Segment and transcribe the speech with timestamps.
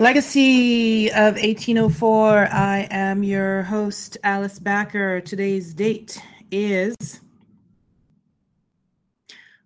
[0.00, 2.48] Legacy of 1804.
[2.50, 5.20] I am your host, Alice Backer.
[5.20, 6.18] Today's date
[6.50, 7.20] is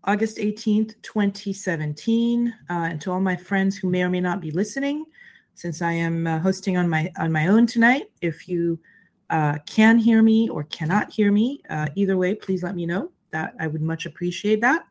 [0.02, 2.48] August 18th, 2017.
[2.48, 5.04] Uh, and to all my friends who may or may not be listening,
[5.54, 8.76] since I am uh, hosting on my on my own tonight, if you
[9.30, 13.12] uh, can hear me or cannot hear me, uh, either way, please let me know.
[13.30, 14.84] That I would much appreciate that.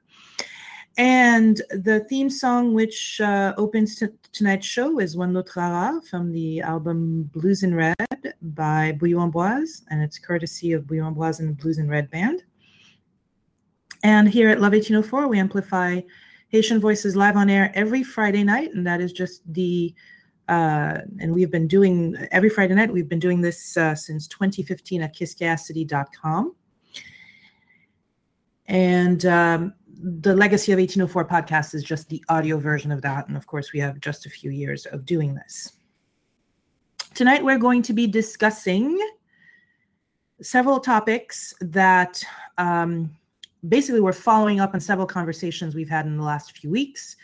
[0.98, 6.32] And the theme song, which uh, opens t- tonight's show, is One L'autre Rara from
[6.32, 7.96] the album Blues in Red
[8.42, 12.44] by Bouillon Amboise, and it's courtesy of Bouillon Amboise and the Blues in Red Band.
[14.04, 16.02] And here at Love 1804, we amplify
[16.50, 19.94] Haitian voices live on air every Friday night, and that is just the
[20.50, 22.92] uh, and we've been doing every Friday night.
[22.92, 26.54] We've been doing this uh, since 2015 at kiskeacity.com.
[28.66, 29.74] And um,
[30.06, 33.30] the Legacy of 1804 podcast is just the audio version of that.
[33.30, 35.74] And of course, we have just a few years of doing this.
[37.14, 39.00] Tonight, we're going to be discussing
[40.42, 42.22] several topics that
[42.58, 43.16] um,
[43.70, 47.16] basically we're following up on several conversations we've had in the last few weeks.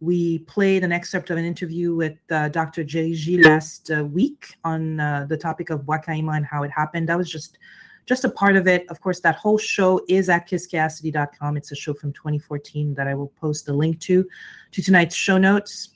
[0.00, 2.82] We played an excerpt of an interview with uh, Dr.
[2.82, 3.42] J.G.
[3.44, 7.08] last uh, week on uh, the topic of Wakaima and how it happened.
[7.08, 7.58] That was just
[8.06, 8.86] just a part of it.
[8.88, 11.56] Of course, that whole show is at kiskeacity.com.
[11.56, 14.26] It's a show from 2014 that I will post the link to
[14.72, 15.90] to tonight's show notes.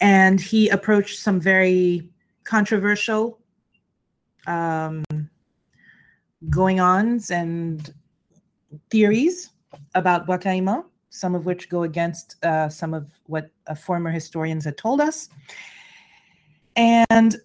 [0.00, 2.08] And he approached some very
[2.44, 3.40] controversial
[4.46, 5.04] um,
[6.50, 7.92] going ons and
[8.90, 9.50] theories
[9.94, 14.76] about Wakaima, some of which go against uh, some of what uh, former historians had
[14.76, 15.28] told us.
[16.76, 17.36] And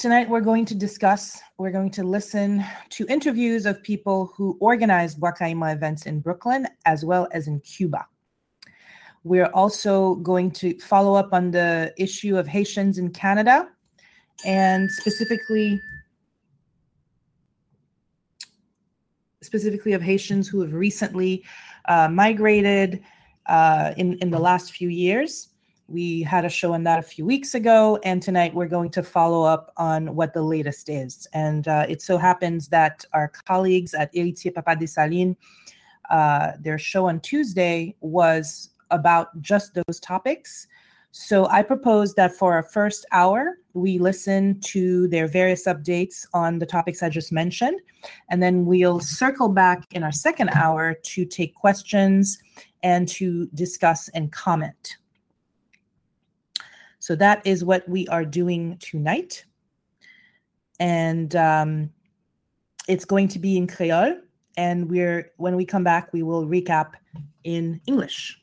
[0.00, 5.20] Tonight, we're going to discuss, we're going to listen to interviews of people who organized
[5.20, 8.06] Wakaima events in Brooklyn as well as in Cuba.
[9.24, 13.68] We're also going to follow up on the issue of Haitians in Canada
[14.46, 15.78] and specifically
[19.42, 21.44] specifically of Haitians who have recently
[21.90, 23.02] uh, migrated
[23.44, 25.48] uh, in, in the last few years.
[25.90, 29.02] We had a show on that a few weeks ago, and tonight we're going to
[29.02, 31.26] follow up on what the latest is.
[31.32, 35.36] And uh, it so happens that our colleagues at Héritier Papa Dessalines,
[36.08, 40.68] uh, their show on Tuesday was about just those topics.
[41.10, 46.60] So I propose that for our first hour, we listen to their various updates on
[46.60, 47.80] the topics I just mentioned.
[48.30, 52.38] And then we'll circle back in our second hour to take questions
[52.84, 54.98] and to discuss and comment.
[57.00, 59.44] So that is what we are doing tonight.
[60.78, 61.90] And um,
[62.88, 64.20] it's going to be in Creole.
[64.56, 66.92] And we're when we come back, we will recap
[67.42, 68.36] in English.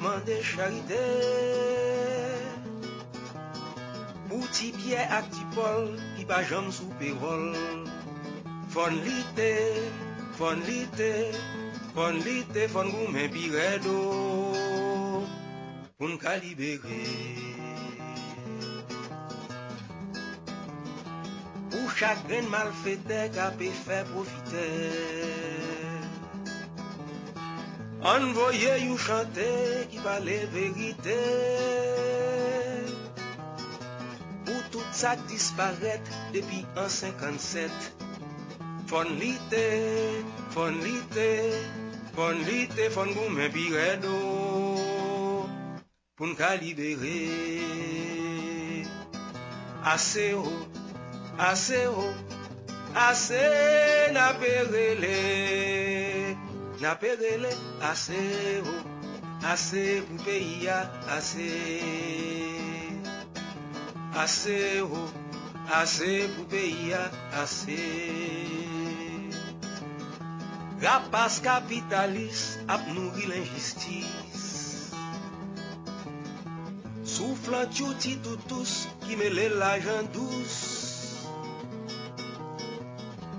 [0.00, 2.41] Mandé charité.
[4.32, 7.52] Ou ti bie ak ti pol, ki pa jom sou perol.
[8.72, 9.50] Fon lite,
[10.38, 11.10] fon lite,
[11.92, 13.98] fon lite, fon goumen pi redo,
[15.98, 17.02] pou ka libere.
[21.76, 24.68] Ou chak gen mal fete, ka pe fe profite.
[28.14, 29.50] An voye yu chante,
[29.92, 31.20] ki pa le verite.
[35.02, 35.98] sa disparet
[36.30, 37.66] depi an 57
[38.86, 39.66] Fon lite,
[40.54, 41.30] fon lite,
[42.14, 44.14] fon lite, fon goumen pi redo
[46.14, 47.18] Poun ka libere.
[49.94, 50.44] Ase o,
[51.50, 52.06] ase o,
[53.08, 53.42] ase
[54.14, 55.18] na perele
[56.82, 57.50] Na perele,
[57.90, 58.22] ase
[58.70, 58.76] o,
[59.50, 60.78] ase pou peyi ya,
[61.16, 62.41] ase.
[64.14, 65.08] Ase o,
[65.72, 67.04] ase pou peyi a,
[67.42, 67.78] ase.
[70.82, 74.44] Rapas kapitalis ap nouri l'injistis.
[77.14, 78.72] Souflan tchouti toutous
[79.06, 80.54] ki mele l'ajan dous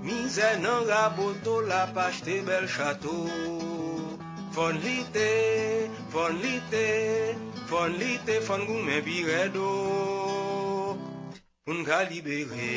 [0.04, 3.14] Mizè nan raboto la pachte bel chato.
[4.54, 5.30] Fon lite,
[6.12, 6.84] fon lite,
[7.70, 9.70] fon lite, fon goumen pi redo.
[11.68, 12.72] Moun ka libere.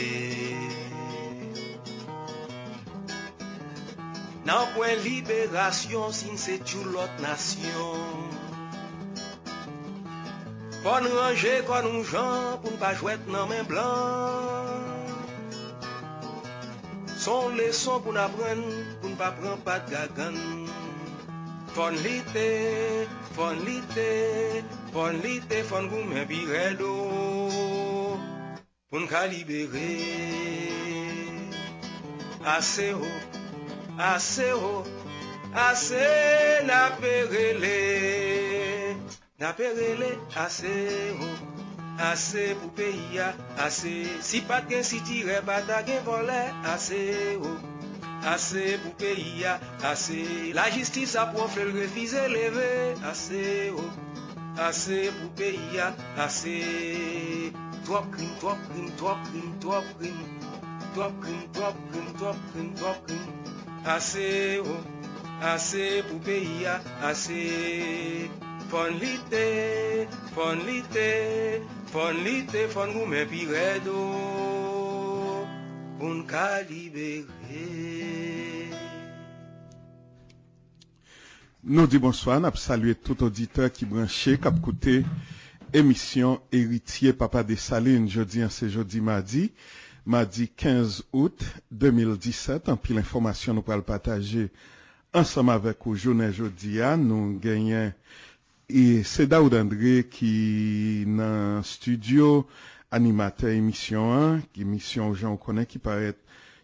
[4.47, 8.31] Nan pwen liberasyon Sin se tchou lot nasyon.
[10.85, 14.87] Kon ranger kon nou jan Poun pa jwet nan men blan.
[17.25, 18.55] Son leson pou na pou
[19.03, 20.39] Poun pa pren pat gagan.
[21.75, 22.49] Fon lite,
[23.35, 24.11] fon lite
[24.95, 26.95] Fon lite, fon goumen biredo
[28.89, 29.87] pou n ka libere.
[32.47, 33.09] Ase ho,
[33.99, 34.73] ase ho,
[35.67, 36.05] ase
[36.69, 37.79] na perele.
[39.39, 40.11] Na perele,
[40.43, 40.71] ase
[41.19, 41.29] ho,
[42.09, 43.33] ase pou peyi ya,
[43.65, 43.95] ase.
[44.23, 46.41] Si pat gen si tire, bata gen vole,
[46.75, 47.01] ase
[47.43, 47.57] ho.
[48.27, 50.17] Ase pou peyi ya, ase
[50.57, 53.91] La jistis apwafle l refize leve Ase, oh,
[54.67, 55.93] ase pou peyi ya,
[56.25, 56.57] ase
[57.87, 60.17] drop cream, drop cream, drop cream, drop cream,
[60.93, 63.27] drop cream, drop cream, drop cream, drop cream.
[63.85, 64.75] Ase o,
[65.41, 67.45] ase pou peyi a, ase.
[68.67, 69.45] Fon lite,
[70.35, 71.07] fon lite,
[71.93, 74.03] fon lite, fon goume pi redo.
[76.01, 77.63] Poun ka libere.
[81.63, 84.99] Nou di bonsoan ap salue tout auditeur ki branche kap koute.
[85.73, 89.51] émission Héritier Papa des Salines, jeudi, c'est jeudi, mardi,
[90.05, 92.69] mardi 15 août 2017.
[92.69, 94.49] En pile l'information, nous pourrons le partager
[95.13, 97.91] ensemble avec vous, journée jeudi, nous gagnons
[98.69, 102.45] et c'est Daoud André qui dans studio
[102.91, 106.15] animateur émission 1, qui émission gens connaît qui paraît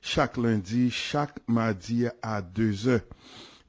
[0.02, 3.02] chaque lundi, chaque mardi à 2 heures.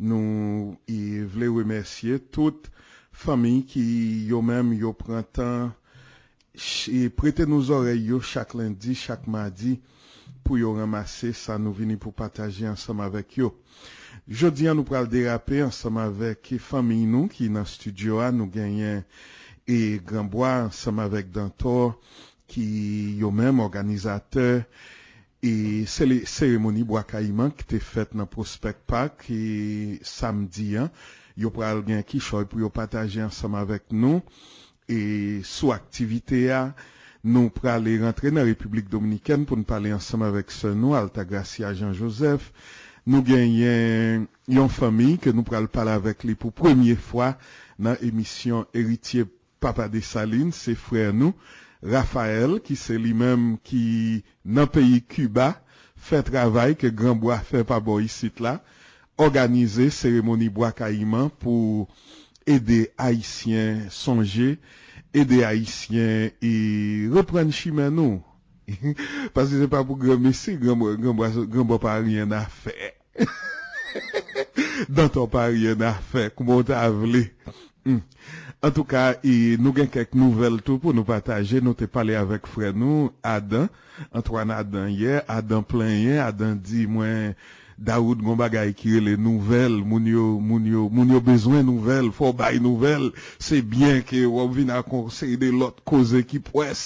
[0.00, 2.70] Nous voulons remercier toutes
[3.14, 3.84] fami ki
[4.28, 5.70] yo menm yo prantan
[6.90, 9.76] e prete nou zorey yo chak lendi, chak madi
[10.44, 13.52] pou yo ramase sa nou vini pou pataje ansam avek yo.
[14.28, 19.04] Jodi an nou pral derape ansam avek fami nou ki nan studio an nou genyen
[19.64, 21.94] e Granbois ansam avek Dantor
[22.50, 22.68] ki
[23.22, 24.62] yo menm organizateur
[25.44, 30.88] E seremoni Boakaiman ki te fet nan Prospect Park e samdi an,
[31.38, 34.22] yo pral gen ki choy pou yo pataje ansam avek nou,
[34.90, 36.68] e sou aktivite a,
[37.24, 42.50] nou pral rentre nan Republik Dominiken pou nou pale ansam avek se nou, Altagracia Jean-Joseph,
[43.08, 47.32] nou gen yon, fami ke nou pral pale avek li pou premye fwa
[47.80, 49.26] nan emisyon Eritier
[49.64, 51.32] Papa de Saline, se frè nou,
[51.84, 55.54] Rafael ki se li menm ki nan peyi Cuba,
[55.96, 58.58] fe travay ke Granbois fe pa bo yisit la,
[59.20, 61.86] organize seremoni Boakaiman pou
[62.46, 64.56] ede Haitien sonje,
[65.14, 66.54] ede Haitien e
[67.14, 68.20] repren chimè nou.
[69.36, 72.94] Pase se pa pou gran mesi, gran bo pa riyen a fè.
[74.94, 77.28] Danton pa riyen a fe, koumou ta avle.
[77.84, 78.00] Mm.
[78.64, 82.16] En tout ka, e, nou gen kek nouvel tou pou nou pataje, nou te pale
[82.16, 83.68] avek fre nou, Adan,
[84.08, 87.36] Antoine Adan ye, Adan plen ye, Adan di mwen...
[87.78, 92.60] Daoud gon bagay kirele nouvel, moun yo, moun yo, moun yo bezwen nouvel, fò bay
[92.62, 93.10] nouvel,
[93.42, 96.84] se bien ke wap vin a konsey de lot koze ki pwes,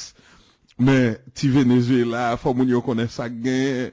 [0.81, 3.91] men ti Venezuela fò moun yo konen sa genye,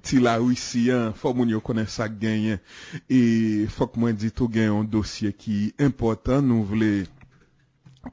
[0.00, 2.62] ti la Ouissian, fò moun yo konen sa genyen,
[3.12, 7.04] e fòk mwen di tou gen yon dosye ki important nou vle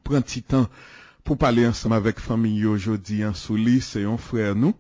[0.04, 0.68] pran ti tan
[1.26, 4.76] pou pale ansam avek fami yo jodi ansou li, se yon frè nou,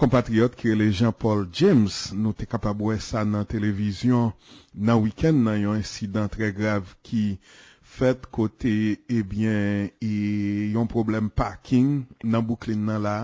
[0.00, 4.32] kompatriot ki rele Jean-Paul James nou te kapabwe sa nan televizyon
[4.74, 7.26] nan wikend nan yon insidan tre grav ki
[7.94, 10.14] fet kote eh ebyen e
[10.74, 13.18] yon problem parking nan bouklin nan la.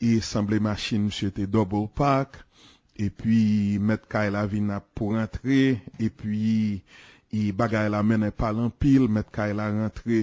[0.00, 2.44] E sanble machin msye te double park.
[2.94, 5.62] E pi met ka el avina pou rentre.
[5.98, 6.82] E pi
[7.34, 10.20] e bagay la menen palan pil met kay e la rentre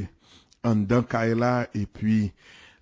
[0.63, 1.53] an dan kay e la.
[1.75, 2.21] E pi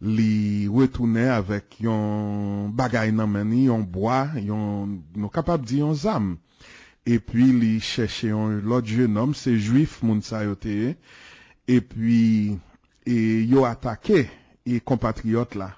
[0.03, 5.95] li retourner avec yon bagay nan meni, yon bois, yon, nou kapab di yon.
[7.05, 10.21] Et puis li chercher yon l'autre jeune homme, c'est juif moun
[11.67, 12.59] et puis
[13.05, 14.29] et yo attaqué
[14.65, 15.71] et compatriote là.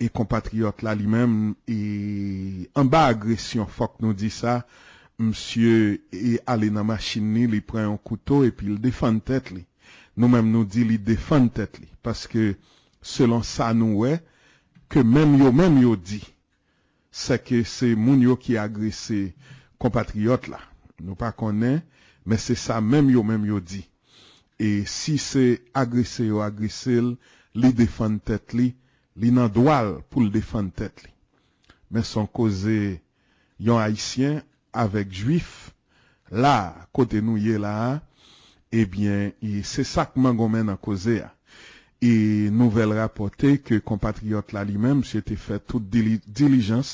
[0.00, 4.66] Et compatriote là lui-même et en bas agression, faut que nous dit ça.
[5.18, 9.64] Monsieur est allé dans machine, il prend un couteau et puis il défend tête li.
[10.16, 12.56] Nous-mêmes nous dit il défend tête li parce que
[13.04, 14.16] selon sa nou we,
[14.88, 16.22] ke menm yo menm yo di,
[17.14, 19.34] se ke se moun yo ki agrese
[19.82, 20.60] kompatriot la.
[21.02, 21.82] Nou pa konen,
[22.24, 23.82] men se sa menm yo menm yo di.
[24.58, 27.12] E si se agrese yo agrese l,
[27.54, 28.72] li defan tet li,
[29.20, 31.12] li nan doal pou l defan tet li.
[31.92, 32.96] Men son koze
[33.62, 34.40] yon haisyen
[34.74, 35.70] avek juif,
[36.32, 38.00] la kote nou ye la,
[38.74, 41.30] ebyen, e se sak man gomen nan koze ya.
[42.04, 46.90] E nouvel rapote ke kompatriot la li menm se te fe tout dilijans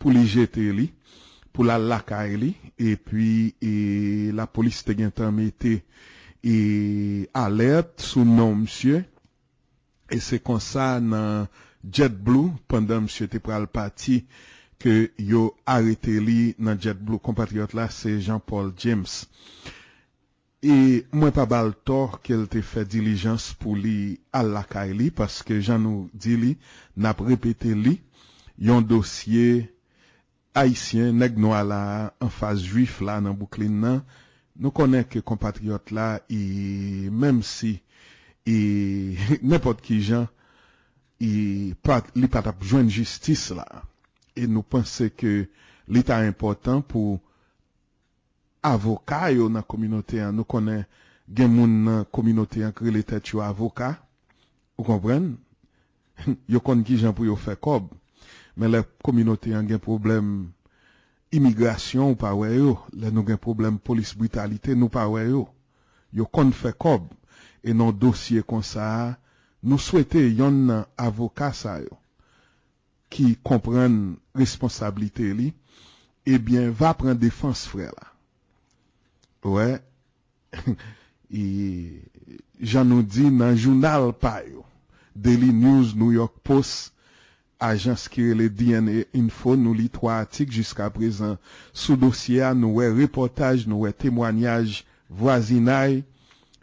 [0.00, 0.86] pou li jete li,
[1.52, 3.28] pou la lakay li, e pi
[3.60, 3.72] e,
[4.38, 5.74] la polis te gen tan mette
[6.40, 6.56] e
[7.36, 9.02] alert sou nan msye,
[10.08, 11.48] e se konsa nan
[11.84, 14.22] JetBlue, pandan msye te pral pati
[14.80, 19.24] ke yo arete li nan JetBlue kompatriot la se Jean-Paul James.
[20.66, 24.96] E mwen pa bal tor ke l te fe dilijans pou li al lakay e
[24.98, 26.48] li, paske jan nou di li,
[26.98, 27.92] nap repete li,
[28.58, 29.68] yon dosye
[30.58, 31.78] haisyen neg nou ala
[32.24, 34.00] an faz juif la nan bouklin nan,
[34.58, 37.76] nou konen ke kompatriot la, e menm si,
[38.42, 38.56] e
[39.52, 40.26] nepot ki jan,
[41.22, 41.30] e
[41.86, 43.68] pat, li pat ap jwen justice la,
[44.34, 45.36] e nou pense ke
[45.86, 47.20] li ta important pou
[48.66, 50.34] avoka yo nan kominote an.
[50.36, 50.84] Nou konen
[51.26, 53.94] gen moun nan kominote an kre le tet yo avoka.
[54.76, 55.34] Ou kompren?
[56.52, 57.92] yo kon ki jan pou yo fe kob.
[58.56, 60.32] Men le kominote an gen problem
[61.34, 62.76] imigrasyon ou pa we yo.
[62.92, 65.44] Le nou gen problem polis brutalite nou pa we yo.
[66.14, 67.12] Yo kon fe kob.
[67.66, 69.16] E nan dosye kon sa,
[69.58, 71.96] nou swete yon nan avoka sa yo.
[73.10, 75.52] Ki kompren responsabilite li.
[76.26, 78.15] Ebyen, va pren defans fre la.
[79.52, 79.78] ouais,
[82.60, 84.64] jan nou di nan jounal pa yo,
[85.16, 86.92] Daily News, New York Post,
[87.62, 91.38] ajans ki le DNA Info, nou li 3 atik jiska prezan.
[91.72, 96.02] Sou dosye a, nou we reportaj, nou we temwanyaj, vwazinay,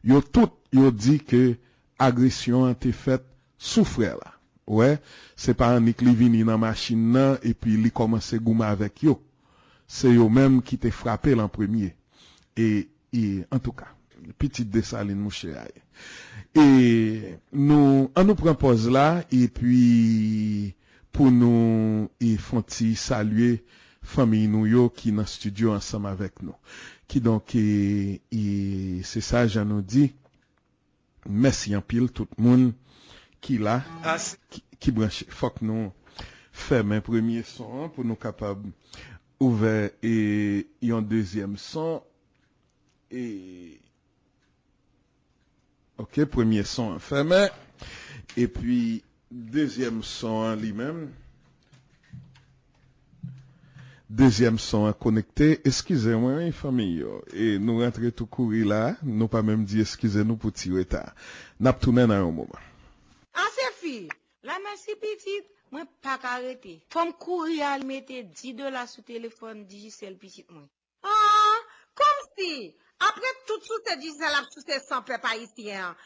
[0.06, 1.56] yo tout yo di ke
[2.02, 3.25] agresyon an te fet
[3.58, 4.34] soufre la.
[4.70, 4.96] Ouè,
[5.36, 9.18] se pa an nik li vini nan machin nan, epi li komanse gouman avek yo.
[9.88, 11.92] Se yo menm ki te frape lan premye.
[12.57, 13.88] E, e, en tou ka,
[14.38, 15.83] pitit desaline mouche aye.
[16.53, 20.74] E, nou, an nou prempoz la, e pi,
[21.13, 23.57] pou nou, e fonti salye
[24.03, 26.53] fami nou yo ki nan studio ansam avek nou.
[27.10, 28.43] Ki donk, e, e,
[29.07, 30.07] se sa jan nou di,
[31.25, 32.72] mersi an pil tout moun
[33.43, 33.79] ki la,
[34.53, 35.25] ki, ki branche.
[35.33, 35.89] Fok nou,
[36.53, 38.62] fè men premye son, pou nou kapab
[39.41, 40.15] ouve, e,
[40.86, 42.03] yon dezyem son,
[43.13, 43.79] Et...
[45.98, 47.48] Ok, premier son fermé.
[48.36, 51.12] Et puis, deuxième son lui-même.
[54.13, 57.15] Dezyem son a konekte, eskize mwen yon fami yo.
[57.34, 61.01] E nou rentre tou kouri la, nou pa menm di eskize nou pou ti weta.
[61.58, 62.67] Nap tounen nan yon mouman.
[63.41, 63.93] An se fi,
[64.46, 66.75] la men si pitit, mwen pa karete.
[66.93, 70.67] Fom kouri al mette 10 dola sou telefon digicel pitit mwen.
[71.01, 71.65] An, ah,
[71.98, 72.51] kom si,
[73.07, 75.98] apre tout sou te dizel ap sou se sanpe pa iti an,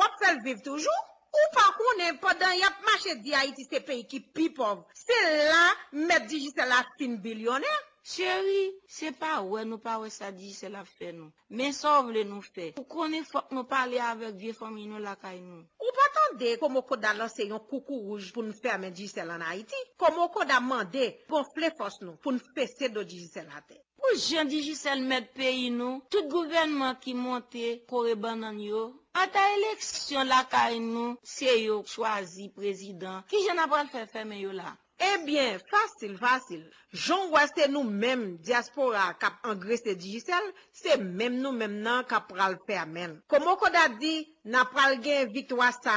[0.00, 4.20] wap fel viv toujou, ou pa konen podan yap mache di Haiti se peyi ki
[4.34, 4.84] pi pov.
[5.04, 5.64] Se la,
[6.08, 7.80] met di jizel ap fin bilyoner.
[8.04, 11.92] Chéri, se pa wè nou pa wè sa di dizel la fe nou, men sa
[12.02, 12.72] vle nou fe.
[12.80, 15.62] Ou konen fok nou pale avèk vie fomi nou lakay nou.
[15.78, 19.78] Ou pa tande, komo koda lanse yon koukou rouj pou nou ferme Giselle an Haiti.
[20.02, 23.78] Komo koda mande pou fle fos nou pou nou fese do Giselle te.
[24.02, 28.84] Ou jen di jisel met peyi nou, tout gouvenman ki monte kore banan yo.
[29.22, 34.54] Ata eleksyon la kay nou, se yo chwazi prezident, ki jen apal fè fè yo
[34.56, 34.72] la.
[35.02, 36.62] Ebyen, eh fasil, fasil.
[37.04, 40.50] Joun weste nou menm diaspora kap angrese dijisel,
[40.82, 43.16] se menm nou menm nan kap pral permen.
[43.30, 45.96] Komo koda di, na pral gen vitwa sa,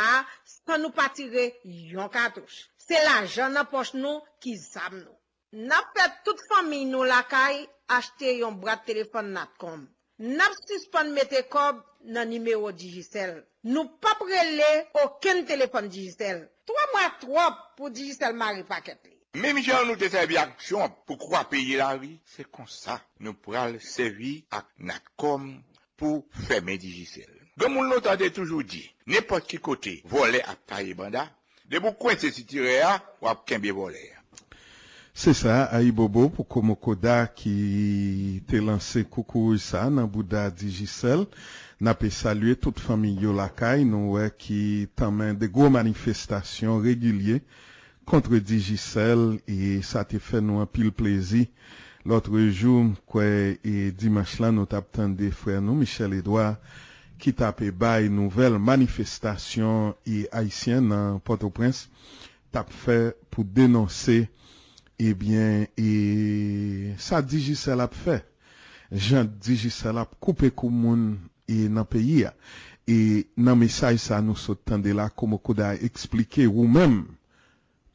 [0.56, 1.52] san nou patire
[1.94, 2.66] yon katouche.
[2.88, 5.14] Se la jan nan poch nou ki zam nou.
[5.56, 9.86] Nap Napet tout fami nou lakay, achte yon brad telefon natkom.
[10.20, 11.78] Nap suspon mette kob
[12.12, 13.38] nan nimeyo Digicel.
[13.64, 14.68] Nou pa prele
[15.06, 16.42] oken telefon Digicel.
[16.68, 17.46] 3 mwa 3
[17.78, 19.16] pou Digicel mari paket li.
[19.40, 23.40] Mem jan nou te sevi aksyon pou kwa peye la vi, se kon sa nou
[23.48, 25.54] pral servi ak natkom
[25.96, 27.32] pou feme Digicel.
[27.56, 31.30] Gè moun nou tante toujou di, nepot ki kote vole ak taye banda,
[31.64, 34.15] de pou kwen se sitire a wap kenbe vole a.
[35.16, 37.52] Se sa, Aibobo pou Komokoda ki
[38.52, 41.24] te lanse koukou sa nan Bouda Digicel,
[41.80, 44.60] na pe salye tout fami yo lakay nou we ki
[45.00, 47.40] tamen de gwo manifestasyon regulye
[48.04, 51.46] kontre Digicel e sa te fe nou an pil plezi.
[52.04, 56.60] Lotre jou kwe e dimash lan nou tap tan de fwe nou Michel Edouard
[57.24, 61.88] ki tape bay nouvel manifestasyon e Haitien nan Port-au-Prince
[62.52, 64.26] tap fe pou denonse
[64.98, 68.22] Eh ebyen, e sa Digicel ap fe,
[68.92, 71.18] jan Digicel ap koupe kou moun
[71.52, 72.32] e nan peyi ya.
[72.88, 77.04] E nan mesaj sa nou sot tende la komo koda explike ou menm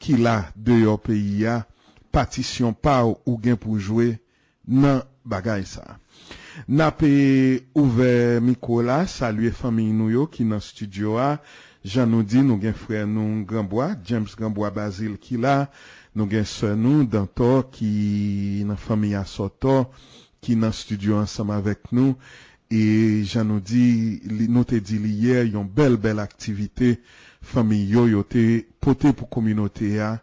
[0.02, 1.62] ki la deyo peyi ya
[2.12, 4.18] patisyon pa ou, ou gen pou jwe
[4.66, 5.96] nan bagay sa.
[6.68, 11.38] Na pe ouve Mikola, salue fami nou yo ki nan studio a,
[11.80, 15.70] jan nou di nou gen fre nou Gamboa, James Gamboa Basil ki la,
[16.18, 17.90] Nou gen sè nou, Dantor, ki
[18.66, 19.84] nan famiya Sotor,
[20.42, 22.16] ki nan studio ansam avek nou.
[22.70, 22.80] E
[23.26, 23.84] jan nou di,
[24.46, 26.96] nou te di li yer, yon bel bel aktivite
[27.52, 28.44] famiyo yo te
[28.82, 30.16] pote pou kominote ya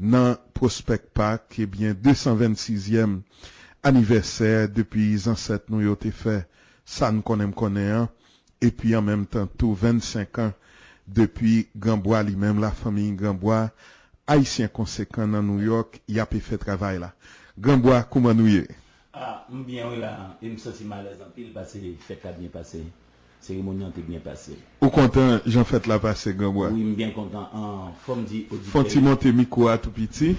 [0.00, 3.04] nan Prospect Park, ebyen 226e
[3.84, 6.42] aniverser depi zanset nou yo te fe
[6.84, 8.08] san konem konen an.
[8.60, 10.52] Epi an menm tan tou 25 an
[11.08, 13.70] depi Gamboa li menm la fami Gamboa.
[14.30, 17.12] haïtien conséquent dans New York, il a pu faire travail là.
[17.58, 18.64] Granbois, comment nous y
[19.12, 22.48] Ah, je bien là, je me sens mal en pile parce que fête a bien
[22.48, 22.84] passé.
[23.40, 24.52] Cérémonie a bien passé.
[24.80, 26.68] Au content, j'en fête la passé Granbois.
[26.68, 27.48] Oui, je suis bien content.
[27.52, 28.46] En forme dit.
[28.66, 30.36] Faut monter micro à tout petit?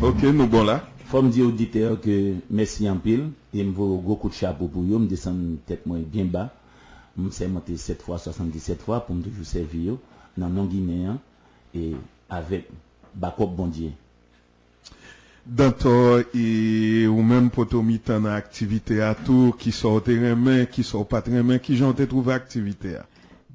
[0.00, 0.82] OK, nous bon là.
[1.04, 4.98] Forme dit auditeur que merci en pile et me vaut beaucoup de chapeau pour vous,
[4.98, 6.54] me descendre tête bien bas.
[7.22, 9.96] Je suis monté 7 fois, 77 fois pour me toujours servir
[10.36, 11.18] dans guinéen hein,
[11.74, 11.92] et
[12.28, 12.68] avec
[13.16, 13.90] bakop bon Dieu.
[15.46, 21.06] Dantor et ou même poto mitan dans activité à tout qui sort terrain qui sort
[21.06, 23.06] pas terrain qui j'en trouvé activité à.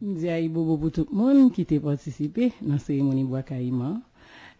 [0.01, 3.99] Ndiaye bobo pour tout le monde qui t'a participé dans cérémonie bois caïman.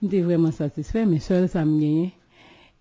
[0.04, 2.12] J'étais vraiment satisfait mais seul ça me gagné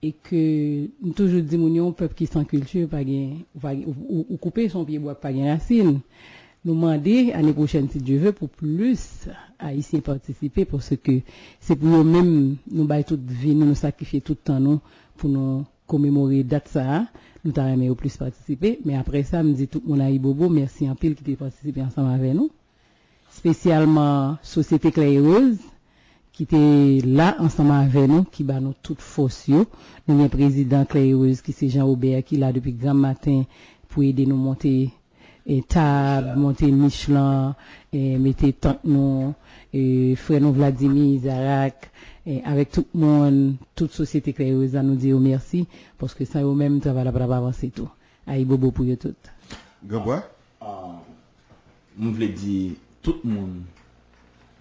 [0.02, 5.14] et que toujours dit mon peuple qui sans culture ou, ou, couper son pied bois
[5.14, 6.00] pas gagné racine
[6.64, 9.26] nous demander à prochaine, si Dieu veut, pour plus
[9.58, 11.20] Haïtiens participer, parce que
[11.60, 14.80] c'est pour nous-mêmes, nous baillons toute vie, nous nous sacrifions tout le temps, nous,
[15.16, 17.06] pour nous commémorer date ça,
[17.44, 20.48] nous t'avons aimé au plus participer, mais après ça, me dit tout le monde Bobo,
[20.48, 22.50] merci en pile qui t'a participé ensemble avec nous,
[23.30, 25.58] spécialement Société Claire Rose,
[26.32, 29.48] qui était là ensemble avec nous, qui bat nous toutes forces.
[29.48, 29.64] Nous
[30.08, 33.44] avons président Claire Rose, qui c'est Jean-Aubert, qui est là depuis grand matin
[33.88, 34.90] pour aider nous monter
[35.46, 37.54] et table, monter Michelin,
[37.92, 38.80] et mettez tante
[39.72, 41.90] et frère Vladimir, Zarak,
[42.44, 45.66] avec tout le monde, toute société créeuse à nous dire merci,
[45.98, 47.88] parce que ça, eux-mêmes, travail là avancer tout.
[48.26, 49.14] Aïe, bobo pour eux tout.
[49.84, 50.22] Gabois?
[50.60, 51.02] Ah, ah,
[51.96, 52.72] nous voulons dire,
[53.02, 53.62] tout le monde,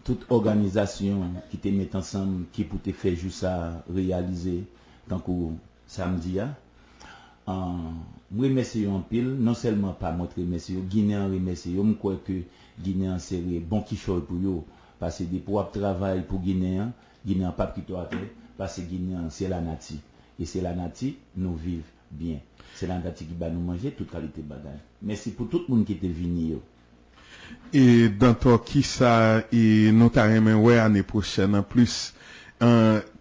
[0.04, 4.64] toute organisation qui te met ensemble, qui pour te faire juste à réaliser,
[5.10, 5.24] donc
[5.88, 7.76] samedi, ah.
[8.36, 12.34] Je remercie en pile, non seulement pas moi remercie, Guinéen remercie, je crois que
[12.80, 14.64] Guinéen c'est bon qui pour eux,
[15.00, 16.92] parce que pour travail pour Guinéen, hein,
[17.26, 18.20] Guinéen pas plutôt à terre,
[18.58, 20.00] parce que Guinéen c'est la nati.
[20.40, 22.38] Et c'est la nati, nous vivons bien.
[22.76, 24.80] C'est la nati qui va nous manger toute qualité de bagage.
[25.02, 26.56] Merci pour tout le monde qui était venu.
[27.74, 32.14] Et dans ton qui ça, et nous t'arrêtons ouais, l'année prochaine en plus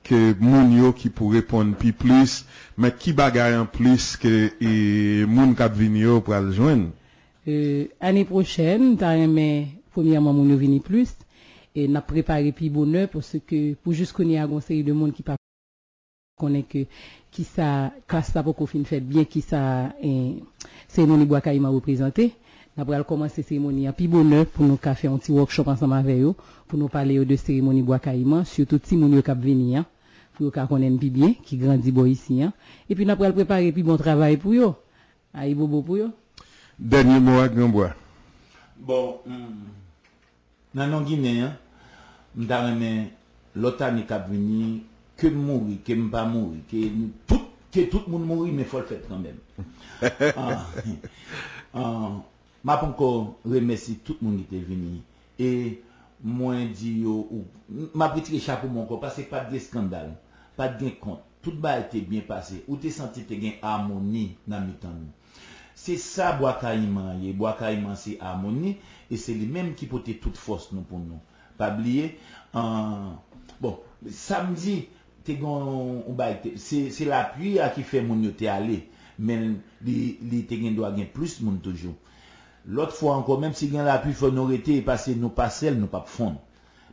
[0.03, 2.45] que moun yo qui pour répondre puis plus,
[2.77, 6.89] mais qui bagaille en plus que et moun k'ap vini yo pour le joindre.
[7.49, 11.15] Euh, année prochaine, t'as aimé, premièrement, mon vini plus,
[11.75, 15.23] et n'a préparé puis bonheur parce que, pour juste a une série de monde qui
[15.23, 15.37] pas
[16.39, 16.85] connaît que,
[17.31, 20.35] qui ça, classe ça pour qu'on finisse bien, qui ça, eh,
[20.89, 22.35] cérémonie bois m'a représenté.
[22.79, 26.21] Nous allons commencer la cérémonie à bonheur pour nous faire un petit workshop ensemble avec
[26.21, 26.35] eux,
[26.69, 29.87] pour nous parler de cérémonie bois caïman, surtout si nous qui venir, hein,
[30.35, 32.41] pour qu'on connaisse bien, qui grandit ici.
[32.41, 32.53] Hein.
[32.88, 34.75] Et puis nous allons préparer plus bon travail pour vous.
[35.35, 36.12] Aïe, bobo pour eux.
[36.79, 37.95] Dernier mot à Gambois.
[38.79, 39.19] Bon,
[40.73, 41.49] nan nan Guinée,
[42.37, 43.11] mta reme
[43.57, 44.85] lota ni kap vini,
[45.17, 46.93] ke mouri, ke mpa mouri, ke
[47.27, 49.41] tout, ke tout moun mouri, faut le faire quand même.
[50.37, 50.67] Ah,
[51.75, 52.12] ah,
[52.69, 55.01] map ankon remesi tout moun ite vini.
[55.41, 55.79] E
[56.21, 57.23] mwen di yo,
[57.97, 60.11] map ritire chapou moun kon, pase pat gen skandal,
[60.59, 64.67] pat gen kont, tout ba ete bien pase, ou te senti te gen harmoni nan
[64.69, 65.15] mitan nou.
[65.79, 68.75] Se sa Boakaiman ye, Boakaiman se harmoni,
[69.09, 71.23] e se li menm ki pote tout fos nou pou nou.
[71.59, 72.11] Pabliye,
[72.59, 73.15] an,
[73.63, 73.79] bon,
[74.13, 74.83] samdi,
[75.25, 76.03] te gon,
[76.43, 78.83] te, se, se la puya ki fe moun yo te ale,
[79.19, 81.95] men li, li te gen do a gen plus moun toujou.
[82.69, 85.79] Lot fwa anko, menm si gen la api fwa nou rete, e pase nou pasel
[85.79, 86.35] nou pap fon.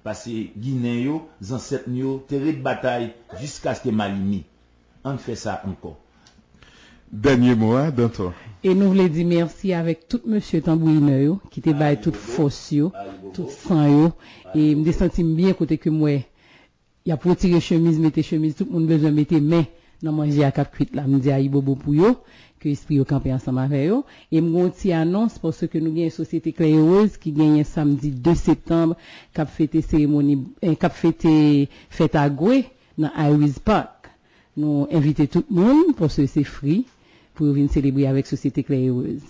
[0.05, 3.09] Pase Ginen yo, zanset yo, teri de batay,
[3.41, 4.45] jiska ske malini.
[5.03, 5.97] An fwe sa anko.
[7.11, 8.31] Denye mou an, danton.
[8.63, 12.55] E nou vle di mersi avek tout monsye tambouine yo, ki te baye tout fos
[12.73, 12.93] yo,
[13.35, 14.07] tout san yo,
[14.55, 16.21] e mde sentim bien kote ke mwe.
[17.05, 19.67] Ya pou tire chemise, mette chemise, tout moun bezon mette men
[20.01, 22.15] nan manje akap kuit la, mde a yi bobo pou yo.
[22.59, 26.03] que esprit au campé ensemble avec eux et mon petit annonce parce que nous avons
[26.03, 28.95] une société clé rose qui gagne samedi 2 septembre
[29.33, 32.65] cap fêter cérémonie eh, cap fêter fête à Goué
[32.97, 34.09] dans Iris Park.
[34.57, 36.85] Nous inviter tout le monde parce que c'est free
[37.33, 39.21] pour venir célébrer avec société clé rose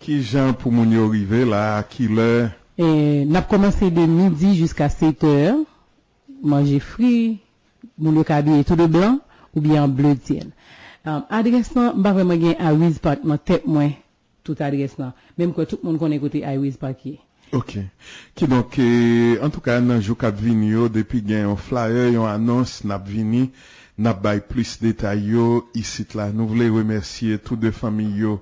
[0.00, 5.58] qui gens pour mon arriver là qui l'heure n'a commencé de midi jusqu'à 7 heures
[6.42, 7.38] manger frit
[7.98, 9.20] mon le cabinet tout de blanc
[9.54, 10.48] ou bien bleu ciel
[11.06, 13.84] Euh, adresse là pas vraiment gain à Wizpark mon tête moi
[14.44, 15.14] toute adresse là.
[15.38, 16.98] Même que tout le monde connaît côté à Wizpark
[17.52, 17.78] OK.
[18.34, 22.26] Qui donc eh, en tout cas dans jour cap vinyo depuis gain un flyer une
[22.26, 23.50] annonce n'a vini
[23.96, 25.38] n'a bail plus détails
[25.74, 26.30] ici là.
[26.34, 28.36] Nous voulons remercier tous deux familles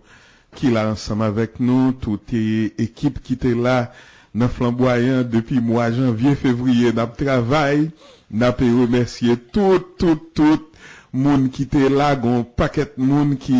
[0.56, 3.92] qui là ensemble avec nous toute équipe qui était là
[4.34, 7.92] dans flamboyant depuis mois janvier février n'a travail.
[8.32, 10.68] N'a pas remercier tout tout tout, tout
[11.12, 13.58] moun ki te la, gon paket moun ki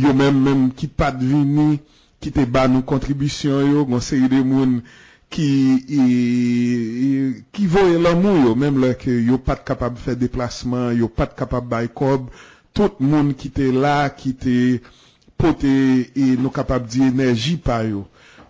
[0.00, 1.80] yo menm menm ki pat vini,
[2.20, 4.80] ki te ba nou kontribisyon yo, gon seri de moun
[5.30, 5.48] ki,
[5.86, 7.10] y, y,
[7.54, 11.36] ki voye lan moun yo, menm lè ki yo pat kapab fè deplasman, yo pat
[11.38, 12.30] kapab bay kob,
[12.76, 14.56] tout moun ki te la, ki te
[15.40, 15.74] pote
[16.14, 18.06] e nou kapab di enerji pa yo.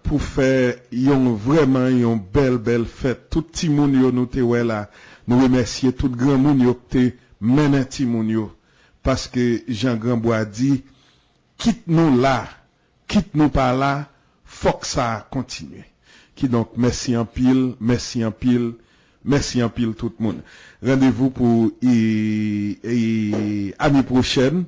[0.07, 3.29] pou fè yon vreman yon bel bel fèt.
[3.33, 4.85] Tout ti moun yo nou te wè la,
[5.29, 8.47] nou remesye tout gran moun yo te menen timoun yo.
[9.03, 10.83] Paske Jean Granbois di,
[11.61, 12.45] kit nou la,
[13.09, 13.93] kit nou pa la,
[14.45, 15.85] fok sa kontinue.
[16.37, 18.71] Ki donk, mersi an pil, mersi an pil,
[19.25, 20.43] mersi an pil tout moun.
[20.85, 21.71] Rendez-vous pou
[23.89, 24.65] ami prochen,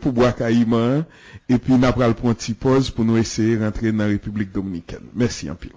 [0.00, 1.04] pou Boaka Iman,
[1.48, 5.08] epi napral pon ti poz pou nou eseye rentre nan Republik Dominiken.
[5.16, 5.76] Mersi an pil.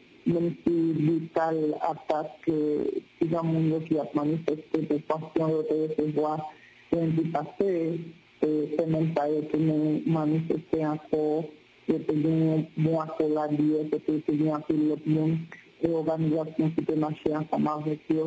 [0.25, 3.43] même si l'Ital attaque si les gens
[3.87, 6.51] qui ont manifesté des passions de recevoir
[6.91, 7.99] lundi passé,
[8.41, 11.45] c'est même pas que nous manifester encore,
[12.99, 15.37] à la vie, c'était bien à l'autre monde
[15.83, 18.23] et l'organisation qui peut marcher ensemble avec eux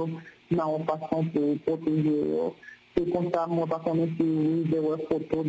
[0.50, 2.52] dans une façon pour protéger eux.
[2.96, 5.46] C'est comme ça, moi, pas qu'on est sur des photos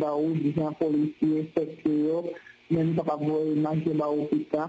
[0.56, 2.22] gens policiers, c'est que
[2.70, 2.96] même
[3.52, 4.68] image de l'hôpital.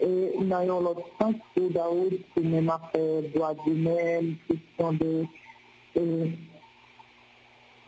[0.00, 5.24] Et nous avons l'autre sens pour Daoud, qui même affaire droit d'humain, question de...
[5.96, 6.26] Euh,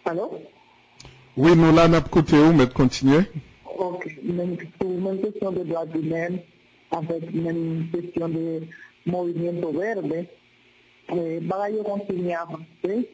[0.04, 0.30] allô?
[1.36, 3.22] Oui, nous là, nous côté où, mais continuer.
[3.76, 6.36] Ok, même, même question de droit d'humain,
[6.92, 8.62] avec même question de
[9.06, 10.26] movimiento verde,
[11.12, 13.08] eh, bagaille continue à avancer.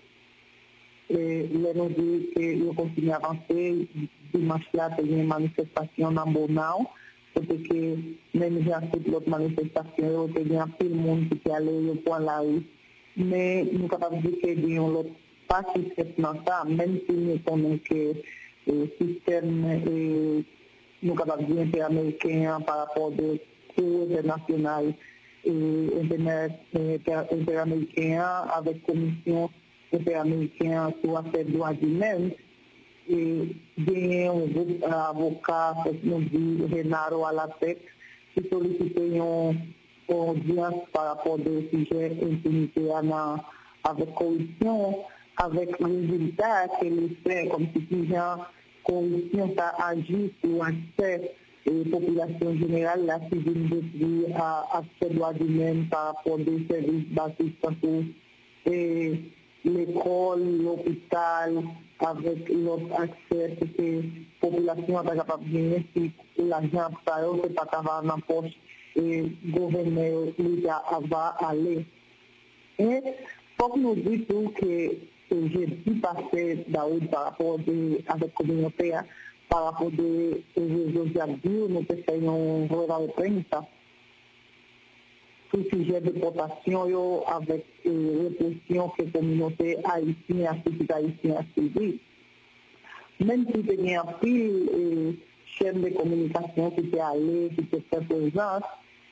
[1.09, 3.89] Et il nous dit qu'il continue à avancer,
[4.35, 6.87] dimanche là, il y a une manifestation dans Bonao
[7.35, 7.81] sepeke
[8.39, 12.27] men jan se plot manifestasyon yo, te gen apil moun ki te ale yo pon
[12.29, 12.61] la ou.
[13.17, 15.11] Men nou kapap di ke di yon lot
[16.17, 18.01] nan sa, men si nou konen ke
[18.71, 19.51] eh, sistem
[21.03, 21.41] nou kapap
[22.67, 23.39] par rapport de
[23.75, 24.93] kou internasyonal
[27.31, 29.49] inter-amerikyan avek komisyon
[29.91, 32.31] inter-amerikyan sou afer doa di menm,
[33.11, 37.81] eh, eh, eh, que ganhei um avocado no dia, Renaro Alatec,
[38.33, 39.51] que solicitei um,
[40.09, 43.45] um dia para poder fugir intimidar na
[43.83, 45.05] avec corruption,
[45.39, 48.49] avec résultat que les fait, comme si déjà
[48.85, 51.33] corruption ça agit sur accès
[51.67, 58.07] et population générale, la civile à accès droit du même par rapport aux services d'assistance
[58.67, 59.21] et
[59.65, 61.65] l'école, l'hôpital,
[62.07, 64.03] avec l'autre accès que
[64.43, 66.91] la population n'est pas capable de gagner si l'argent
[67.43, 68.53] n'est pas capable dans poche
[68.97, 71.85] et le gouvernement l'État va aller.
[72.79, 73.01] Et
[73.59, 74.97] faut que nous disions que
[75.31, 77.59] j'ai dû passer Daoud par rapport
[78.09, 78.93] à la communauté,
[79.49, 83.65] par rapport aux réseaux sociaux, nous faisons vraiment presse sur
[85.51, 92.01] sur le sujet de la population avec euh, l'opposition que la communauté haïtienne a subi.
[93.21, 98.01] Même si il y a une chaîne de communication qui est allée, qui est très
[98.05, 98.65] présente,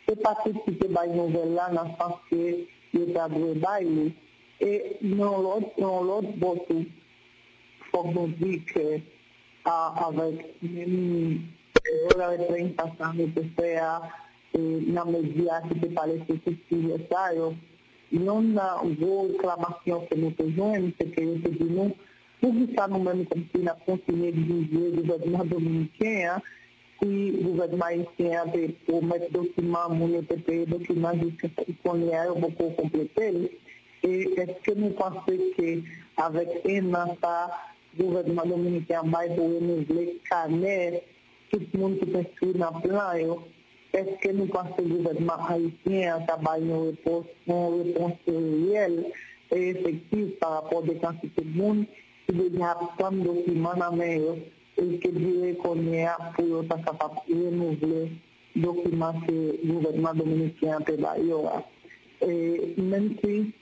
[0.09, 4.13] c'est parce que c'était une nouvelle là, en France que le tableau est bailé.
[4.61, 6.85] Et nous, on l'a aussi beaucoup,
[7.93, 8.63] comme on dit,
[9.65, 11.41] avec même
[11.87, 14.03] euh, la rétraction nécessaire.
[14.93, 17.55] namneziați de palestre parece sa, eu
[18.09, 18.41] nu
[18.99, 21.97] vă clamațion pe nu pe joen, pe que eu pe din nou,
[22.41, 26.43] nu vi s-a numit cum fi la consilie din que de vădma dominicenea,
[27.03, 32.37] și guvernma insenea pe o met document, mune pe pe o zice că iconia eu
[32.41, 33.51] vă que completele,
[34.01, 34.27] Et
[34.63, 37.17] que nous pensons qu'avec un an,
[37.97, 41.01] le gouvernement dominicain va renouveler le canal,
[41.51, 43.35] tout que o qui que inscrit dans le
[43.93, 49.07] est-ce que nous pensons que le gouvernement haïtien a une réponse, une réponse réelle
[49.51, 51.85] et effective par rapport à des quantités de monde
[52.27, 54.19] qui devient plein de documents dans main
[54.77, 58.11] et que qu'on est pour être capable de renouveler
[58.55, 59.33] les documents que
[59.65, 61.63] le gouvernement dominicain d'ailleurs.
[62.21, 63.53] Et même si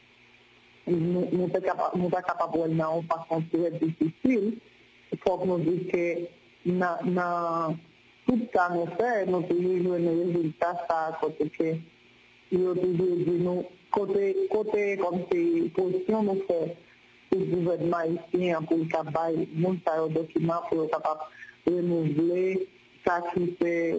[0.89, 4.55] nous ne sommes pas capables de faire une façon très difficile,
[5.13, 6.27] il faut que nous disions
[6.65, 6.71] que
[7.05, 7.77] dans
[8.27, 11.75] tout en effet, nous toujours les résultats, ça, côté que,
[12.53, 14.35] nous toujours dit, nous, côté,
[14.99, 16.77] comme c'est position, nous fait,
[17.33, 21.21] le gouvernement ici, pour le travail, nous, ça, document pour être capable
[21.67, 22.69] renouveler,
[23.07, 23.97] ça qui fait,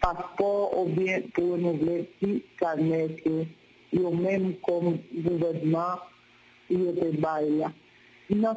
[0.00, 3.44] passeport ou bien pour renouveler qui carnet que
[3.92, 5.98] même comme gouvernement
[6.70, 7.64] il était bail
[8.30, 8.54] nous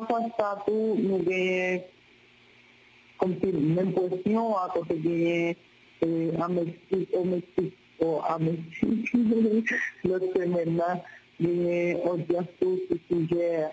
[3.21, 5.55] comme si l'impression à côté de
[6.03, 11.03] euh, à Mexique, au Mexique, ou Mexique, l'autre semaine là,
[11.39, 13.65] il y a une audience sur ce sujet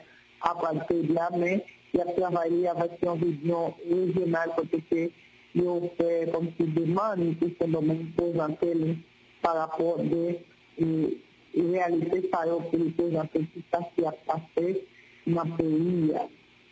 [0.42, 5.10] à partir de là, mais il a travaillé avec une vision régionale côté que
[5.54, 8.96] il fait comme si demande tout simplement présenter
[9.40, 10.38] par rapport à des
[10.82, 11.08] euh,
[11.56, 14.84] réalités par rapport présenter tout ça qui a passé
[15.26, 16.12] dans le pays.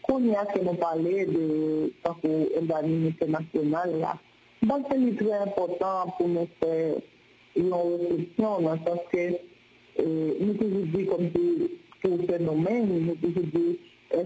[0.06, 1.92] conhecem o ballet de,
[2.28, 4.18] o organismo internacional lá.
[4.62, 7.02] mas ele é importante porque
[7.56, 9.40] não funciona, porque
[9.98, 13.80] eh, não se como o fenômeno, não se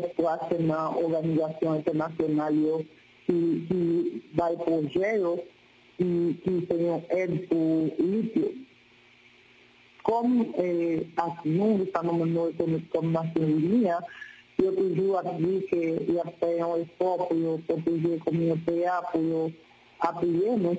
[0.06, 2.52] espaço na organização internacional
[3.26, 5.40] que, que vai projetos
[5.96, 8.70] que, que tenham êxito líquido
[10.02, 12.56] como eh, a Jung está numa noite
[12.90, 13.98] como uma linha,
[14.61, 15.81] ekonomik kom nasyon li, yo toujou ak di ke
[16.12, 19.51] yon fè yon esport pou yo proteje komyoteya, pou yo
[19.99, 20.77] apiye nou.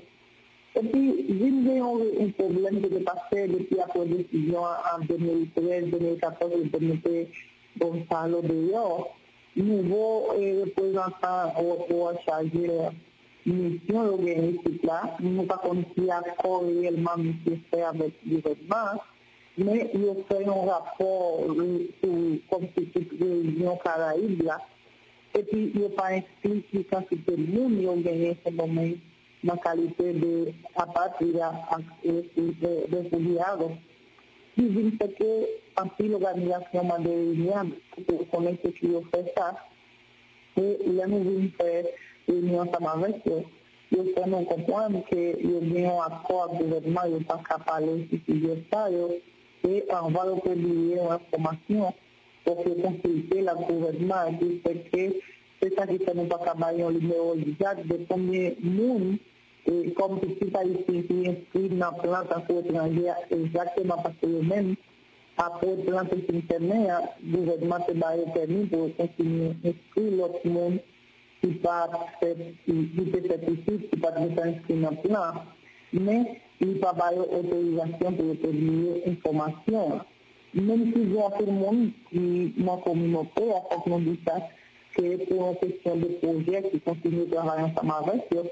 [0.73, 5.91] E pi, jim de yon yon problem ki de pase depi apò desisyon an 2013,
[5.91, 7.27] 2014, 2015,
[7.79, 9.07] bon sa lo de yo,
[9.55, 12.91] nouvo reprezentant ou a chaje
[13.45, 19.01] misyon yo genye sit la, nou pa kon si akor reyelman misyon fè avèk direkman,
[19.63, 19.89] né?
[19.93, 21.47] E eu tenho um rapport,
[22.47, 24.17] como de cada.
[24.17, 24.37] Y
[25.73, 28.99] yo para que casi todo mundo en ese momento
[29.43, 30.53] una calidad de
[32.03, 33.09] eh, de
[35.15, 37.75] que así la organización de Unión,
[38.29, 38.71] con este
[40.55, 41.63] que y la misma
[42.27, 43.45] Unión Samavecio,
[43.89, 48.41] yo tengo un que yo tengo acuerdo de mayo para capaz de si
[49.67, 51.93] et envoie au collier information hein,
[52.43, 54.15] pour que le gouvernement
[54.91, 55.13] que
[55.61, 59.17] c'est ça qui nous pas en numéro exact de combien de monde
[59.67, 62.23] et comme petit haïtien qui est inscrit dans le plan
[63.29, 64.75] exactement parce que eux-mêmes,
[65.37, 66.91] après le plan qui internet,
[67.23, 70.79] le gouvernement s'est barré permis pour continuer à inscrire l'autre monde
[71.41, 71.69] qui peut
[72.25, 75.33] être ici, qui peut être inscrit dans le plan.
[75.93, 79.99] Mais il n'y a pas d'autorisation pour obtenir information.
[80.53, 84.37] Même si j'ai appris le monde, qui m'a communiqué, à force de dire ça,
[84.95, 88.49] c'est pour une question de projet qui continue de travailler ensemble avec eux.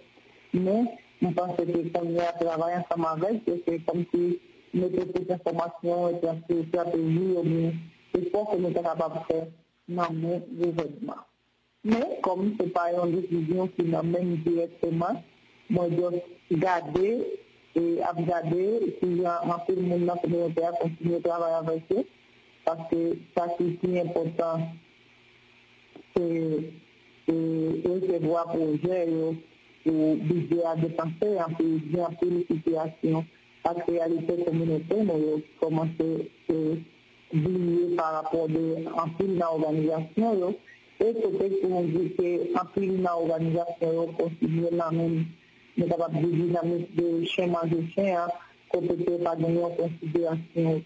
[0.54, 0.84] Mais
[1.22, 4.40] je pense que quand je travaille ensemble avec eux, c'est comme si
[4.74, 7.74] mes petites informations étaient un peu stratégiques, ou bien
[8.14, 9.52] c'est pour que nous ne sois pas prêt
[9.88, 10.06] dans.
[11.84, 15.24] Mais comme ce n'est pas une décision qui nous m'amène directement,
[15.70, 16.12] moi je dois
[16.52, 17.26] garder
[17.76, 22.06] e Abdade, que já todo mundo na comunidade continua a trabalhar com você,
[22.66, 24.80] porque está aqui é importante
[26.20, 26.74] e,
[27.28, 29.36] e recevoir projet yo
[29.86, 33.26] ou budget à dépenser en plus bien pour les situations.
[33.64, 35.06] À réalité communautaire
[35.60, 36.54] commencer à
[37.34, 40.56] diminuer par rapport de en plus dans l'organisation
[41.02, 44.16] et peut-être pour nous que l'organisation
[44.72, 45.26] la même
[45.80, 48.28] ne kapap di dinamik de chenman de chen
[48.72, 50.84] kote te pa genyon konsidyasyon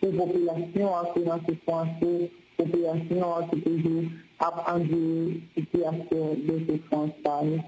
[0.00, 2.10] pou populasyon anpe nan se fwanse
[2.56, 3.28] populasyon
[6.46, 7.64] de se fwanse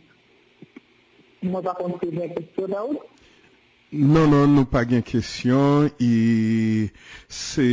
[1.47, 2.97] Mwen pa kontre gen kestyon da ou?
[3.93, 5.87] Non, non, nou pa gen kestyon.
[7.31, 7.67] Se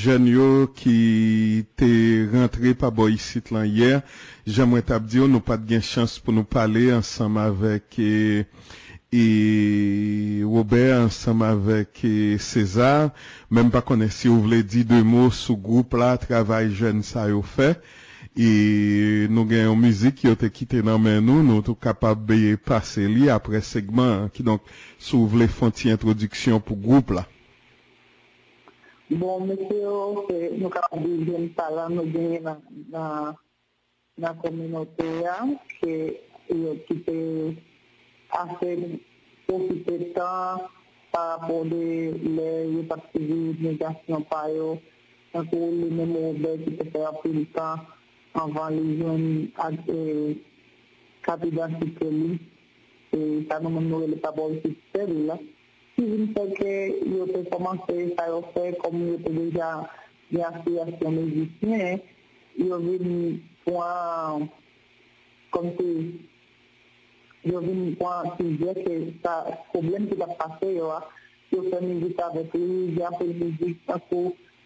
[0.00, 0.94] jen yo ki
[1.76, 1.90] te
[2.32, 4.00] rentre pa bo yisit lan yer,
[4.48, 8.00] jen mwen tab diyo nou pa gen chans pou nou pale ansam avek
[10.48, 12.00] Robert, ansam avek
[12.40, 13.12] César.
[13.52, 17.28] Men pa konen si ou vle di de mou sou group la, travay jen sa
[17.28, 17.74] yo fe.
[17.76, 17.99] E
[18.38, 23.02] nou gen yon mizik yo te kite nan men nou, nou tou kapab beye pase
[23.10, 24.62] li apre segman ki donk
[24.98, 27.26] sou vle fonti introduksyon pou group la.
[29.10, 30.26] Bon, mese yo,
[30.60, 32.06] nou kapab beye jen pala nou
[34.42, 35.36] kominote ya,
[35.80, 35.94] ki
[36.54, 37.16] yo kite
[38.38, 38.70] ase
[39.46, 40.68] profite tan
[41.10, 44.76] pa rapor de le yo pativi negasyon pa yo,
[45.34, 47.99] anko li men mou be ki te fè apil tan anvan li joun
[48.34, 49.48] envers les jeunes
[51.22, 51.70] capitans
[53.12, 55.36] et ça nous nous le pas bon système là
[55.96, 59.88] si vous ne que yo peut commencer ça yo fait comme yo peut déjà
[60.30, 61.98] des associations musiciens
[62.56, 64.48] yo venu point
[65.50, 66.20] comme si
[67.44, 70.88] yo venu point qui dit que ça problème qui va passer yo
[71.52, 74.00] yo fait musique avec lui j'ai musique parce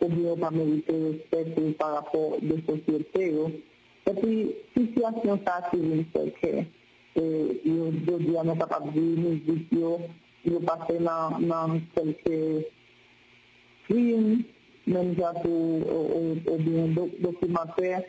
[0.00, 3.34] ou bien pas mérité respect par rapport de société.
[4.06, 6.64] Et puis, situation ça, c'est une que
[7.16, 9.74] aujourd'hui, on est capable de musique,
[10.44, 12.64] de passer dans, dans quelques
[13.86, 14.42] films,
[14.86, 16.88] même ou, bien
[17.20, 18.02] documentaires,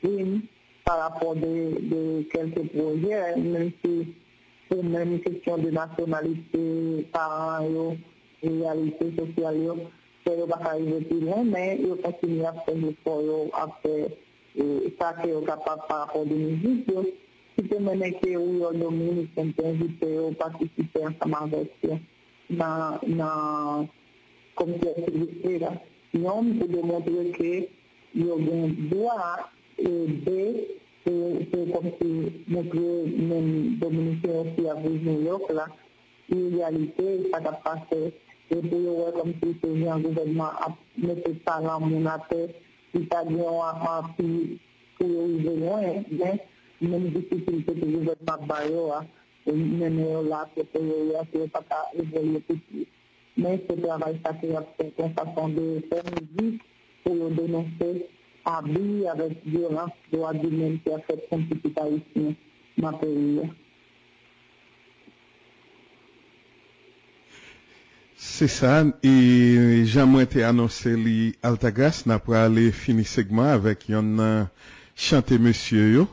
[0.00, 0.42] films,
[0.84, 4.14] par rapport de, de quelques projets, même si
[4.70, 7.96] c'est même question de nationalité, parents,
[8.42, 9.88] réalité sociale.
[10.24, 11.78] Pero bajar de pilha, né?
[11.78, 12.94] Eu continuo a fazer
[15.22, 17.14] que eu capaz para poder me dizer.
[17.56, 18.60] E também é que eu e
[22.50, 23.88] na, na
[24.54, 25.80] Comissão Financeira.
[26.12, 27.70] Não me pude mostrar que
[28.16, 29.44] eu ganho duas
[30.24, 32.30] B, que como se me
[34.20, 35.72] que eu fui a Virgem Iocla,
[36.28, 36.62] e
[38.50, 42.40] epi yo wè si se jen gouvedman ap mette sa lan moun apè,
[42.92, 44.26] si ta gen wak an pi
[44.98, 46.40] pou yo ize mwen, gen,
[46.80, 49.00] meni disipilte ki gouvedman bayo a,
[49.46, 51.80] yo la pe pou yo yo, se yo pa ka.
[53.36, 54.68] Men se travay sa ki ap
[55.56, 56.44] de
[57.04, 57.88] pou yo denonse
[58.44, 60.98] abli avèk violans do a men ki a
[62.82, 63.63] ma peyi.
[68.24, 73.84] Se san, e jan mwen te anonse li Altagas na pou ale fini segman avèk
[73.92, 74.48] yon euh, nan
[74.96, 76.06] chante monsye yo,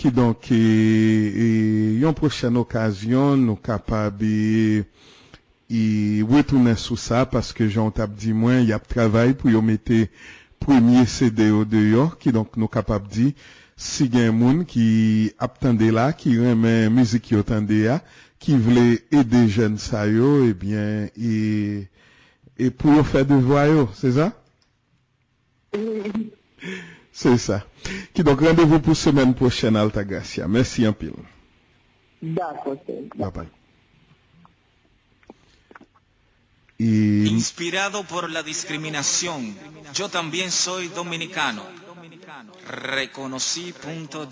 [0.00, 1.48] ki donk e, e,
[2.00, 5.82] yon prochen okasyon nou kapab e
[6.32, 10.06] wetounen sou sa, paske jan tap di mwen, yap travay pou yo mette
[10.64, 13.34] premye sede yo de yo, ki donk nou kapab di
[13.76, 14.88] si gen moun ki
[15.36, 18.00] ap tende la, ki remen mizik yo tende ya,
[18.42, 21.86] qui voulait aider jeunes ça eh bien, et,
[22.58, 24.32] et pour faire devoir yo, c'est ça?
[27.12, 27.64] C'est ça.
[28.12, 30.48] Qui donc rendez-vous pour semaine prochaine, Altagracia.
[30.48, 31.12] Merci un pile.
[32.20, 32.76] D'accord.
[33.16, 33.48] Bye bye.
[36.80, 39.54] E, Inspirado por la discriminación,
[39.94, 41.62] yo también soy dominicano.
[42.66, 44.26] Reconocí punto.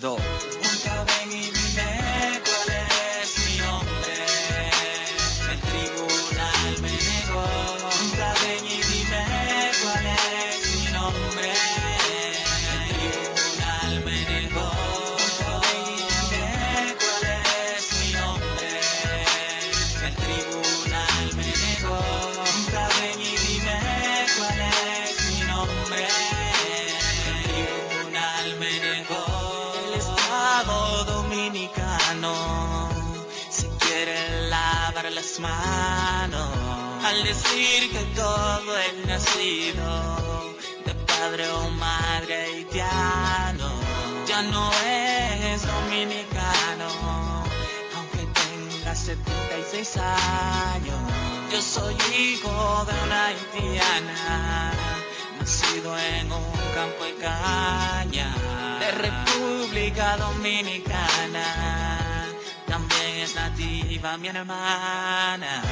[37.33, 39.91] Decir que todo es nacido
[40.85, 43.71] de padre o madre haitiano.
[44.27, 46.89] Ya no es dominicano
[47.97, 51.01] aunque tenga 76 años.
[51.53, 54.73] Yo soy hijo de una haitiana
[55.39, 58.29] nacido en un campo de caña
[58.81, 61.90] de República Dominicana
[62.71, 65.63] también es nativa mi hermana.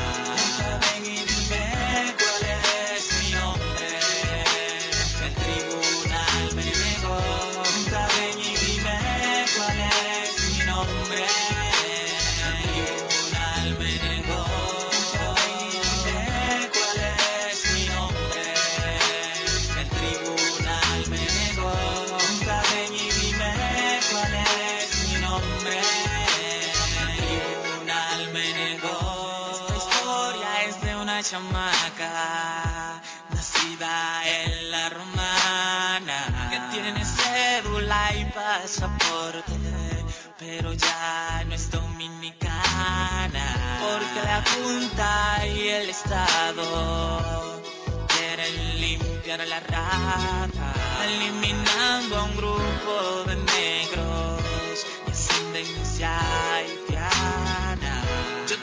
[40.39, 43.45] Pero ya no es dominicana
[43.81, 47.63] porque la Junta y el Estado
[48.07, 50.75] quieren limpiar la rata,
[51.05, 56.11] eliminando a un grupo de negros de ascendencia
[56.55, 58.05] haitiana.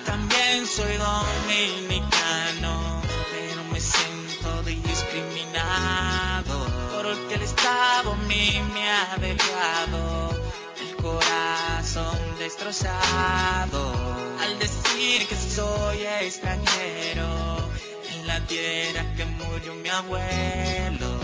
[0.06, 3.02] también soy dominicano,
[3.32, 10.15] pero me siento discriminado porque el Estado a mí me ha dejado
[12.46, 13.82] destrozado
[14.40, 17.26] al decir que soy extranjero
[18.14, 21.15] en la tierra que murió mi abuelo.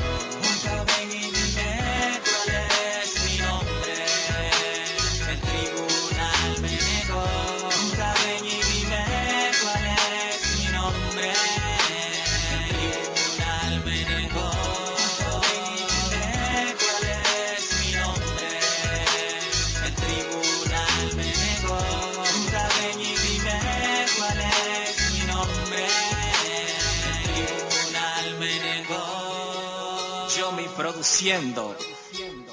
[31.21, 31.75] Creciendo,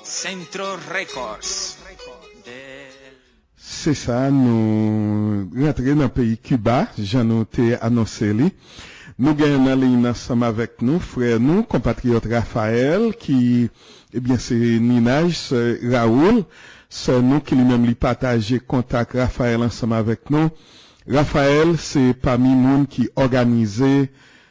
[0.02, 1.78] Centro Records.
[3.56, 8.50] Se sa nou rentre nan peyi Cuba, jan nou te anonseli.
[9.16, 13.38] Nou gen nan li nasam avek nou, frè nou, kompatriot Rafael ki,
[14.12, 16.42] ebyen eh se Ninaj, se Raoul,
[16.92, 20.52] se nou ki li mem li pataje kontak Rafael ansam avek nou.
[21.08, 24.10] Rafael se pami moun ki organize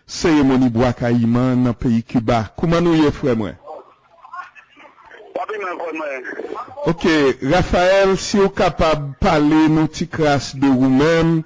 [0.09, 2.47] seremoni Bwakayman nan peyi Cuba.
[2.57, 3.61] Kouman nou ye frè mwen?
[6.85, 7.03] Ok,
[7.41, 11.41] Rafael, si ou kapab pale nou ti kras de ou men,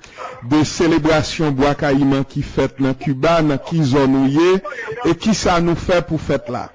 [0.51, 4.59] de selebrasyon Bwakayman ki fet nan Cuba, nan ki zon ou ye,
[5.07, 6.67] e ki sa nou fe pou fet la?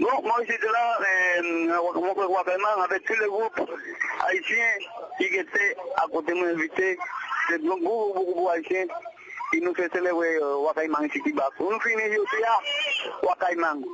[0.00, 1.42] Non, moi j'étais là,
[1.94, 3.70] mon Bwakayman, avec tout le groupe
[4.28, 4.70] haïtien
[5.18, 6.98] qui était à côté mon invité,
[7.48, 8.86] c'est donc beaucoup, beaucoup, beaucoup haïtien.
[9.50, 11.48] qui nous fait célébrer eh, Wakayman ici Kiba.
[11.56, 13.84] Pour nous finir, il y a Wakayman.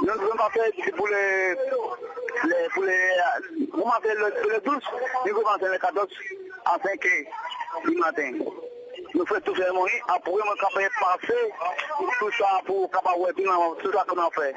[0.00, 0.50] Nous ne pouvons pas
[0.96, 1.56] pour les...
[2.74, 3.66] pour les...
[3.72, 4.76] Vous m'avez le, le 12,
[5.26, 6.08] nous pouvons faire le 14,
[6.66, 7.08] afin que
[7.84, 8.32] le matin,
[9.14, 11.52] nous faisons tout ah, faire mon lit, après mon capable passer,
[12.18, 14.54] tout ça pour capable de faire tout ça qu'on a fait.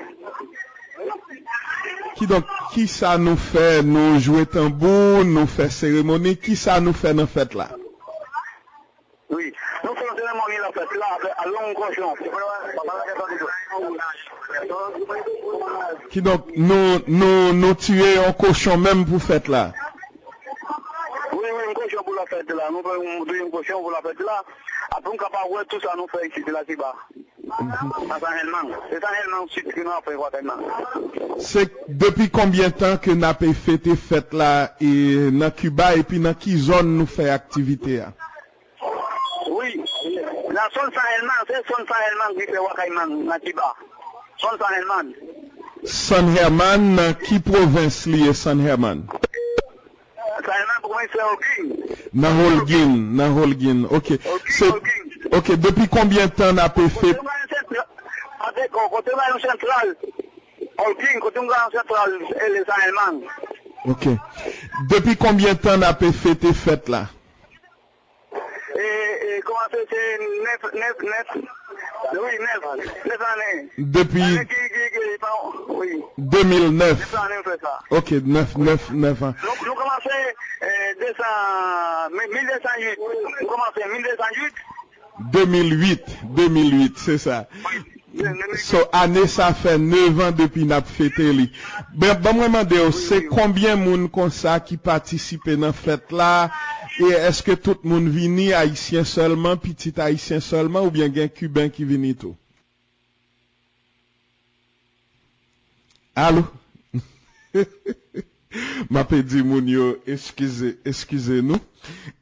[2.15, 2.43] Qui donc,
[2.73, 7.27] qui ça nous fait, nous jouer tambour, nous faire cérémonie, qui ça nous fait dans
[7.27, 7.69] fête là
[9.29, 9.53] Oui,
[9.83, 12.17] nous faisons cérémonie la fête là, à longue conscience.
[16.09, 19.69] Ki donk nou, nou, nou tire yon koshon menm pou fèt la?
[21.33, 22.69] Oui, oui, yon koshon pou la fèt la.
[22.73, 22.95] Nou fè
[23.39, 24.39] yon koshon pou la fèt la.
[24.97, 26.29] Apoun kapar wè tout sa nou fè mhm.
[26.29, 27.19] yon koshon pou la fèt la.
[31.39, 34.51] Se depi konbyen tan ke na pe fete fet la
[34.83, 34.89] e
[35.33, 38.09] nan Cuba epi nan ki zon nou fe aktivite ya?
[39.49, 39.79] Oui,
[40.53, 43.71] la son sa elman, se son sa elman ki pe wakayman nan Cuba.
[44.39, 45.13] Son San Herman.
[45.83, 49.03] San Herman nan ki provins liye San Herman?
[49.11, 51.67] Euh, San Herman provins liye Holguin.
[52.13, 53.85] Nan Holguin, nan Holguin.
[53.91, 54.11] Ok,
[55.31, 55.57] okay.
[55.57, 57.13] depi konbyen tan apè e fè?
[58.79, 59.93] Kote mwen yon sentral,
[60.79, 62.17] Holguin, kote mwen yon sentral,
[62.47, 63.21] elè San Herman.
[63.91, 64.07] Ok,
[64.95, 67.03] depi konbyen tan apè e fè te fèt la?
[68.79, 68.89] E,
[69.35, 70.05] e koman fè se
[70.47, 71.57] nef, nef, nef.
[72.13, 73.69] Oui, neuf, neuf années.
[73.77, 76.01] Depuis- Années qui, qui, qui, pardon, oui.
[76.17, 76.99] 2009.
[76.99, 77.79] Neuf années, on fait ça.
[77.91, 79.33] Ok, 9, 9, 9 ans.
[79.43, 80.09] Nous, nous commençons
[80.63, 80.67] euh,
[80.99, 81.23] 200,
[82.11, 82.99] 1208.
[83.41, 84.53] Nous commençons 1208.
[85.33, 87.47] 2008, 2008, c'est ça.
[88.57, 91.45] So ane sa fe 9 an depi nap fete li.
[91.93, 96.49] Ben, Ba mwen mande yo se konbyen moun kon sa ki patisipe nan fete la?
[96.99, 101.85] E eske tout moun vini Haitien solman, pitit Haitien solman Ou bien gen Kuban ki
[101.87, 102.33] vini tou?
[106.17, 106.43] Alo
[108.89, 111.61] Ma pe di moun yo eskize, eskize nou.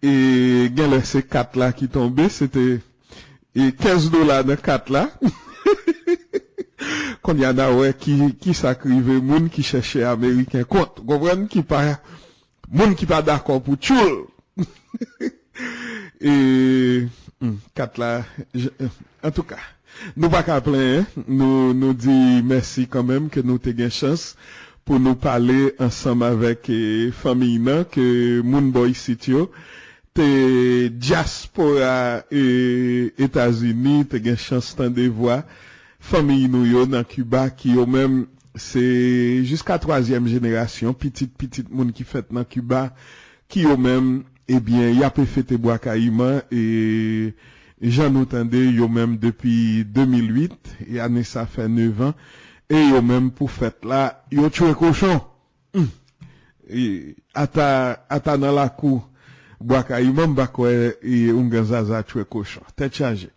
[0.03, 2.67] E gen lese kat la ki tombe Sete
[3.55, 5.07] e, 15 dola nan kat la.
[7.27, 11.01] kon yada wè ki, ki sakrive moun ki chèche Ameriken kont.
[11.03, 11.81] Gopren ki pa,
[12.71, 14.21] moun ki pa dakon pou tchoul.
[16.23, 16.35] e,
[17.43, 18.11] mm, kat la,
[18.55, 18.71] je,
[19.19, 19.59] en tout ka,
[20.15, 22.15] nou bak plen, nou, nou di
[22.47, 24.31] mersi kanmem ke nou te gen chans
[24.87, 28.07] pou nou pale ansam avèk e, fami nan ke
[28.47, 29.49] moun boy sit yo.
[30.15, 35.43] Te diaspora e Etasini, te gen chans tan de vwa,
[36.07, 38.25] fami nou yo nan Cuba ki yo menm
[38.57, 38.81] se
[39.45, 42.87] jiska 3e jenerasyon, pitit pitit moun ki fet nan Cuba
[43.51, 47.33] ki yo menm ebyen eh yape fete Boakayman e
[47.81, 52.13] jan notande yo menm depi 2008 e ane sa fe 9 an
[52.71, 55.19] e yo menm pou fet la yo tue koshon
[55.75, 55.89] mm.
[56.71, 56.83] e,
[57.35, 59.03] ata, ata nan la kou
[59.59, 63.33] Boakayman bakwe e, e ungan zaza tue koshon te chaje.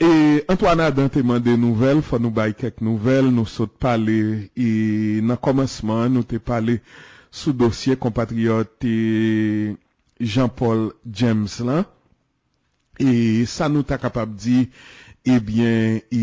[0.00, 4.68] E Antoine Adam te mande nouvel, fwa nou bay kek nouvel, nou sot pale, e
[5.26, 6.76] nan komanseman nou te pale
[7.34, 8.92] sou dosye kompatriote
[10.22, 11.82] Jean-Paul James lan,
[13.02, 14.68] e sa nou ta kapab di,
[15.26, 16.22] ebyen, e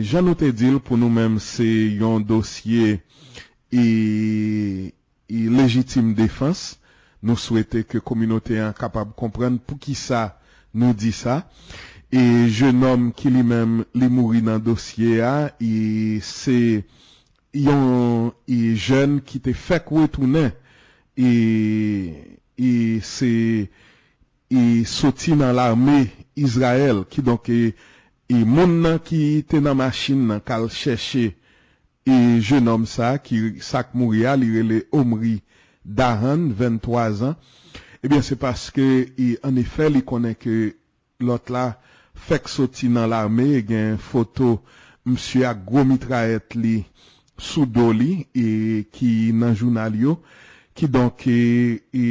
[0.00, 1.68] jan nou te dil pou nou menm se
[2.00, 3.02] yon dosye
[3.68, 3.84] e,
[5.28, 6.70] e legitime defans,
[7.20, 10.30] nou souwete ke kominote an kapab kompren pou ki sa
[10.72, 16.20] nou di sa, e, E jenom ki li mem li mouri nan dosye a, e
[16.22, 16.58] se
[17.58, 20.52] yon e jen ki te fek wè tounen,
[21.18, 21.32] e,
[22.54, 22.70] e
[23.02, 23.32] se
[24.46, 25.96] e soti nan l'armè
[26.46, 27.58] Israel ki donke
[28.30, 31.32] e moun nan ki te nan machin nan kal chèche
[32.06, 35.40] e jenom sa ki sak mouri a li rele omri
[35.82, 37.34] dahan 23 an,
[38.06, 38.86] ebyen se paske
[39.18, 40.54] e, an efè li konen ke
[41.18, 41.72] lot la
[42.14, 44.58] fek soti nan l'arme, gen foto
[45.06, 46.78] msye ak gwo mitraet li
[47.38, 50.18] sou do li, e ki nan jounal yo,
[50.74, 51.38] ki donk e,
[51.94, 52.06] e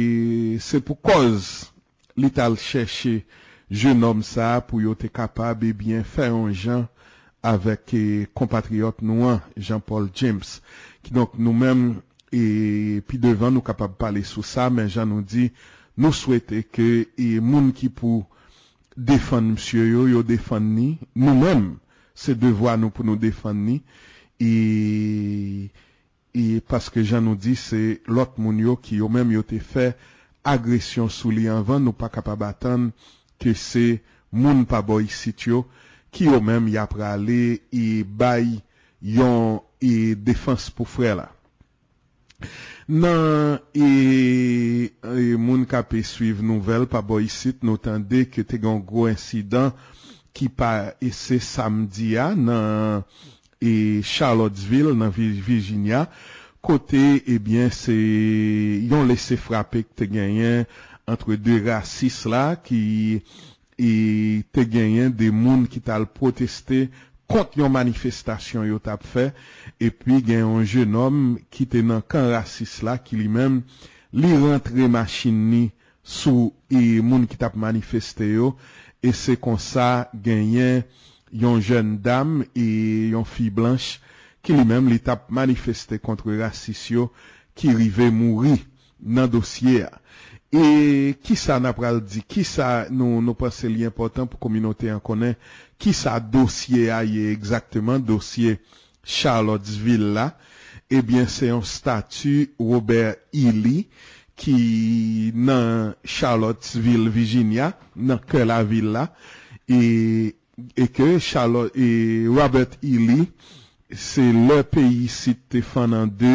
[0.64, 1.68] se pou koz
[2.16, 3.22] li tal chèche
[3.68, 6.84] jenom sa pou yo te kapab e bien fè an jan
[7.44, 8.04] avèk e,
[8.36, 10.58] kompatriot nou an, Jean-Paul James,
[11.04, 11.86] ki donk nou mèm
[12.34, 15.50] e pi devan nou kapab pale sou sa, men jan nou di
[15.96, 16.88] nou souwete ke
[17.20, 18.24] e moun ki pou
[18.96, 20.88] defan msye yo, yo defan ni,
[21.18, 21.74] nou men,
[22.14, 23.80] se devwa nou pou nou defan ni,
[24.38, 25.70] e,
[26.34, 29.92] e paske jan nou di se lot moun yo ki yo men yo te fe
[30.46, 32.92] agresyon sou li anvan, nou pa kapabatan
[33.42, 34.00] ke se
[34.34, 35.64] moun pa boy sit yo,
[36.14, 38.60] ki yo men ya prale e bay
[39.02, 41.33] yon e defans pou fre la.
[42.88, 48.60] Nan, e, e moun ka pe suiv nouvel pa bo yisit, nou tende ke te
[48.60, 49.72] gen gwo insidan
[50.34, 53.04] ki pa ese samdi ya nan
[53.62, 56.04] e Charlottesville nan Virginia,
[56.64, 57.94] kote ebyen se
[58.90, 60.68] yon lese frape ki te genyen
[61.08, 62.82] antre de rasis la ki
[63.80, 63.90] e,
[64.52, 66.86] te genyen de moun ki tal proteste
[67.30, 69.30] kont yon manifestasyon yo tap fe,
[69.82, 71.22] epi gen yon jen om
[71.54, 73.62] ki te nan kan rasis la ki li men
[74.14, 75.64] li rentre machin ni
[76.04, 78.52] sou e moun ki tap manifeste yo,
[79.04, 80.84] e se kon sa genyen
[81.34, 82.68] yon jen dam e
[83.14, 83.98] yon fi blanche
[84.44, 87.08] ki li men li tap manifeste kontre rasis yo
[87.58, 88.58] ki rive mouri
[89.00, 89.92] nan dosye a.
[90.54, 94.90] E ki sa na pral di, ki sa nou, nou pase li important pou kominote
[94.92, 95.34] an konen,
[95.82, 98.58] ki sa dosye a ye exactement, dosye
[99.04, 100.52] Charlottesville la, eh
[100.92, 103.84] ebyen se yon statu Robert Ely
[104.38, 109.04] ki nan Charlottesville, Virginia, nan ke la ville la,
[109.70, 110.34] e,
[110.76, 113.28] e ke Charlotte, e Robert Ely,
[113.94, 116.34] se le peyi sit te fan an de,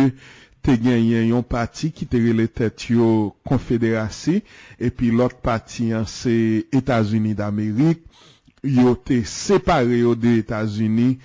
[0.69, 4.35] te genyen yon pati ki te rele tet yo konfederasi,
[4.77, 6.33] epi lot pati an se
[6.75, 8.03] Etasuni d'Amerik,
[8.61, 11.15] yo te separe yo de Etasuni,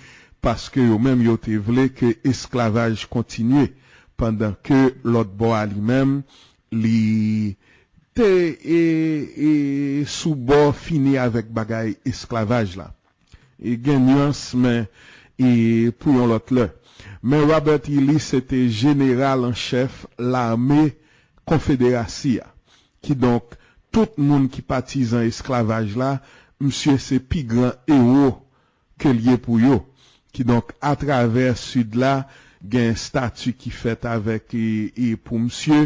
[0.41, 3.67] paske yo menm yo te vle ke esklavaj kontinye,
[4.17, 6.23] pandan ke lot bo a li menm,
[6.73, 7.53] li
[8.17, 8.81] te e,
[9.29, 9.51] e
[10.09, 12.89] sou bo fini avek bagay esklavaj la.
[13.61, 14.89] E genyans men,
[15.37, 16.71] e pou yon lot le.
[17.21, 20.91] Men Robert Ely se te general an chef l'armè
[21.49, 22.45] konfederasya.
[23.03, 23.55] Ki donk,
[23.93, 26.11] tout moun ki patizan esklavaj la,
[26.61, 28.31] msye se pi gran ero
[29.01, 29.79] ke liye pou yo.
[30.33, 32.15] Ki donk, atraver sud la,
[32.61, 35.85] gen statu ki fet avèk e, e pou msye,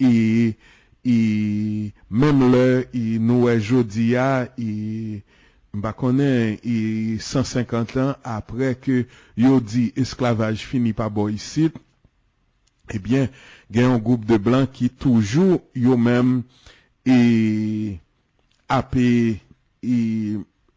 [0.00, 0.12] e,
[1.06, 1.18] e
[2.10, 5.22] menm le, e nou e jodi ya, e...
[5.76, 9.04] mba konen 150 an apre ke
[9.38, 11.76] yo di esklavaj fini pa bo yisit,
[12.92, 13.28] ebyen
[13.70, 16.40] gen yon goup de blan ki toujou yo men
[17.06, 17.98] e
[18.72, 19.08] api
[19.82, 20.00] e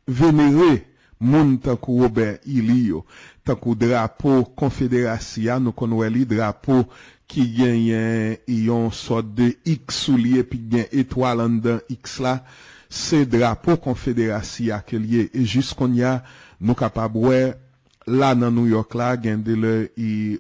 [0.06, 0.86] venere
[1.20, 3.04] moun takou Robert yo.
[3.50, 6.84] takou drapo konfederasya, nou konwe li drapo
[7.30, 12.20] ki gen yon, yon sot de X sou li epi gen etwal an dan X
[12.24, 12.40] la,
[12.90, 15.28] se drapo konfederasi a ke liye.
[15.34, 16.20] E jist kon ya
[16.60, 17.54] nou kapab wè
[18.10, 19.74] la nan New York la gen de le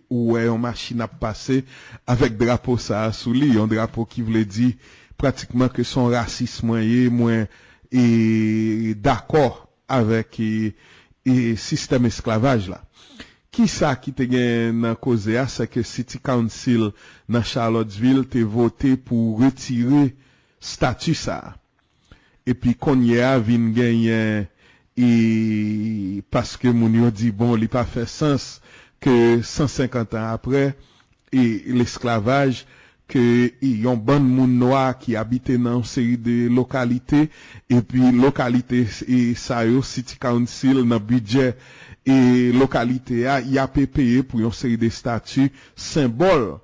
[0.09, 1.61] wè yon machin ap pase
[2.09, 3.51] avèk drapo sa sou li.
[3.53, 4.71] Yon drapo ki vle di
[5.21, 7.45] pratikman ke son rasis mwen ye mwen
[7.93, 10.51] e d'akor avèk e,
[11.29, 12.81] e sistem esklavaj la.
[13.53, 16.89] Ki sa ki te gen nan koze a, se ke City Council
[17.29, 20.07] nan Charlottesville te vote pou retire
[20.61, 21.58] statu sa a.
[22.49, 24.47] E pi konye a vin genyen
[24.97, 25.09] e
[26.33, 28.57] paske moun yo di bon li pa fe sens
[29.03, 29.13] ke
[29.45, 30.63] 150 an apre
[31.31, 31.43] e
[31.77, 32.63] l'esklavaj
[33.09, 33.21] ke
[33.61, 37.25] yon ban moun noa ki abite nan seri de lokalite
[37.69, 41.57] e pi lokalite e sa yo city council nan budget
[42.05, 42.17] e
[42.57, 45.47] lokalite a ya pepeye pou yon seri de statu
[45.77, 46.59] sembol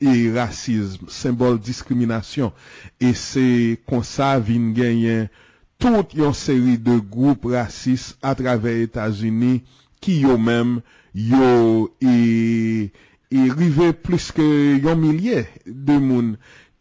[0.00, 2.52] e rasizm, sembol diskriminasyon.
[3.00, 3.46] E se
[3.88, 5.28] konsa vin genyen
[5.80, 9.58] tout yon seri de group rasis a travè Etasuni
[10.04, 10.78] ki yo mèm
[11.16, 11.50] yo
[12.00, 12.16] e,
[13.32, 14.46] e rive plus ke
[14.84, 16.34] yon milye de moun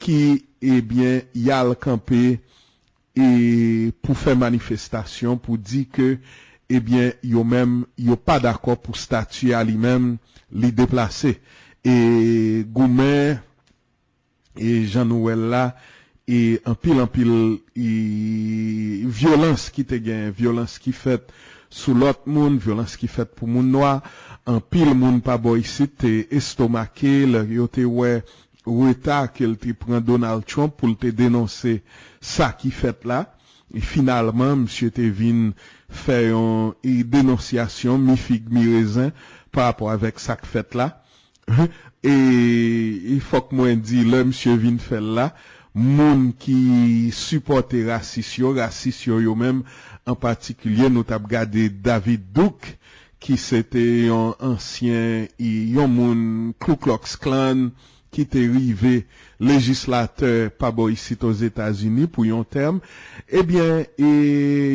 [0.04, 0.20] ki
[0.66, 2.24] ebyen yal kampe
[3.16, 3.28] e
[4.04, 6.16] pou fè manifestasyon pou di ke
[6.72, 10.16] ebyen yo mèm yo pa d'akor pou statu a li mèm
[10.56, 11.36] li deplase.
[11.86, 13.38] e Goumen,
[14.58, 15.66] e Jean-Nouel la,
[16.28, 17.32] e anpil anpil
[17.78, 21.30] e violans ki te gen, violans ki fet
[21.70, 24.00] sou lot moun, violans ki fet pou moun noa,
[24.50, 27.14] anpil moun pa bo si te estomake,
[27.54, 28.16] yo te we
[28.66, 31.78] weta ke l te pren Donald Trump pou l te denonse
[32.18, 33.22] sa ki fet la,
[33.70, 35.52] e finalman msye te vin
[35.90, 39.14] fè yon e denosyasyon mi fig mi rezen
[39.54, 40.90] pa apwa avèk sa ki fet la,
[42.06, 42.14] E,
[43.14, 45.28] e fok mwen di lè msye vin fel la,
[45.76, 49.64] moun ki supporte rasisyon, rasisyon yo mèm,
[50.10, 52.70] an patikulye nou tap gade David Douk,
[53.22, 56.24] ki sete yon ansyen, yon moun
[56.62, 57.70] Ku Klux Klan,
[58.14, 59.00] ki te rive
[59.44, 62.82] legislateur pa bo yisit os Etats-Unis pou yon term,
[63.30, 64.12] ebyen, e,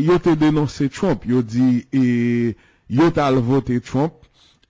[0.07, 2.57] yo te denonse Trump, yo di, e,
[2.91, 4.20] yo tal vote Trump,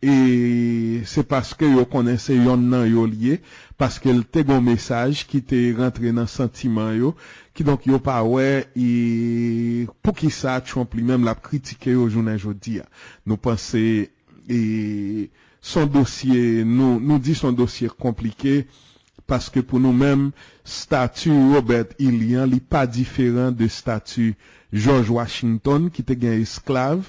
[0.03, 3.35] E se paske yo konense yon nan yo liye,
[3.77, 7.11] paske l te gon mesaj ki te rentre nan sentiman yo,
[7.53, 8.87] ki donk yo pa we, e,
[10.01, 12.87] pou ki sa Trump li menm la kritike yo jounen jodi ya.
[13.29, 13.83] Nou pense,
[14.49, 14.61] e,
[15.61, 18.63] son dosye, nou, nou di son dosye komplike,
[19.29, 20.31] paske pou nou menm,
[20.65, 24.31] statu Robert Ilian li pa diferan de statu
[24.73, 27.05] George Washington ki te gen esklave,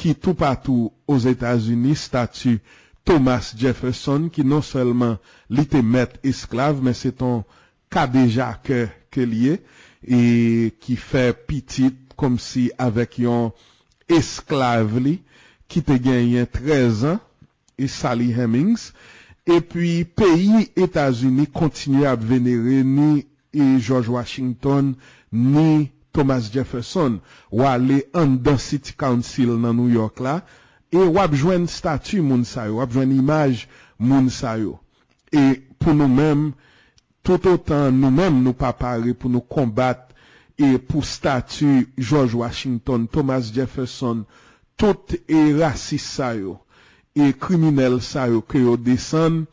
[0.00, 2.60] qui tout partout aux États-Unis statue
[3.04, 5.18] Thomas Jefferson, qui non seulement
[5.50, 7.44] l'était maître esclave, mais c'est un
[7.90, 9.60] cas déjà que, que lié,
[10.08, 13.52] et qui fait petit comme si avec un
[14.08, 15.20] esclave li,
[15.68, 17.20] qui te gagné 13 ans,
[17.76, 18.92] et Sally Hemings,
[19.46, 24.94] et puis pays États-Unis continue à vénérer ni et George Washington,
[25.30, 30.40] ni Thomas Jefferson, wale an dan City Council nan New York la,
[30.90, 33.66] e wap jwen statu moun sayo, wap jwen imaj
[33.98, 34.78] moun sayo.
[35.30, 36.50] E pou nou menm,
[37.22, 40.10] tout otan nou menm nou pa pare pou nou kombat
[40.58, 44.24] e pou statu George Washington, Thomas Jefferson,
[44.76, 46.58] tout e rasis sayo,
[47.14, 49.44] e kriminel sayo ke yo desen,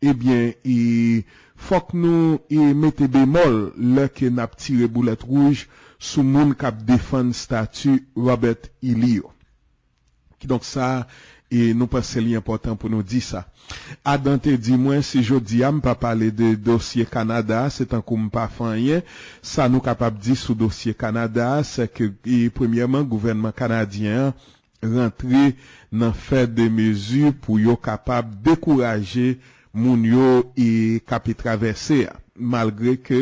[0.00, 1.24] e ebyen, e
[1.56, 5.66] fok nou e mette bemol lè ke nap tire boulet rouj,
[5.98, 9.32] sou moun kap defan statu Robert Ilio.
[10.40, 11.06] Ki donk sa,
[11.52, 13.44] e nou pa se li important pou nou di sa.
[14.06, 18.46] Adante di mwen, se jodi am pa pale de dosye Kanada, se tankou m pa
[18.52, 19.02] fanyen,
[19.42, 24.34] sa nou kapap di sou dosye Kanada, se ke, e premièman, gouvernement Kanadyen
[24.84, 25.54] rentre
[25.90, 29.36] nan fè de mezu pou yo kapap dekouraje
[29.76, 30.28] moun yo
[30.58, 32.14] e kapi e travesse ya.
[32.38, 33.20] malgre ke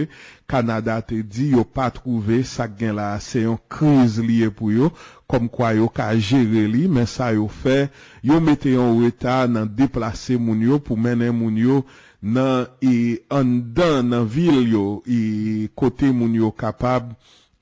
[0.51, 4.91] Kanada te di yo pa trouve sa gen la se yon kriz liye pou yo,
[5.31, 7.89] kom kwa yo ka jere li, men sa yo fe,
[8.23, 11.83] yo mete yon weta nan deplase moun yo pou menen moun yo
[12.25, 17.15] nan e andan nan vil yo, e kote moun yo kapab,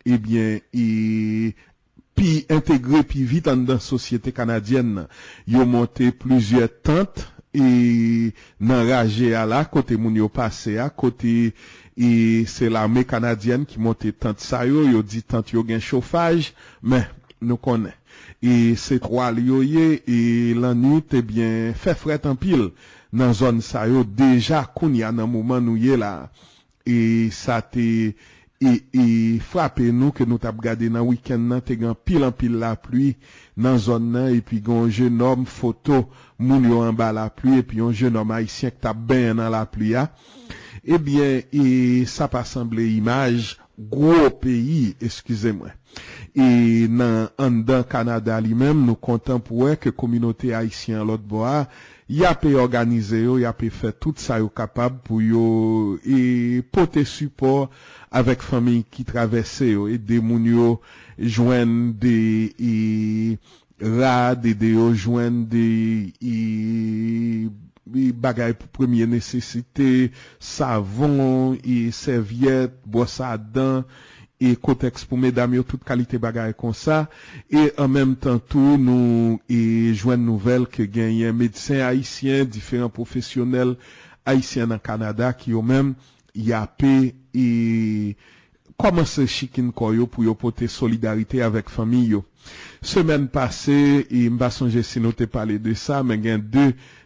[0.07, 1.53] ebyen, e...
[2.15, 5.07] pi integre pi vit an dan sosyete kanadyen nan.
[5.49, 11.53] Yo monte plizye tante e nan raje a la, kote moun yo pase a, kote
[11.97, 12.11] e
[12.49, 16.53] se la me kanadyen ki monte tant sa yo, yo di tant yo gen chofaj,
[16.81, 17.05] men
[17.41, 17.93] nou konen.
[18.43, 20.19] E se troal yo ye, e
[20.59, 22.71] lan nou te bien fe fret an pil
[23.13, 26.31] nan zon sa yo, deja koun ya nan mouman nou ye la,
[26.89, 28.15] e sa te...
[28.63, 29.07] e, e
[29.53, 32.75] frape nou ke nou tap gade nan wikend nan te gan pil an pil la
[32.79, 33.17] ploui
[33.59, 36.05] nan zon nan e pi gon jenom foto
[36.39, 39.53] moun yo an ba la ploui e pi yon jenom haisyen ki tap ben nan
[39.55, 40.07] la ploui ya
[40.83, 41.67] ebyen eh e
[42.11, 45.73] sa pa semble imaj gwo peyi, eskize mwen.
[46.35, 51.25] E nan an dan Kanada li men nou kontan pou wè ke kominote Haitien lot
[51.29, 51.67] bo a
[52.13, 55.45] ya pe organize yo, ya pe fè tout sa yo kapab pou yo
[56.05, 57.73] e pote support
[58.13, 60.67] avèk fami ki travesse yo, e de moun yo
[61.17, 62.17] jwen de
[62.61, 62.77] e,
[63.81, 65.67] rad, e de yo jwen de
[66.21, 66.37] e,
[67.97, 73.87] e bagay pou premye nesesite, savon, e serviette, bosa adan,
[74.43, 77.05] e koteks pou medam yo tout kalite bagay kon sa,
[77.47, 79.61] e an menm tan tou nou e
[79.95, 83.77] jwen nouvel ke genyen medisyen haisyen, diferent profesyonel
[84.27, 85.95] haisyen nan Kanada ki yo menm
[86.35, 87.49] yape e
[88.83, 92.25] koman se chikin koyo pou yo pote solidarite avek fami yo.
[92.83, 93.77] Semen pase,
[94.11, 96.65] e mba sonje si nou te pale de sa, men gen de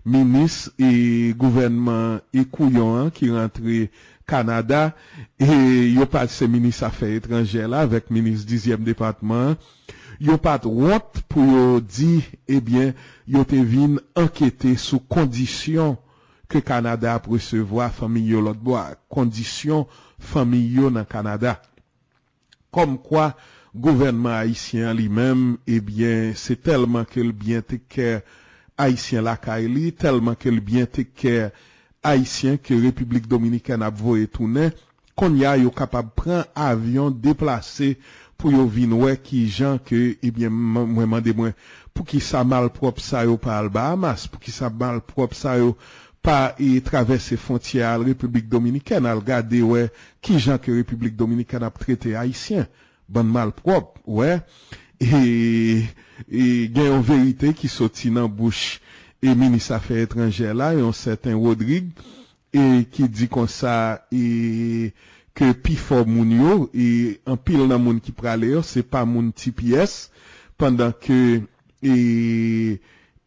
[0.08, 3.82] minis e gouvenman e kouyon ki rentre
[4.26, 4.92] Kanada,
[5.38, 9.54] e yo pat se minis afe etranje la, vek minis dizyem departman,
[10.18, 12.90] yo pat wot pou yo di, ebyen,
[13.30, 15.94] yo te vin anketi sou kondisyon
[16.50, 19.86] ke Kanada apresevoa familyo lotboa, kondisyon
[20.18, 21.56] familyo nan Kanada.
[22.74, 23.30] Kom kwa,
[23.76, 28.20] gouvernement haisyen li mem, ebyen, se telman ke l byen te kè
[28.80, 31.36] haisyen la ka e li, telman ke l byen te kè
[32.06, 34.70] Haitien ke Republik Dominikèn ap vo etounen,
[35.18, 37.96] konya yo kapab pran avyon deplase
[38.36, 41.54] pou yo vinwe ki jan ke, ebyen, eh mwen mande mwen,
[41.96, 45.72] pou ki sa malprop sa yo pa al Bahamas, pou ki sa malprop sa yo
[46.26, 49.86] pa e travesse fontye al Republik Dominikèn, al gade we
[50.20, 52.68] ki jan ke Republik Dominikèn ap trete Haitien,
[53.08, 54.36] ban malprop, we,
[55.00, 55.86] e,
[56.28, 56.44] e
[56.74, 58.78] gen yon verite ki soti nan bouch
[59.26, 61.90] e Minis afe Etrangè la, yon sèten Rodrigue,
[62.54, 63.74] e ki di kon sa,
[64.14, 64.92] e
[65.36, 69.02] ke pi fò moun yo, e an pil nan moun ki prale yo, se pa
[69.08, 69.96] moun TPS,
[70.60, 71.18] pandan ke
[71.82, 71.96] e,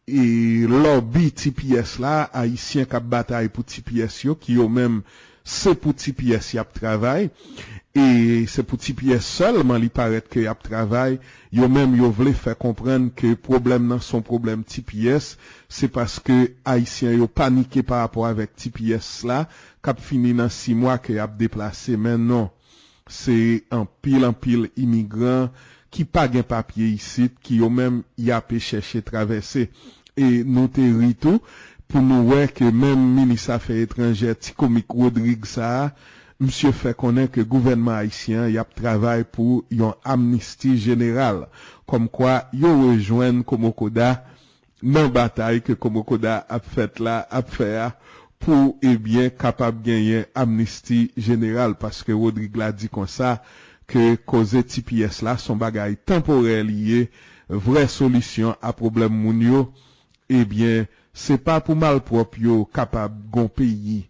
[0.10, 0.24] e
[0.72, 5.02] lobby TPS la, Haitien kap batay pou TPS yo, ki yo mèm
[5.50, 7.28] se pou TPS yap travay,
[7.98, 11.18] e se pou TPS solman li paret ke yap travay,
[11.52, 15.34] yo menm yo vle fè komprenn ke problem nan son problem TPS,
[15.70, 19.44] se paske Haitien yo panike par rapport avèk TPS la,
[19.86, 22.50] kap fini nan 6 mwa ke ap deplase, men non,
[23.10, 25.50] se an pil an pil imigran
[25.94, 29.70] ki pa gen papye yisit, ki yo men yape chèche travesse,
[30.20, 31.40] e nou te rito
[31.90, 35.92] pou nou wè ke men Ministra Fè etranjè ti komik Rodrigue Saha,
[36.40, 41.42] Msyè fè konen ke gouvenman Haitien yap travay pou yon amnisti general,
[41.84, 44.14] kom kwa yo rejoen Komokoda
[44.82, 47.90] nan batay ke Komokoda ap fèt la, ap fè a,
[48.40, 53.38] pou eh ebyen kapab genyen amnisti general, paske Rodrigue la di kon sa,
[53.90, 57.10] ke koze TPS la, son bagay temporel liye,
[57.50, 59.66] vre solisyon a problem moun yo,
[60.30, 64.06] eh ebyen, se pa pou malprop yo kapab gon peyi,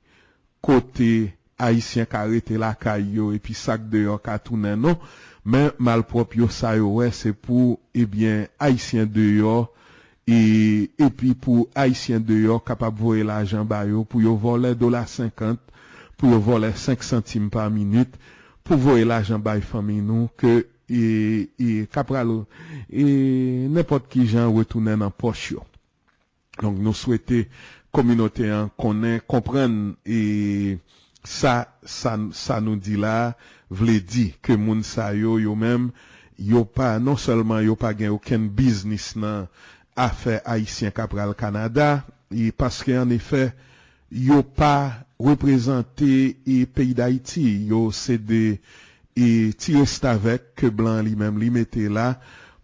[0.61, 4.95] kote Haitien ka rete la kay yo epi sak de yo katounen nou,
[5.43, 9.55] men malprop yo sa yo we se pou eh ebyen Haitien de yo
[10.29, 14.75] E, e pi pou Haitien de yo kapap voye la ba yo pou yo vole
[14.75, 15.57] dola 50,
[16.17, 18.13] pou yo vole 5 centime par minute,
[18.63, 20.51] pou voye la ajan bayo fami nou ke
[20.85, 22.43] e, e kapralo
[22.91, 23.05] e
[23.73, 25.63] nepot ki jan wetounen an poch yo.
[26.59, 27.47] Donk nou souwete
[27.95, 30.77] kominote an konen, kompren e
[31.25, 33.33] sa, sa, sa nou di la
[33.73, 35.89] vle di ke moun sa yo yo mem
[36.37, 39.49] yo pa, non selman yo pa gen yo ken biznis nan
[39.99, 43.49] afe Haitien kapral Kanada, e paske an efè,
[44.09, 44.73] yo pa
[45.19, 46.13] reprezentè
[46.47, 48.59] e peyi d'Haiti, yo sede
[49.19, 49.29] e
[49.59, 52.13] tire stavek ke blan li mem li mette la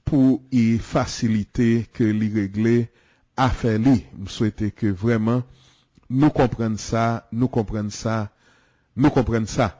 [0.08, 2.78] pou e fasilite ke li regle
[3.36, 3.98] afe li.
[4.16, 5.44] M souwete ke vreman
[6.10, 8.28] nou kompren sa, nou kompren sa,
[8.96, 9.72] nou kompren sa.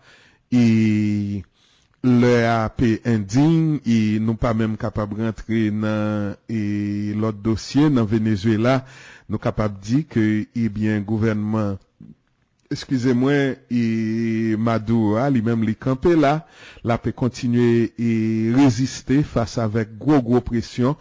[0.52, 1.44] E...
[2.06, 8.80] le ap indin, e nou pa menm kapab rentre nan e lot dosye nan Venezuela,
[9.26, 11.82] nou kapab di ke e eh bien gouvernement
[12.74, 16.40] Eskize mwen, e Madou a li menm li kampe la,
[16.84, 18.12] la pe kontinye e
[18.56, 20.98] reziste fasa vek gro gro presyon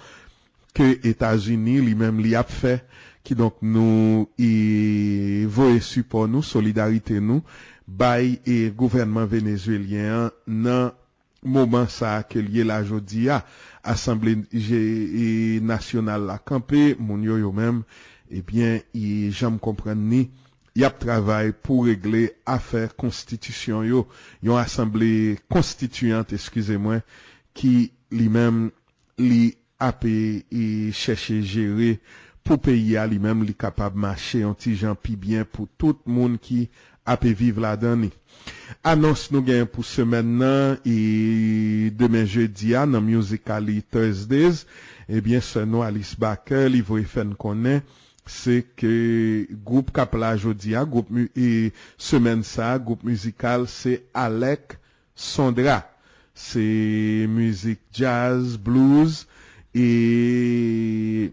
[0.76, 2.76] ke Etasuni li menm li ap fe,
[3.24, 7.40] ki donk nou e voe supon nou, solidarite nou,
[7.86, 10.92] bay e gouvernement venezuelien nan
[11.44, 13.42] mouman sa ke liye la jodi a.
[13.84, 14.38] Asemble
[15.62, 17.82] nasyonal la kampe, moun yo yo menm,
[18.32, 20.30] ebyen, eh e jam kompren ni,
[20.74, 24.06] yap travay pou regle afer konstitisyon yo,
[24.42, 27.04] yon asemble konstituyant, eskize mwen,
[27.54, 28.70] ki li menm
[29.20, 30.14] li ape
[30.50, 30.64] e
[30.96, 31.98] chèche jere
[32.44, 36.00] pou peyi a li menm li kapab mache yon ti jan pi bien pou tout
[36.06, 36.66] moun ki
[37.08, 38.10] apè vive la dani.
[38.84, 44.64] Anons nou gen pou semen nan, e demen jeudi an, nan Musical.ly Thursdays,
[45.08, 47.80] ebyen se nou Alice Baker, li vwe fen konen,
[48.28, 48.92] se ke
[49.64, 54.78] goup kap la jodi an, goup mu e semen sa, goup musikal se Alec
[55.16, 55.82] Sondra.
[56.34, 56.64] Se
[57.30, 59.20] muzik jazz, blues,
[59.70, 61.30] e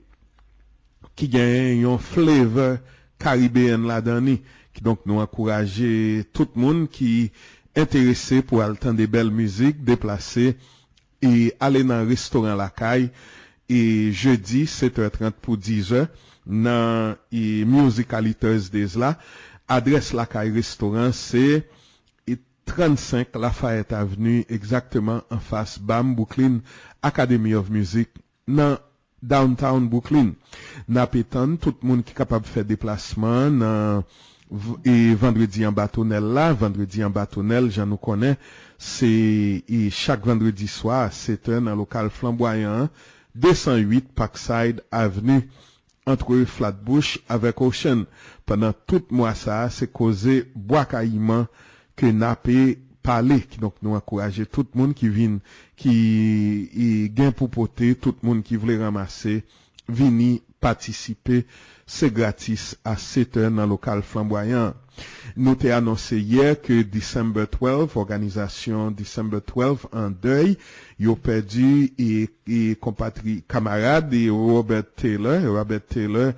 [1.17, 2.77] ki gen yon flavor
[3.21, 4.37] karibéen la dani.
[4.81, 7.31] Donc nous encourager tout le monde qui
[7.75, 10.57] est intéressé pour attendre des belles musiques, déplacer
[11.21, 13.11] et aller dans le restaurant La Caille.
[13.69, 16.07] Et jeudi, 7h30 pour 10h,
[16.45, 19.17] dans Musicaliteurs des là,
[19.67, 21.69] adresse La Caille Restaurant, c'est
[22.65, 26.59] 35 Lafayette Avenue, exactement en face BAM Brooklyn
[27.01, 28.09] Academy of Music
[28.47, 28.77] dans
[29.21, 30.33] downtown Brooklyn.
[30.87, 34.03] N'a pétan, tout le monde qui est capable de faire déplacement dans
[34.51, 38.35] E vendredi an batonel la, vendredi an batonel, jan nou konen,
[38.75, 39.07] se
[39.63, 42.89] e chak vendredi swa, se ten an lokal flamboyan,
[43.39, 45.45] 208 Parkside Avenue,
[46.05, 48.03] antre Flatbush avek Ocean.
[48.45, 51.47] Pendan tout mwa sa, se koze boakayman
[51.95, 52.75] ke nape
[53.07, 55.39] pale, ki nou akouraje tout moun ki vin,
[55.79, 55.95] ki
[57.15, 59.39] gen pou pote, tout moun ki vle ramase,
[59.87, 61.45] vini patisipe,
[61.93, 64.73] c'est gratis à 7 heures dans le local flamboyant.
[65.35, 70.57] Nous t'ai annoncé hier que December 12, organisation December 12 en deuil,
[71.05, 76.31] ont perdu et, et compatri, camarade et Robert Taylor, Robert Taylor,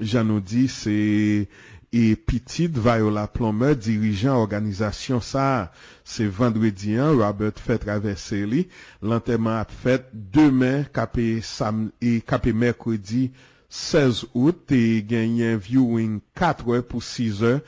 [0.00, 1.46] j'en nous dit, c'est,
[1.92, 5.70] et Petit Viola Plummer, dirigeant organisation ça,
[6.04, 8.68] c'est vendredi hein, Robert fait traverser lui,
[9.00, 13.30] l'enterrement a fait demain, capé, sam, et capé mercredi,
[13.68, 17.60] 16 out, te genyen viewing 4 pou 6 an,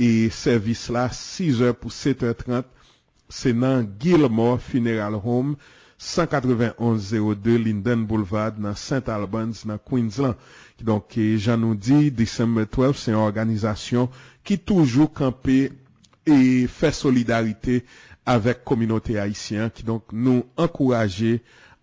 [0.00, 2.68] e servis la 6 an pou 7 an 30,
[3.32, 5.56] se nan Gilmore Funeral Home,
[6.02, 9.08] 19102 Linden Boulevard nan St.
[9.08, 10.34] Albans nan Queensland.
[10.76, 14.08] Ki donk jan nou di, December 12, se yon organizasyon
[14.42, 15.58] ki toujou kampe
[16.26, 16.38] e
[16.70, 17.78] fè solidarite
[18.34, 19.70] avèk kominote haisyen.
[19.70, 21.36] Ki donk nou ankouraje,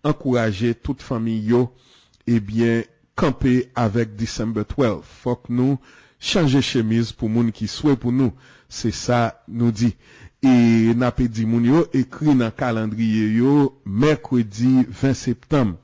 [0.04, 1.68] ankouraje tout fami yo,
[2.28, 2.84] eh ebyen
[3.20, 5.04] kampe avèk December 12.
[5.24, 5.76] Fok nou
[6.20, 8.32] chanje chemise pou moun ki swè pou nou.
[8.70, 9.92] Se sa nou di.
[10.40, 15.74] E napè di moun yo, ekri nan kalandriye yo, Merkwedi 20 Septem.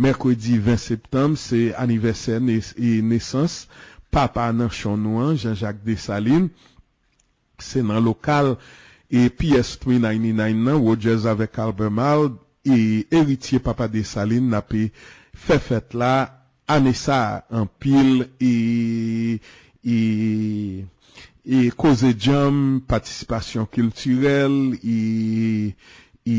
[0.00, 3.66] Merkwedi 20 Septem, se aniversè e nesans,
[4.10, 6.48] papa nan chonouan, Jean-Jacques Dessalines,
[7.60, 8.54] se nan lokal,
[9.12, 12.30] e PS399 nan, Rogers avèk Albert Mal,
[12.64, 14.86] e eritye papa Dessalines napè
[15.36, 16.14] fè fèt la,
[16.70, 19.38] ane sa an pil e,
[19.84, 19.98] e,
[21.44, 25.72] e koze jam, patisipasyon kulturel, e,
[26.26, 26.38] e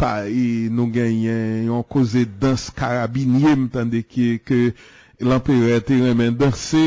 [0.00, 4.60] pa, e nou genyen yon koze dans karabinye mtande ki ke
[5.22, 6.82] l'empereur te remen danse,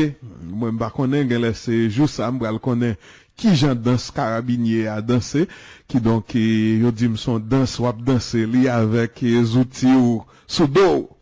[0.52, 2.98] mwen ba konen gen lese jous sa mbral konen
[3.38, 5.46] ki jan dans karabinye a danse,
[5.88, 6.46] ki donk e,
[6.82, 10.90] yo di mson dans wap danse li avek e, zouti ou soudou.
[10.98, 11.17] ou.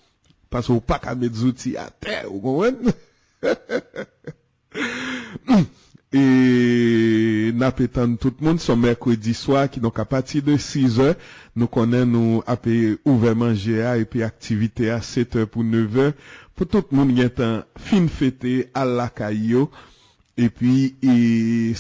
[0.53, 2.77] Paske ou pa ka met zouti a te, ou konwen?
[6.17, 11.11] e nap etan tout moun son merkwedi swa ki donk a pati de 6 e,
[11.59, 16.09] nou konen nou api ouve manje a epi aktivite a 7 e pou 9 e,
[16.57, 19.67] pou tout moun gen tan fin fete al lakay yo,
[20.37, 21.13] E pi, e,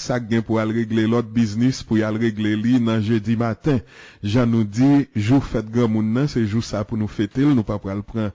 [0.00, 3.82] sak gen pou al regle lot biznis pou al regle li nan jeudi matin.
[4.24, 7.68] Jan nou di, jou fèt gran moun nan, se jou sa pou nou fètel, nou
[7.68, 8.30] pa pral pran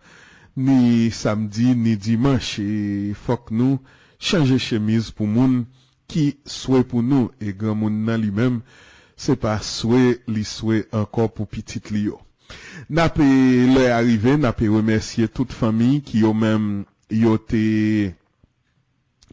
[0.53, 2.61] ni samdi, ni dimanche.
[2.61, 3.79] E fok nou
[4.21, 5.63] chanje chemise pou moun
[6.05, 7.33] ki souè pou nou.
[7.41, 8.61] E gran moun nan li mem,
[9.17, 12.21] se pa souè li souè ankor pou pitit li yo.
[12.93, 17.65] Na pe lè arrive, na pe remersye tout fami ki yo mem yo te...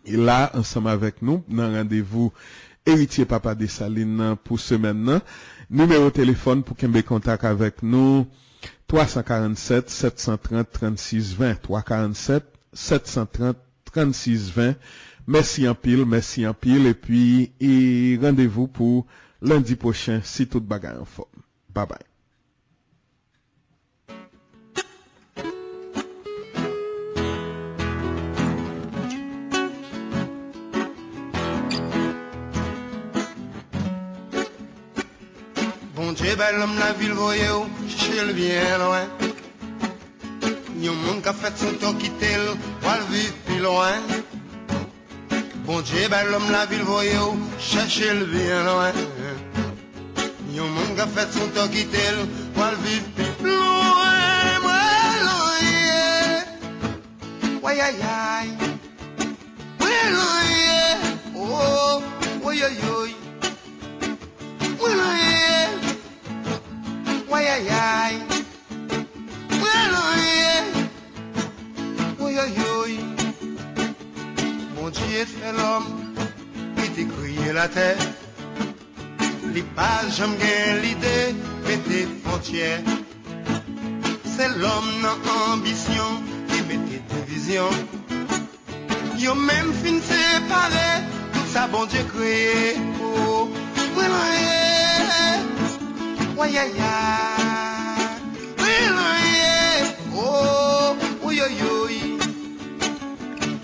[0.08, 2.32] Et là, ensemble avec nous, dans rendez-vous
[2.86, 5.20] héritier papa des Salines pour ce maintenant.
[5.70, 8.26] Numéro téléphone pour qu'il contact avec nous,
[8.86, 14.74] 347 730 36 20, 347 730 36 20.
[15.26, 19.04] Merci en pile, merci en pile, et puis, et rendez-vous pour
[19.42, 21.28] lundi prochain, si tout bagarre en forme.
[21.74, 22.07] Bye bye.
[36.38, 39.06] bel homme la ville voye ou, chiche l bien loin.
[40.80, 42.46] Yon moun ka son ton kite l,
[42.84, 43.98] wal viv pi loin.
[45.66, 48.92] Bon Dieu, bel homme la ville voye ou, chiche bien loin.
[50.54, 52.18] Yon moun ka fet son ton kite l,
[52.56, 53.68] wal viv pi loin
[57.58, 58.68] Mwen wayayay
[74.76, 76.14] mon Dieu fait l'homme
[76.94, 77.96] qui créé la terre.
[79.54, 81.34] Les pas bien l'idée,
[81.66, 82.80] mais des frontières.
[84.24, 87.70] C'est l'homme dans ambition qui met des divisions.
[89.18, 91.04] Yo même fin séparé,
[91.52, 92.76] ça bon Dieu créé.
[93.02, 93.48] Oh,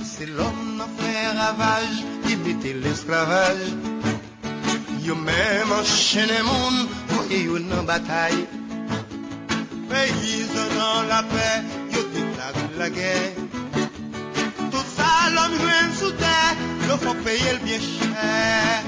[0.02, 3.70] C'est l'homme qui fait ravage, qui mettait l'esclavage.
[5.04, 8.46] Yo même enchaîné monde, voyez yo dans bataille.
[9.88, 10.46] Pays
[10.76, 11.62] dans la paix,
[11.92, 13.34] yo déclare la guerre.
[14.72, 18.82] Tout ça l'homme vient sous terre, il faut payer le bien cher.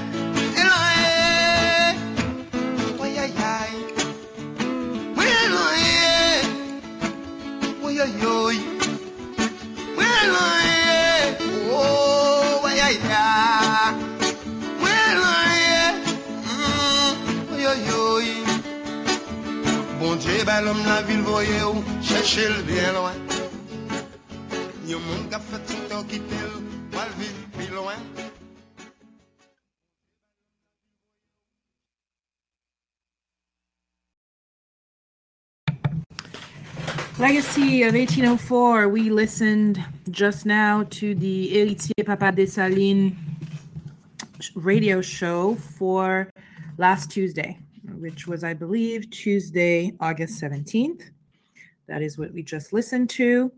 [7.97, 8.61] Oui, aïe, aïe.
[9.97, 10.59] Oui, aïe,
[11.71, 12.77] oh, aïe.
[12.77, 12.79] Oui,
[20.39, 23.13] aïe, mm, la ville, voyez où, cherchez le bien loin.
[24.87, 26.35] Yon monde qui a fait son temps quitter
[26.91, 27.95] pour le vivre plus loin.
[37.19, 38.89] Legacy of 1804.
[38.89, 43.15] We listened just now to the Héritier Papa Dessalines
[44.53, 46.29] radio show for
[46.77, 47.57] last Tuesday,
[47.97, 51.09] which was, I believe, Tuesday, August 17th.
[51.87, 53.51] That is what we just listened to.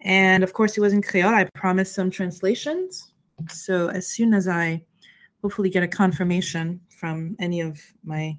[0.00, 1.34] And of course, it was in Creole.
[1.34, 3.12] I promised some translations.
[3.50, 4.82] So as soon as I
[5.42, 8.38] hopefully get a confirmation from any of my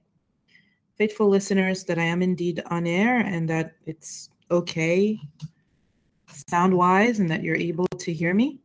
[0.97, 5.19] faithful listeners that I am indeed on air and that it's okay
[6.49, 8.59] sound wise and that you're able to hear me.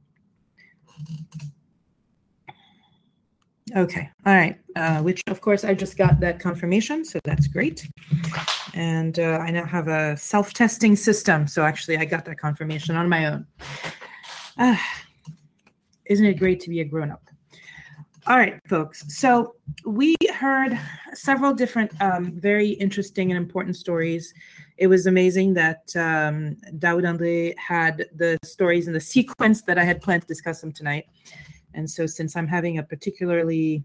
[3.77, 4.61] Okay, all right.
[4.77, 7.89] Uh, which, of course, I just got that confirmation, so that's great.
[8.75, 11.47] And uh, I now have a self testing system.
[11.49, 13.47] So actually, I got that confirmation on my own.
[14.59, 14.81] Ah,
[16.07, 17.23] isn't it great to be a grown up?
[18.27, 19.05] All right, folks.
[19.09, 19.55] So
[19.85, 20.79] we heard
[21.15, 24.33] several different, um, very interesting and important stories.
[24.77, 29.85] It was amazing that um, Daoud Andre had the stories in the sequence that I
[29.85, 31.07] had planned to discuss them tonight.
[31.75, 33.85] And so, since I'm having a particularly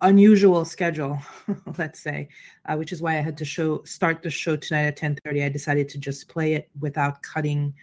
[0.00, 1.18] unusual schedule,
[1.78, 2.28] let's say,
[2.66, 5.44] uh, which is why I had to show start the show tonight at 10:30.
[5.44, 7.74] I decided to just play it without cutting,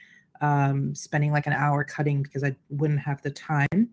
[0.42, 3.90] um, spending like an hour cutting because I wouldn't have the time.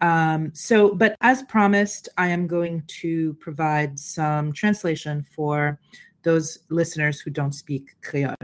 [0.00, 5.78] Um, so, but as promised, I am going to provide some translation for
[6.22, 8.34] those listeners who don't speak Creole.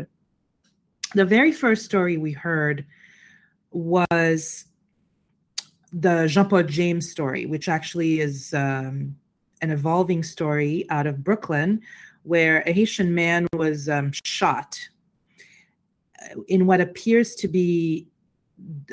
[1.14, 2.86] The very first story we heard
[3.73, 4.66] was
[5.93, 9.14] the Jean Paul James story, which actually is um,
[9.60, 11.82] an evolving story out of Brooklyn,
[12.23, 14.78] where a Haitian man was um, shot
[16.49, 18.09] in what appears to be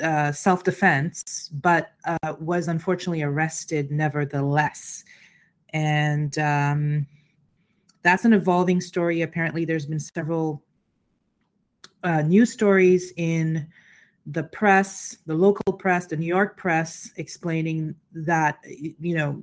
[0.02, 5.04] uh, self defense, but uh, was unfortunately arrested nevertheless.
[5.72, 7.06] And um,
[8.02, 9.22] that's an evolving story.
[9.22, 10.62] Apparently, there's been several
[12.02, 13.66] uh, news stories in
[14.26, 19.42] the press, the local press, the New York press, explaining that, you know,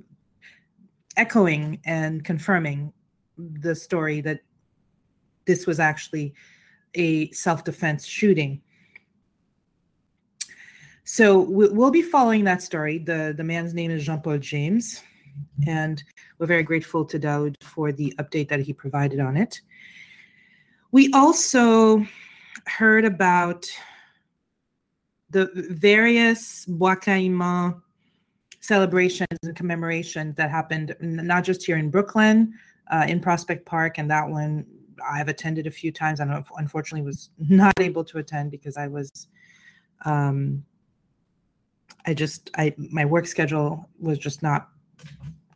[1.16, 2.92] echoing and confirming
[3.36, 4.40] the story that
[5.46, 6.34] this was actually
[6.94, 8.60] a self defense shooting.
[11.04, 12.98] So we'll be following that story.
[12.98, 15.02] The, the man's name is Jean Paul James,
[15.66, 16.02] and
[16.38, 19.58] we're very grateful to Daoud for the update that he provided on it.
[20.92, 22.06] We also
[22.66, 23.66] heard about
[25.30, 26.96] the various Bois
[28.60, 32.52] celebrations and commemorations that happened not just here in Brooklyn,
[32.90, 34.66] uh, in Prospect Park, and that one
[35.08, 36.20] I've attended a few times.
[36.20, 39.28] I unfortunately was not able to attend because I was,
[40.04, 40.64] um,
[42.06, 44.68] I just I my work schedule was just not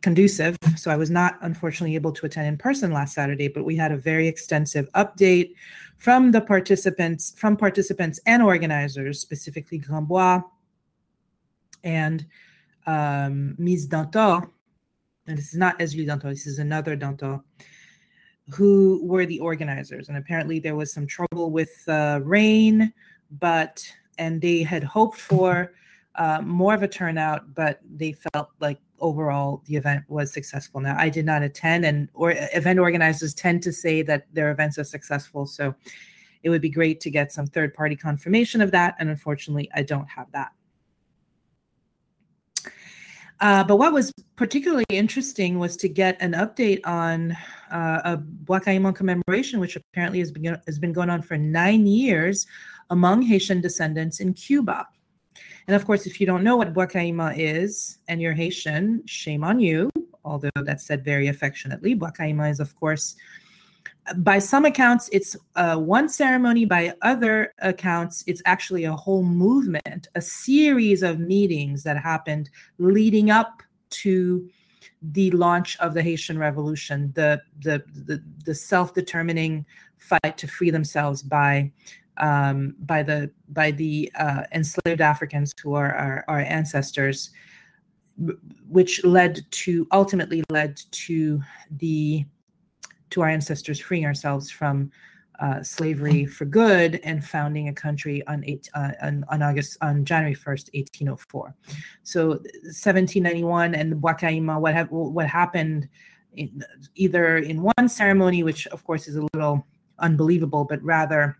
[0.03, 0.57] conducive.
[0.75, 3.91] So I was not unfortunately able to attend in person last Saturday, but we had
[3.91, 5.53] a very extensive update
[5.97, 10.43] from the participants, from participants and organizers, specifically Grandbois
[11.83, 12.25] and
[12.85, 13.87] um, Ms.
[13.87, 14.49] Danton.
[15.25, 17.41] And this is not Esli Danton, this is another Danton,
[18.49, 20.09] who were the organizers.
[20.09, 22.93] And apparently there was some trouble with uh, rain,
[23.39, 25.73] but, and they had hoped for
[26.15, 30.79] uh, more of a turnout, but they felt like overall the event was successful.
[30.79, 34.77] Now, I did not attend, and or event organizers tend to say that their events
[34.77, 35.45] are successful.
[35.45, 35.73] So
[36.43, 38.95] it would be great to get some third party confirmation of that.
[38.99, 40.51] And unfortunately, I don't have that.
[43.43, 47.33] Uh, but what was particularly interesting was to get an update on
[47.71, 52.47] uh, a Bwakaiman commemoration, which apparently has been, has been going on for nine years
[52.89, 54.87] among Haitian descendants in Cuba.
[55.67, 59.59] And of course, if you don't know what Bwakaima is and you're Haitian, shame on
[59.59, 59.89] you,
[60.23, 61.95] although that's said very affectionately.
[61.95, 63.17] Bwakaima is, of course,
[64.17, 66.65] by some accounts, it's uh, one ceremony.
[66.65, 72.49] By other accounts, it's actually a whole movement, a series of meetings that happened
[72.79, 74.49] leading up to
[75.01, 79.65] the launch of the Haitian Revolution, the the the, the self-determining
[79.97, 81.71] fight to free themselves by
[82.17, 87.31] um, by the by the uh, enslaved Africans who are our, our ancestors,
[88.69, 91.41] which led to ultimately led to
[91.71, 92.25] the
[93.13, 94.91] to our ancestors freeing ourselves from
[95.39, 100.05] uh, slavery for good and founding a country on, eight, uh, on, on August on
[100.05, 101.55] January 1st, 1804.
[102.03, 105.87] So 1791 and the Bwakaima, what have, what happened
[106.35, 106.63] in,
[106.95, 109.65] either in one ceremony, which of course is a little
[109.99, 111.37] unbelievable, but rather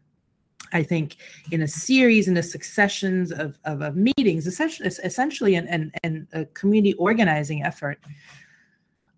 [0.71, 1.17] I think
[1.51, 6.27] in a series in a successions of, of, of meetings, essentially, essentially an, an, an,
[6.33, 7.99] a community organizing effort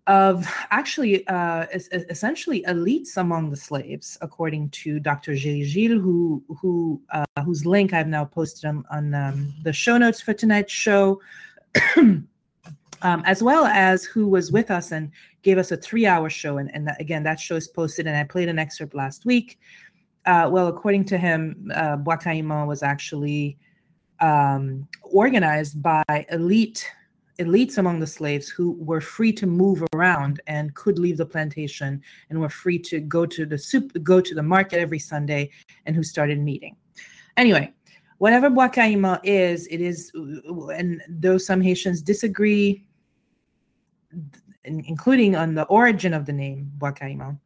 [0.06, 5.34] of actually uh, essentially elites among the slaves, according to Dr.
[5.34, 10.20] Gilles who who uh, whose link I've now posted on, on um, the show notes
[10.20, 11.20] for tonight's show,
[11.96, 12.26] um,
[13.02, 15.10] as well as who was with us and
[15.42, 16.58] gave us a three-hour show.
[16.58, 19.58] And, and again, that show is posted, and I played an excerpt last week
[20.26, 23.56] uh, well, according to him, uh, was actually
[24.20, 26.90] um, organized by elite
[27.38, 32.02] elites among the slaves who were free to move around and could leave the plantation
[32.30, 35.50] and were free to go to the soup, go to the market every Sunday,
[35.84, 36.76] and who started meeting.
[37.36, 37.72] Anyway,
[38.18, 42.86] whatever Bwakaima is, it is, and though some Haitians disagree,
[44.64, 47.38] including on the origin of the name Bwakaima,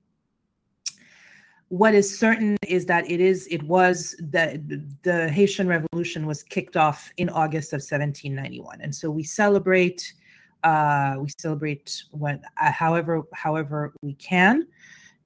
[1.71, 4.61] what is certain is that it is it was that
[5.03, 10.13] the Haitian Revolution was kicked off in August of 1791, and so we celebrate
[10.65, 14.67] uh, we celebrate what uh, however however we can,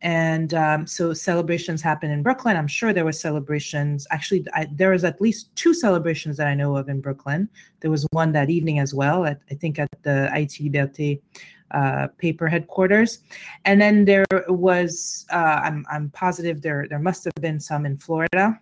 [0.03, 2.59] and um, so celebrations happen in Brooklyn.
[2.59, 4.07] I'm sure there were celebrations.
[4.11, 7.49] Actually, I, there was at least two celebrations that I know of in Brooklyn.
[7.81, 9.25] There was one that evening as well.
[9.25, 11.23] At, I think at the Haïti Liberté
[11.71, 13.21] uh, paper headquarters.
[13.65, 17.97] And then there was, uh, I'm, I'm positive there, there must have been some in
[17.99, 18.59] Florida.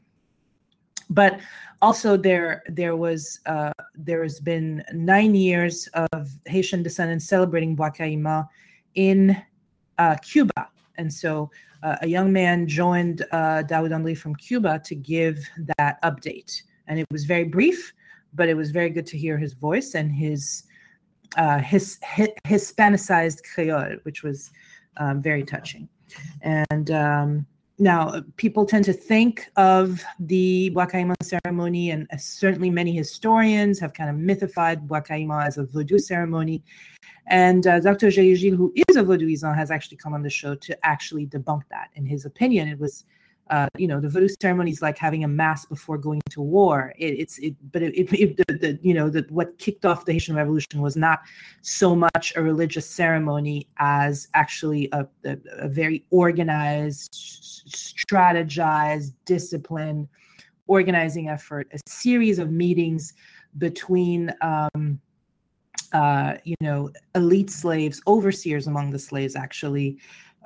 [1.11, 1.41] But
[1.83, 8.49] also there, there was, uh, there has been nine years of Haitian descendants celebrating Bwakaima
[8.95, 9.37] in
[9.99, 10.69] uh, Cuba.
[10.97, 11.51] And so
[11.83, 15.39] uh, a young man joined uh, Daoud Andre from Cuba to give
[15.79, 16.63] that update.
[16.87, 17.93] And it was very brief,
[18.33, 20.65] but it was very good to hear his voice and his
[21.37, 24.51] uh, his, his, Hispanicized Creole, which was
[24.97, 25.89] um, very touching.
[26.43, 27.47] And um,
[27.79, 33.95] now people tend to think of the Bwakaima ceremony, and uh, certainly many historians have
[33.95, 36.63] kind of mythified Bwakaima as a voodoo ceremony.
[37.29, 38.11] And uh, Dr.
[38.11, 41.89] Gilles, who is a voodooisant, has actually come on the show to actually debunk that.
[41.95, 43.05] In his opinion, it was
[43.51, 46.95] uh, you know, the voodoo ceremony is like having a mass before going to war.
[46.99, 50.05] It, it's it, but it, it, it the, the, you know, the, what kicked off
[50.05, 51.21] the Haitian Revolution was not
[51.61, 57.13] so much a religious ceremony as actually a, a, a very organized,
[57.69, 60.09] strategized, disciplined
[60.69, 63.15] organizing effort, a series of meetings
[63.59, 64.33] between.
[64.41, 65.01] Um,
[65.93, 69.99] uh, you know, elite slaves, overseers among the slaves, actually,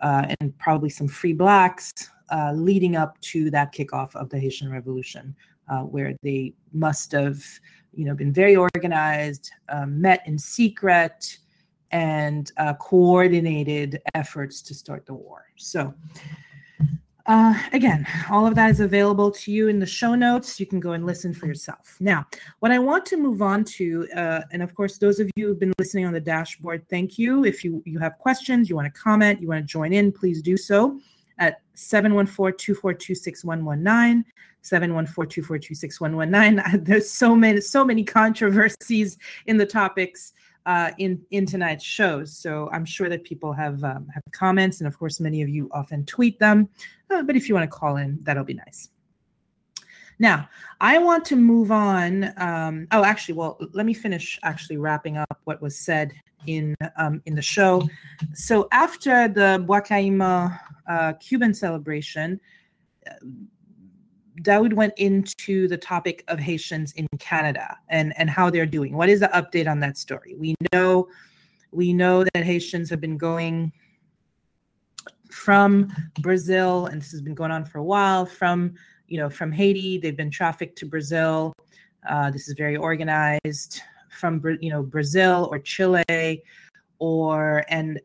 [0.02, 1.92] uh, and probably some free blacks,
[2.30, 5.34] uh, leading up to that kickoff of the Haitian Revolution,
[5.68, 7.42] uh, where they must have,
[7.92, 11.38] you know, been very organized, uh, met in secret,
[11.92, 15.46] and uh, coordinated efforts to start the war.
[15.56, 15.94] So,
[17.26, 20.60] uh, again, all of that is available to you in the show notes.
[20.60, 21.96] You can go and listen for yourself.
[21.98, 22.26] Now,
[22.60, 25.58] what I want to move on to, uh, and of course, those of you who've
[25.58, 27.44] been listening on the dashboard, thank you.
[27.44, 30.42] If you, you have questions, you want to comment, you want to join in, please
[30.42, 31.00] do so
[31.38, 34.24] at 714-242-6119,
[34.62, 36.84] 714-242-6119.
[36.84, 40.32] There's so many, so many controversies in the topics
[40.66, 42.36] uh, in in tonight's shows.
[42.36, 45.70] So I'm sure that people have um, have comments, and of course, many of you
[45.72, 46.68] often tweet them.
[47.08, 48.90] Uh, but if you want to call in, that'll be nice.
[50.18, 50.48] Now,
[50.80, 52.32] I want to move on.
[52.38, 56.12] Um, oh, actually, well, let me finish actually wrapping up what was said
[56.46, 57.82] in um, in the show.
[58.34, 60.58] So after the Bwakaima
[60.88, 62.40] uh, Cuban celebration,
[64.42, 68.94] Daoud went into the topic of Haitians in Canada and, and how they're doing.
[68.94, 70.34] What is the update on that story?
[70.38, 71.08] We know
[71.72, 73.72] we know that Haitians have been going
[75.30, 78.74] from Brazil, and this has been going on for a while, from
[79.08, 81.52] you know, from Haiti, they've been trafficked to Brazil.
[82.08, 86.42] Uh, this is very organized from you know Brazil or Chile,
[86.98, 88.00] or and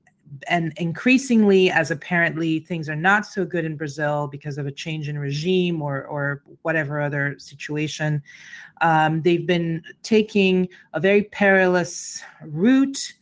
[0.47, 5.09] and increasingly as apparently things are not so good in brazil because of a change
[5.09, 8.21] in regime or or whatever other situation
[8.79, 13.13] um, they've been taking a very perilous route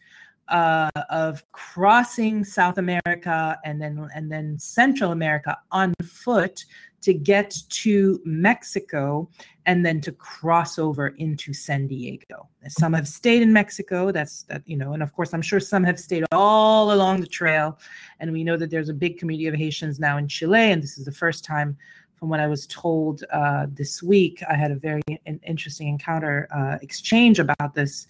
[0.49, 6.63] uh, of crossing south america and then and then central america on foot
[7.01, 9.29] to get to Mexico
[9.69, 12.49] and then to cross over into San Diego.
[12.69, 14.11] Some have stayed in Mexico.
[14.11, 17.27] That's that, you know, and of course, I'm sure some have stayed all along the
[17.27, 17.77] trail.
[18.19, 20.71] And we know that there's a big community of Haitians now in Chile.
[20.71, 21.77] And this is the first time,
[22.15, 25.03] from what I was told uh, this week, I had a very
[25.43, 28.07] interesting encounter uh, exchange about this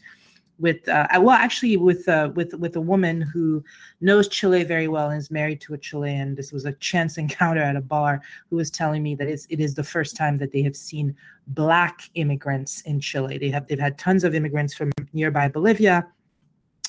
[0.59, 3.63] with uh, well actually with uh, with with a woman who
[4.01, 6.35] knows Chile very well and is married to a Chilean.
[6.35, 9.59] This was a chance encounter at a bar who was telling me that it's, it
[9.59, 11.15] is the first time that they have seen
[11.47, 13.37] black immigrants in Chile.
[13.37, 16.07] They have they've had tons of immigrants from nearby Bolivia,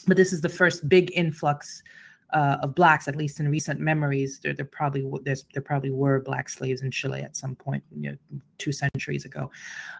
[0.06, 1.82] but this is the first big influx
[2.32, 6.20] uh, of blacks, at least in recent memories, there, there probably there's, there probably were
[6.20, 8.16] black slaves in Chile at some point, you know,
[8.58, 9.50] two centuries ago.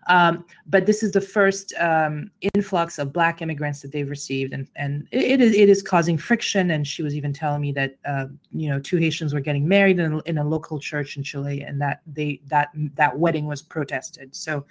[0.09, 4.69] Um, but this is the first um, influx of black immigrants that they've received, and
[4.77, 6.71] and it, is it is causing friction.
[6.71, 9.99] And she was even telling me that uh, you know two Haitians were getting married
[9.99, 13.63] in a, in a local church in Chile, and that they that that wedding was
[13.63, 14.35] protested.
[14.35, 14.65] So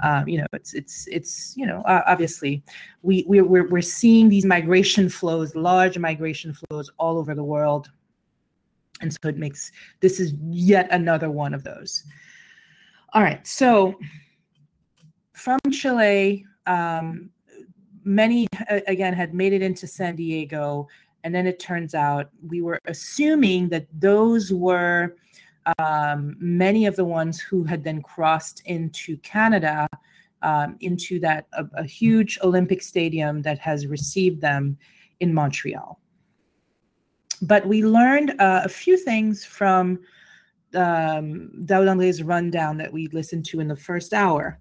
[0.00, 2.62] um, you know, it's it's it's you know, uh, obviously,
[3.02, 7.90] we we're, we're we're seeing these migration flows, large migration flows all over the world,
[9.00, 12.04] and so it makes this is yet another one of those.
[13.14, 13.98] All right, so
[15.32, 17.30] from Chile, um,
[18.04, 18.46] many
[18.86, 20.88] again had made it into San Diego,
[21.24, 25.14] and then it turns out we were assuming that those were
[25.78, 29.88] um, many of the ones who had then crossed into Canada,
[30.42, 34.78] um, into that a, a, huge Olympic stadium that has received them
[35.20, 36.00] in Montreal.
[37.42, 40.00] But we learned uh, a few things from
[40.74, 44.58] um, Daoud André's rundown that we listened to in the first hour.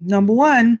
[0.00, 0.80] Number one,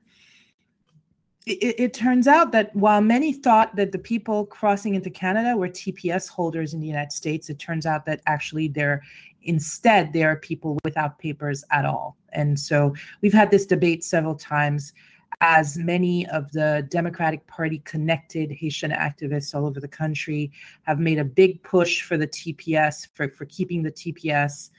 [1.46, 5.68] it, it, turns out that while many thought that the people crossing into Canada were
[5.68, 9.02] TPS holders in the United States, it turns out that actually they're
[9.42, 12.16] Instead, there are people without papers at all.
[12.32, 14.92] And so we've had this debate several times
[15.40, 20.52] as many of the Democratic Party connected Haitian activists all over the country
[20.82, 24.70] have made a big push for the TPS, for, for keeping the TPS.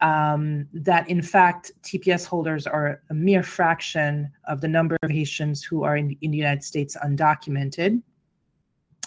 [0.00, 5.62] Um, that in fact, TPS holders are a mere fraction of the number of Haitians
[5.62, 8.00] who are in, in the United States undocumented.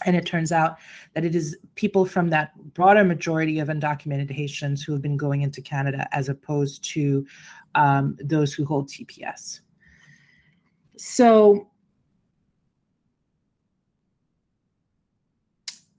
[0.05, 0.77] And it turns out
[1.13, 5.43] that it is people from that broader majority of undocumented Haitians who have been going
[5.43, 7.25] into Canada as opposed to
[7.73, 9.61] um, those who hold TPS.
[11.05, 11.67] So,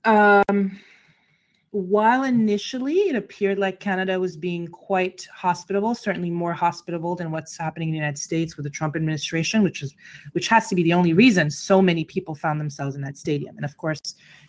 [0.03, 0.81] um,
[1.73, 7.59] while initially it appeared like Canada was being quite hospitable, certainly more hospitable than what's
[7.59, 9.95] happening in the United States with the Trump administration, which is
[10.33, 13.57] which has to be the only reason so many people found themselves in that stadium.
[13.57, 14.01] And of course,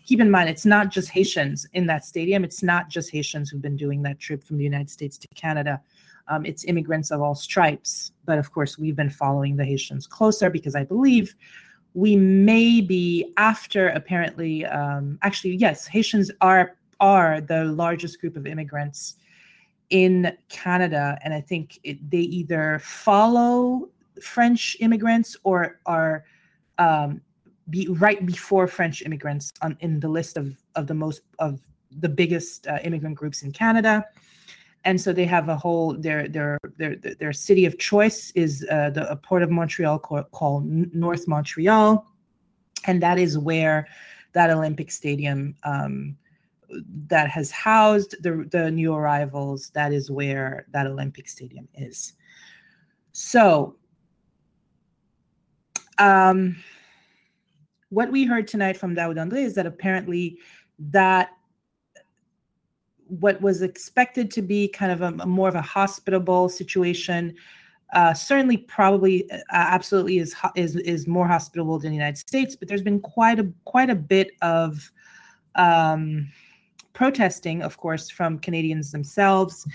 [0.06, 2.46] keep in mind it's not just Haitians in that stadium.
[2.46, 5.82] It's not just Haitians who've been doing that trip from the United States to Canada.
[6.28, 8.12] Um, it's immigrants of all stripes.
[8.26, 11.36] But of course, we've been following the Haitians closer because I believe
[11.94, 18.46] we may be after apparently um, actually yes haitians are are the largest group of
[18.46, 19.16] immigrants
[19.90, 21.18] in Canada.
[21.24, 23.90] And I think it, they either follow
[24.22, 26.26] French immigrants or are
[26.78, 27.22] um,
[27.70, 31.60] be right before French immigrants on, in the list of, of the most of
[32.00, 34.06] the biggest uh, immigrant groups in Canada.
[34.86, 38.92] And so they have a whole their their their their city of choice is uh,
[38.92, 42.06] the port of Montreal called, called North Montreal,
[42.86, 43.88] and that is where
[44.34, 46.16] that Olympic Stadium um,
[47.08, 49.72] that has housed the the new arrivals.
[49.74, 52.14] That is where that Olympic Stadium is.
[53.12, 53.78] So,
[55.98, 56.58] um,
[57.90, 60.38] what we heard tonight from Daoud Andre is that apparently
[60.78, 61.30] that
[63.08, 67.36] what was expected to be kind of a, a more of a hospitable situation
[67.94, 72.68] uh, certainly probably uh, absolutely is is is more hospitable than the United States, but
[72.68, 74.92] there's been quite a quite a bit of
[75.56, 76.30] um,
[76.94, 79.68] protesting, of course, from Canadians themselves,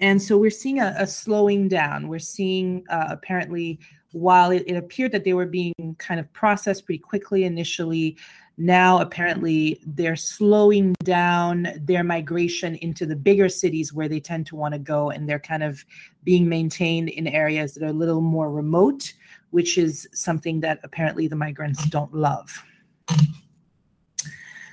[0.00, 2.08] and so we're seeing a, a slowing down.
[2.08, 3.80] We're seeing uh, apparently
[4.12, 8.16] while it, it appeared that they were being kind of processed pretty quickly initially,
[8.58, 14.56] now apparently they're slowing down their migration into the bigger cities where they tend to
[14.56, 15.84] want to go and they're kind of
[16.24, 19.12] being maintained in areas that are a little more remote
[19.50, 22.62] which is something that apparently the migrants don't love.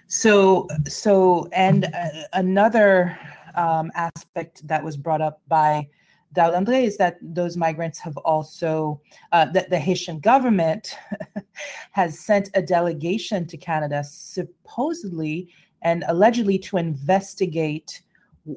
[0.07, 3.17] So so and uh, another
[3.55, 5.87] um, aspect that was brought up by
[6.33, 8.99] Daoud Andre is that those migrants have also,
[9.31, 10.97] uh, that the Haitian government
[11.91, 15.49] has sent a delegation to Canada, supposedly
[15.83, 18.01] and allegedly to investigate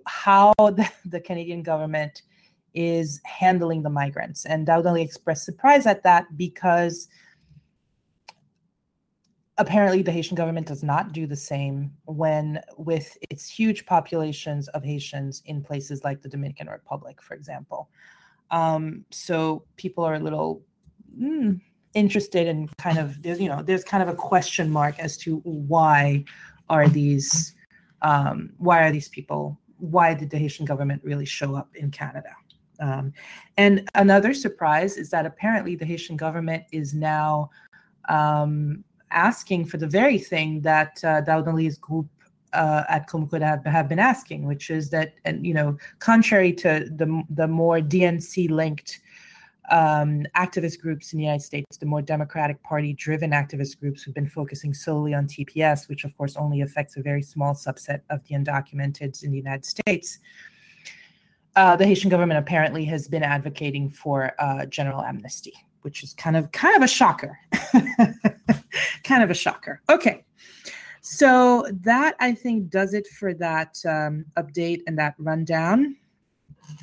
[0.06, 2.22] how the, the Canadian government
[2.74, 4.46] is handling the migrants.
[4.46, 7.08] And Daoud Andre expressed surprise at that because
[9.58, 14.84] apparently the Haitian government does not do the same when with its huge populations of
[14.84, 17.88] Haitians in places like the Dominican Republic, for example.
[18.50, 20.62] Um, so people are a little
[21.18, 21.60] mm,
[21.94, 25.38] interested in kind of there's you know there's kind of a question mark as to
[25.44, 26.24] why
[26.68, 27.54] are these
[28.02, 32.30] um, why are these people why did the Haitian government really show up in Canada?
[32.78, 33.12] Um,
[33.56, 37.50] and another surprise is that apparently the Haitian government is now
[38.08, 42.06] um, asking for the very thing that uh, Andre's group
[42.52, 46.88] uh, at Kumkud have, have been asking, which is that, and you know, contrary to
[46.96, 49.00] the the more DNC linked
[49.70, 54.14] um, activist groups in the United States, the more Democratic Party driven activist groups who've
[54.14, 58.22] been focusing solely on TPS, which of course only affects a very small subset of
[58.24, 60.18] the undocumented in the United States.
[61.56, 66.36] Uh, the Haitian government apparently has been advocating for uh, general amnesty, which is kind
[66.36, 67.38] of kind of a shocker.
[69.06, 69.80] kind of a shocker.
[69.88, 70.24] Okay.
[71.00, 75.96] So that I think does it for that um, update and that rundown.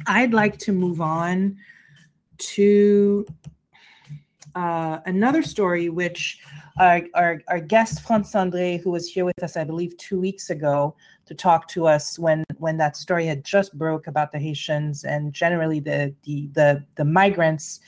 [0.07, 1.57] I'd like to move on
[2.37, 3.25] to
[4.55, 6.39] uh, another story, which
[6.79, 10.49] our, our, our guest Franz Andre, who was here with us, I believe, two weeks
[10.49, 10.95] ago
[11.25, 15.33] to talk to us when when that story had just broke about the Haitians and
[15.33, 17.79] generally the the the, the migrants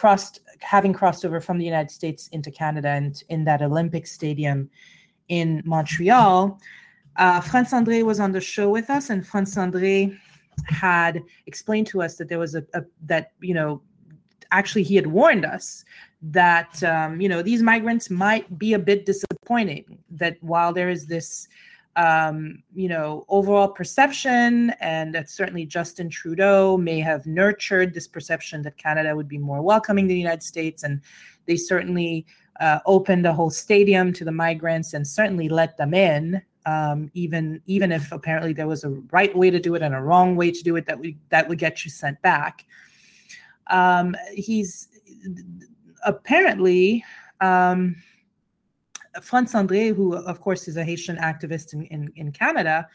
[0.00, 4.70] crossed having crossed over from the United States into Canada and in that Olympic Stadium
[5.28, 6.58] in Montreal.
[7.16, 10.16] Uh, Franz Andre was on the show with us, and Franz Andre
[10.68, 13.82] had explained to us that there was a, a that you know
[14.52, 15.84] actually he had warned us
[16.22, 21.06] that um, you know these migrants might be a bit disappointing that while there is
[21.06, 21.46] this
[21.96, 28.62] um, you know, overall perception, and that certainly Justin Trudeau may have nurtured this perception
[28.62, 31.00] that Canada would be more welcoming than the United States, and
[31.46, 32.26] they certainly
[32.60, 36.40] uh, opened a whole stadium to the migrants and certainly let them in.
[36.66, 40.00] Um, even even if apparently there was a right way to do it and a
[40.00, 42.66] wrong way to do it that would that would get you sent back.
[43.68, 44.88] Um, he's
[46.04, 47.02] apparently
[47.40, 47.96] um,
[49.22, 52.88] Franz Andre, who of course is a Haitian activist in, in, in Canada,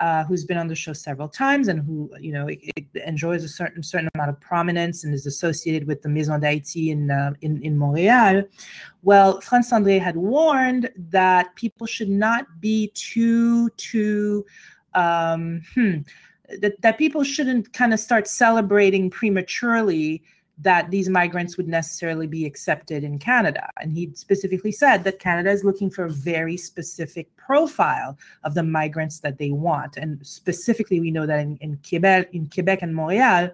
[0.00, 3.44] uh, who's been on the show several times and who you know it, it enjoys
[3.44, 7.32] a certain certain amount of prominence and is associated with the Maison d'Haïti in, uh,
[7.42, 8.42] in in Montreal.
[9.02, 14.46] Well, Franz Andre had warned that people should not be too too
[14.94, 15.98] um, hmm,
[16.60, 20.22] that that people shouldn't kind of start celebrating prematurely
[20.62, 23.68] that these migrants would necessarily be accepted in Canada.
[23.80, 28.62] And he specifically said that Canada is looking for a very specific profile of the
[28.62, 29.96] migrants that they want.
[29.96, 33.50] And specifically, we know that in, in Quebec, in Quebec and Montreal,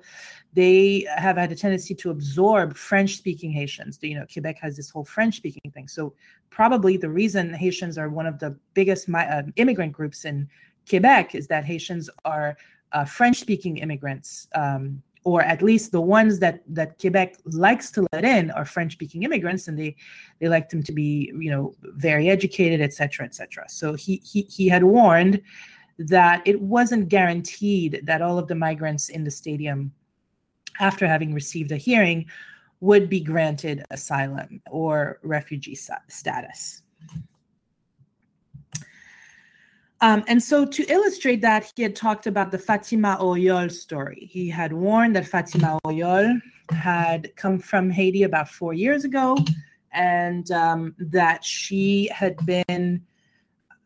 [0.53, 3.99] they have had a tendency to absorb French-speaking Haitians.
[4.03, 5.87] You know, Quebec has this whole French-speaking thing.
[5.87, 6.15] So
[6.51, 10.49] probably the reason Haitians are one of the biggest mi- uh, immigrant groups in
[10.89, 12.57] Quebec is that Haitians are
[12.93, 18.25] uh, French-speaking immigrants um, or at least the ones that that Quebec likes to let
[18.25, 19.97] in are French speaking immigrants and they
[20.39, 23.69] they like them to be you know very educated etc cetera, etc cetera.
[23.69, 25.43] so he he he had warned
[25.99, 29.93] that it wasn't guaranteed that all of the migrants in the stadium,
[30.81, 32.27] after having received a hearing,
[32.81, 35.79] would be granted asylum or refugee
[36.09, 36.83] status.
[40.03, 44.29] Um, and so, to illustrate that, he had talked about the Fatima Oyol story.
[44.31, 46.41] He had warned that Fatima Oyol
[46.71, 49.39] had come from Haiti about four years ago
[49.93, 53.03] and um, that she had been.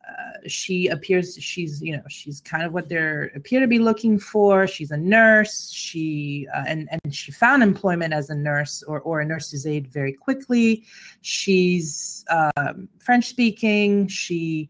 [0.09, 4.19] Uh, she appears she's you know she's kind of what they appear to be looking
[4.19, 9.01] for she's a nurse she uh, and and she found employment as a nurse or
[9.03, 10.83] or a nurse's aide very quickly
[11.21, 14.69] she's um, french speaking she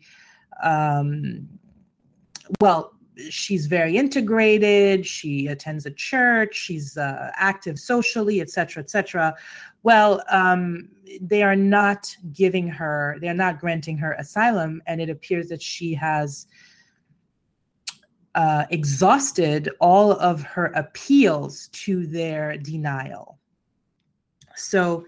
[0.62, 1.48] um,
[2.60, 2.92] well,
[3.28, 5.06] she's very integrated.
[5.06, 6.54] She attends a church.
[6.54, 9.34] She's uh, active socially, etc., etc.
[9.82, 10.88] Well, um,
[11.20, 13.18] they are not giving her.
[13.20, 16.46] They are not granting her asylum, and it appears that she has
[18.34, 23.38] uh, exhausted all of her appeals to their denial.
[24.54, 25.06] So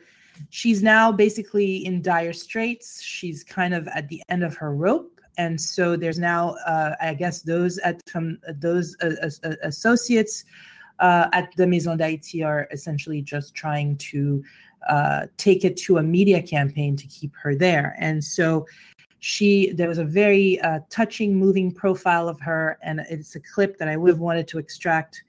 [0.51, 3.03] she's now basically in dire straits.
[3.03, 7.15] She's kind of at the end of her rope and so there's now uh, i
[7.15, 10.45] guess those at from those uh, uh, associates
[10.99, 14.43] uh, at the maison d'haïti are essentially just trying to
[14.89, 17.97] uh, take it to a media campaign to keep her there.
[17.99, 18.67] And so
[19.21, 22.79] she there was a very uh, touching moving profile of her.
[22.83, 25.23] And it's a clip that i would have wanted to extract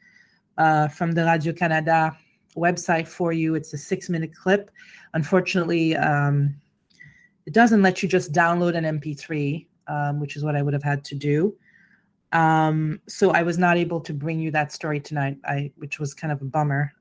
[0.57, 2.15] from the radio canada
[2.55, 3.55] website for you.
[3.55, 4.71] It's a six minute clip.
[5.13, 6.55] Unfortunately um,
[7.45, 10.83] it doesn't let you just download an mp3 um, which is what I would have
[10.83, 11.55] had to do.
[12.33, 16.15] Um, so I was not able to bring you that story tonight, I, which was
[16.15, 16.91] kind of a bummer,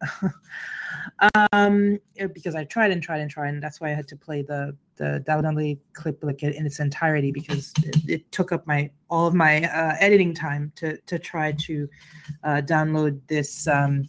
[1.52, 1.98] um,
[2.34, 4.76] because I tried and tried and tried, and that's why I had to play the
[4.96, 9.34] the download clip like in its entirety because it, it, took up my all of
[9.34, 11.88] my uh, editing time to to try to
[12.44, 14.06] uh, download this um,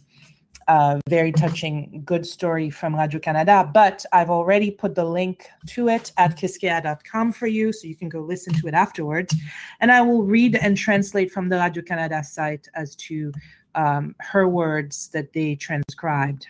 [0.68, 3.70] a very touching, good story from Radio Canada.
[3.72, 8.08] But I've already put the link to it at kiskeya.com for you, so you can
[8.08, 9.34] go listen to it afterwards.
[9.80, 13.32] And I will read and translate from the Radio Canada site as to
[13.74, 16.46] um, her words that they transcribed.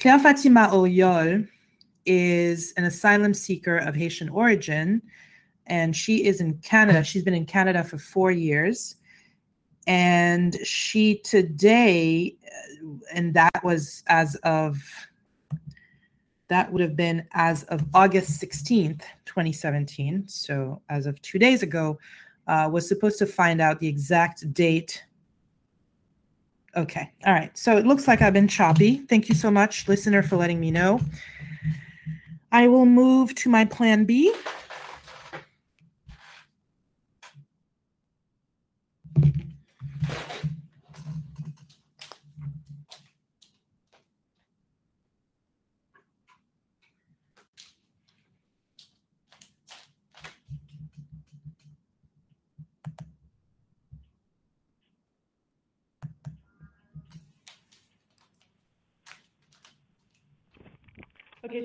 [0.00, 1.48] Claire Fatima Oyol
[2.06, 5.02] is an asylum seeker of Haitian origin,
[5.66, 7.02] and she is in Canada.
[7.02, 8.96] She's been in Canada for four years
[9.86, 12.36] and she today
[13.12, 14.82] and that was as of
[16.48, 21.98] that would have been as of august 16th 2017 so as of two days ago
[22.46, 25.04] uh, was supposed to find out the exact date.
[26.76, 27.56] Okay all right.
[27.56, 28.98] So it looks like i've been choppy.
[29.08, 31.00] Thank you so much listener for letting me know.
[32.50, 34.34] I will move to my plan b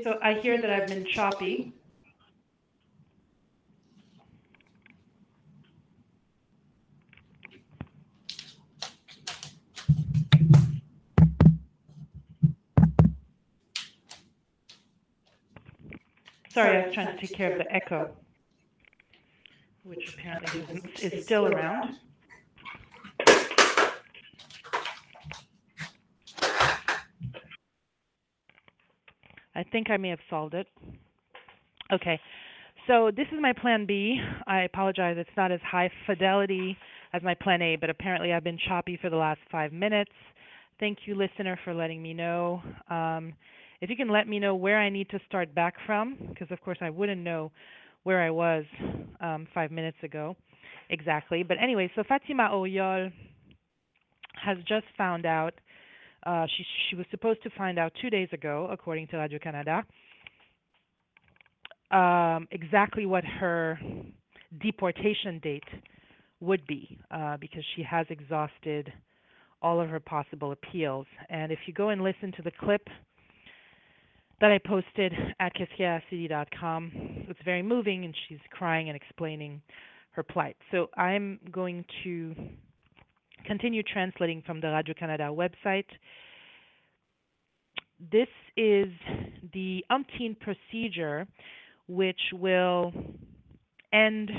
[0.03, 1.73] so I hear that I've been choppy.
[16.51, 18.09] Sorry, I was trying to take care of the echo,
[19.83, 20.65] which apparently
[20.95, 21.95] is, is still around.
[29.59, 30.67] I think I may have solved it.
[31.91, 32.19] Okay,
[32.87, 34.19] so this is my plan B.
[34.47, 36.77] I apologize, it's not as high fidelity
[37.13, 40.11] as my plan A, but apparently I've been choppy for the last five minutes.
[40.79, 42.61] Thank you, listener, for letting me know.
[42.89, 43.33] Um,
[43.81, 46.61] if you can let me know where I need to start back from, because of
[46.61, 47.51] course I wouldn't know
[48.03, 48.63] where I was
[49.19, 50.35] um, five minutes ago
[50.89, 51.43] exactly.
[51.43, 53.11] But anyway, so Fatima Oyol
[54.43, 55.53] has just found out
[56.25, 59.83] uh, she she was supposed to find out two days ago, according to Radio Canada,
[61.91, 63.79] um, exactly what her
[64.61, 65.63] deportation date
[66.39, 68.91] would be, uh, because she has exhausted
[69.61, 71.05] all of her possible appeals.
[71.29, 72.87] And if you go and listen to the clip
[74.39, 79.61] that I posted at kiskeacity.com, it's very moving, and she's crying and explaining
[80.11, 80.55] her plight.
[80.71, 82.35] So I'm going to
[83.45, 85.85] continue translating from the Radio Canada website.
[88.11, 88.87] This is
[89.53, 91.27] the umpteen procedure
[91.87, 92.93] which will
[93.91, 94.31] end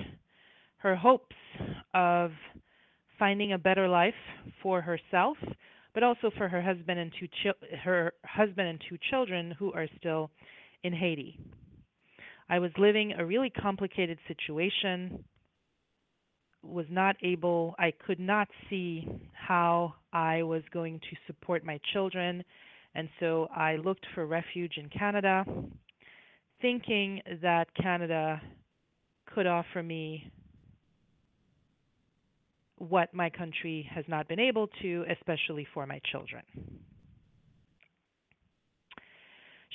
[0.79, 1.37] her hopes
[1.93, 2.31] of
[3.19, 4.15] finding a better life
[4.63, 5.37] for herself,
[5.93, 9.87] but also for her husband and two chil- her husband and two children who are
[9.99, 10.31] still
[10.83, 11.39] in Haiti.
[12.49, 15.25] I was living a really complicated situation.
[16.63, 22.45] Was not able, I could not see how I was going to support my children,
[22.95, 25.45] and so I looked for refuge in Canada,
[26.61, 28.41] thinking that Canada
[29.35, 30.31] could offer me
[32.77, 36.43] what my country has not been able to, especially for my children.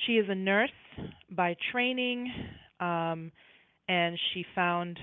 [0.06, 0.70] She is a nurse
[1.30, 2.32] by training,
[2.80, 3.32] um,
[3.88, 4.98] and she found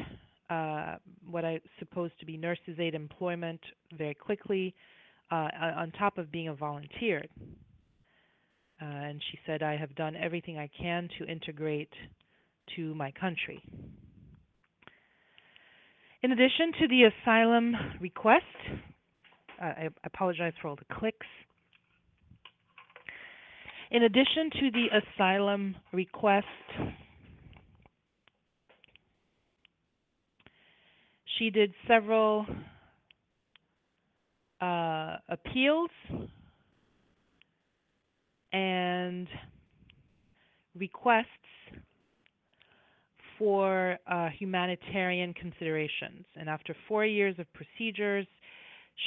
[0.50, 0.96] uh,
[1.30, 3.62] what I suppose to be nurses' aid employment
[3.98, 4.74] very quickly,
[5.32, 7.24] uh, on top of being a volunteer.
[8.82, 11.94] Uh, and she said, I have done everything I can to integrate
[12.76, 13.62] to my country.
[16.22, 18.46] In addition to the asylum request,
[19.62, 21.28] uh, I apologize for all the clicks.
[23.92, 26.48] In addition to the asylum request,
[31.38, 32.46] she did several
[34.62, 35.90] uh, appeals
[38.52, 39.28] and
[40.76, 41.28] requests
[43.38, 46.26] for uh, humanitarian considerations.
[46.36, 48.28] And after four years of procedures,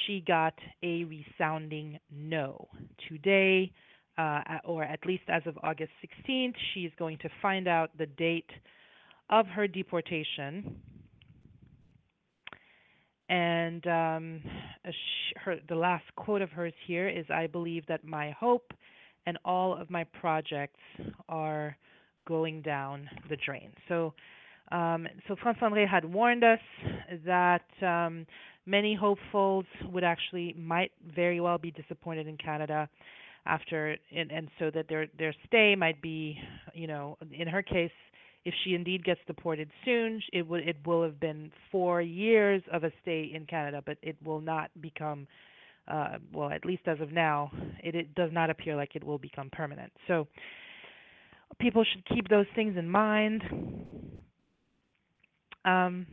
[0.06, 2.68] she got a resounding no.
[3.08, 3.72] Today,
[4.18, 5.92] uh, or at least as of August
[6.28, 8.50] 16th, she is going to find out the date
[9.30, 10.76] of her deportation.
[13.28, 14.40] And um,
[15.44, 18.72] her, the last quote of hers here is I believe that my hope
[19.26, 20.78] and all of my projects
[21.28, 21.76] are
[22.26, 23.72] going down the drain.
[23.88, 24.14] So,
[24.70, 26.60] um, so France André had warned us
[27.24, 28.26] that um,
[28.66, 32.88] many hopefuls would actually might very well be disappointed in Canada
[33.44, 36.36] after, and, and so that their their stay might be,
[36.74, 37.92] you know, in her case,
[38.46, 42.84] if she indeed gets deported soon, it would it will have been four years of
[42.84, 45.26] a stay in Canada, but it will not become.
[45.88, 47.48] Uh, well, at least as of now,
[47.84, 49.92] it, it does not appear like it will become permanent.
[50.08, 50.26] So,
[51.60, 53.42] people should keep those things in mind.
[55.64, 56.06] Um,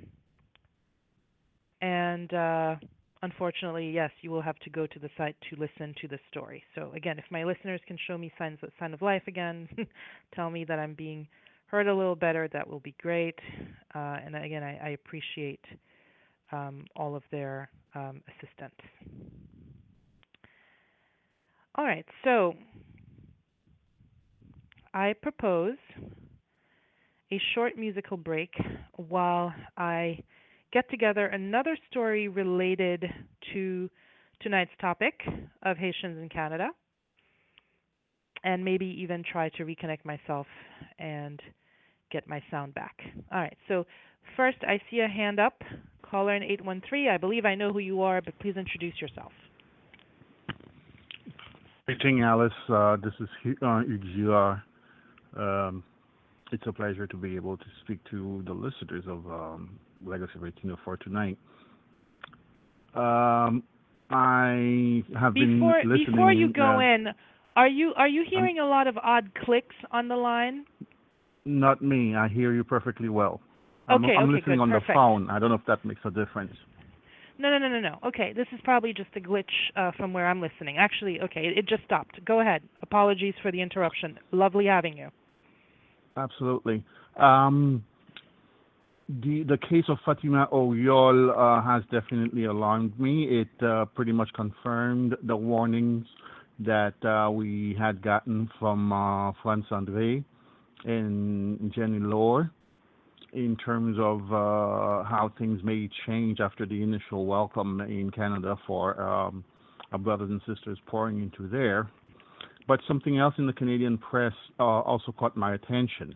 [1.81, 2.75] and uh,
[3.23, 6.63] unfortunately, yes, you will have to go to the site to listen to the story.
[6.75, 9.67] So again, if my listeners can show me signs of sign of life again,
[10.35, 11.27] tell me that I'm being
[11.73, 12.47] heard a little better.
[12.53, 13.39] That will be great.
[13.95, 15.65] Uh, and again, I, I appreciate
[16.51, 18.79] um, all of their um, assistance.
[21.73, 22.53] All right, so
[24.93, 25.77] I propose
[27.31, 28.53] a short musical break
[29.09, 30.19] while I
[30.71, 33.03] get together another story related
[33.53, 33.89] to
[34.41, 35.21] tonight's topic
[35.63, 36.67] of Haitians in Canada
[38.43, 40.45] and maybe even try to reconnect myself
[40.99, 41.41] and
[42.13, 42.95] get my sound back.
[43.31, 43.85] All right, so
[44.37, 45.61] first I see a hand up.
[46.03, 47.09] Caller in 813.
[47.09, 49.31] I believe I know who you are, but please introduce yourself.
[51.87, 52.53] Greeting, Alice.
[52.69, 53.27] Uh, this is
[53.61, 54.61] uh, Hugues
[55.35, 55.83] um,
[56.51, 60.41] it's a pleasure to be able to speak to the listeners of um, Legacy of
[60.41, 61.37] 1804 tonight.
[62.93, 63.63] Um,
[64.11, 66.11] I have before, been listening.
[66.11, 67.07] Before you go uh, in,
[67.55, 70.65] are you are you hearing a lot of odd clicks on the line?
[71.45, 72.15] Not me.
[72.15, 73.41] I hear you perfectly well.
[73.87, 74.87] I'm, Okay, I'm okay, listening good, on perfect.
[74.87, 75.29] the phone.
[75.29, 76.55] I don't know if that makes a difference.
[77.37, 77.99] No, no, no, no, no.
[78.07, 79.45] Okay, this is probably just a glitch
[79.75, 80.77] uh, from where I'm listening.
[80.77, 82.23] Actually, okay, it, it just stopped.
[82.25, 82.61] Go ahead.
[82.81, 84.17] Apologies for the interruption.
[84.31, 85.09] Lovely having you.
[86.15, 86.83] Absolutely.
[87.17, 87.83] Um,
[89.09, 93.41] the the case of Fatima Oyol uh, has definitely alarmed me.
[93.41, 96.05] It uh, pretty much confirmed the warnings
[96.59, 100.23] that uh, we had gotten from uh, France André
[100.85, 102.51] and Jenny Lore
[103.33, 109.01] in terms of uh, how things may change after the initial welcome in Canada for
[109.01, 109.43] um,
[109.91, 111.89] our brothers and sisters pouring into there.
[112.67, 116.15] But something else in the Canadian press uh, also caught my attention.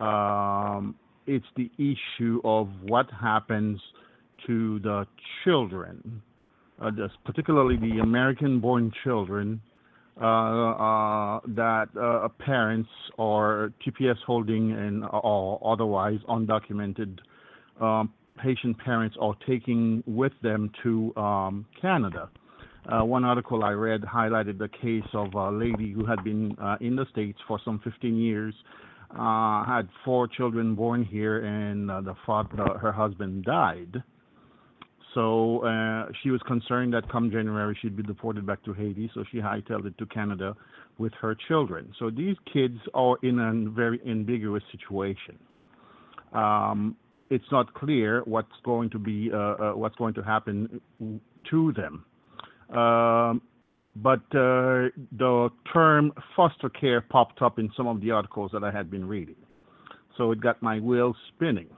[0.00, 0.96] Um,
[1.26, 3.80] it's the issue of what happens
[4.46, 5.06] to the
[5.44, 6.22] children,
[6.82, 6.90] uh,
[7.24, 9.60] particularly the American-born children
[10.16, 17.18] that uh, parents or TPS holding and or otherwise undocumented
[17.80, 18.12] um,
[18.42, 22.28] Haitian parents are taking with them to um, Canada.
[22.86, 26.76] Uh, one article I read highlighted the case of a lady who had been uh,
[26.80, 28.54] in the States for some 15 years
[29.18, 34.02] uh, had four children born here, and uh, the father, her husband died.
[35.14, 39.24] So uh, she was concerned that come January she'd be deported back to Haiti, so
[39.30, 40.56] she hightailed it to Canada
[40.98, 41.92] with her children.
[41.98, 45.38] So these kids are in a very ambiguous situation.
[46.32, 46.96] Um,
[47.30, 50.80] it's not clear what's going to be uh, uh, what's going to happen
[51.50, 52.04] to them.
[52.76, 53.40] Um,
[53.96, 58.72] but uh, the term foster care popped up in some of the articles that I
[58.72, 59.36] had been reading.
[60.16, 61.68] So it got my wheels spinning.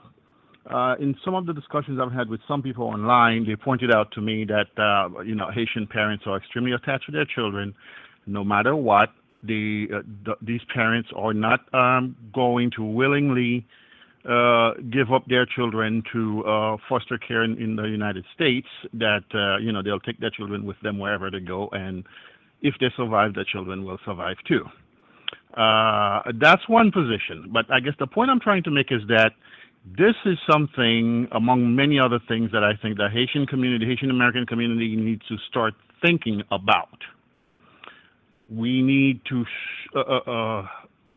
[0.70, 4.10] Uh, in some of the discussions I've had with some people online, they pointed out
[4.12, 7.74] to me that uh, you know Haitian parents are extremely attached to their children,
[8.26, 9.10] no matter what.
[9.44, 13.64] The, uh, the these parents are not um, going to willingly
[14.28, 18.66] uh, give up their children to uh, foster care in, in, the United States.
[18.94, 22.02] That uh, you know they'll take their children with them wherever they go, and
[22.62, 24.64] if they survive, their children will survive too.
[25.54, 27.50] That's one position.
[27.52, 29.30] But I guess the point I'm trying to make is that
[29.94, 34.44] this is something among many other things that I think the Haitian community, Haitian American
[34.44, 36.98] community needs to start thinking about.
[38.50, 39.44] We need to
[39.94, 40.66] uh, uh, uh,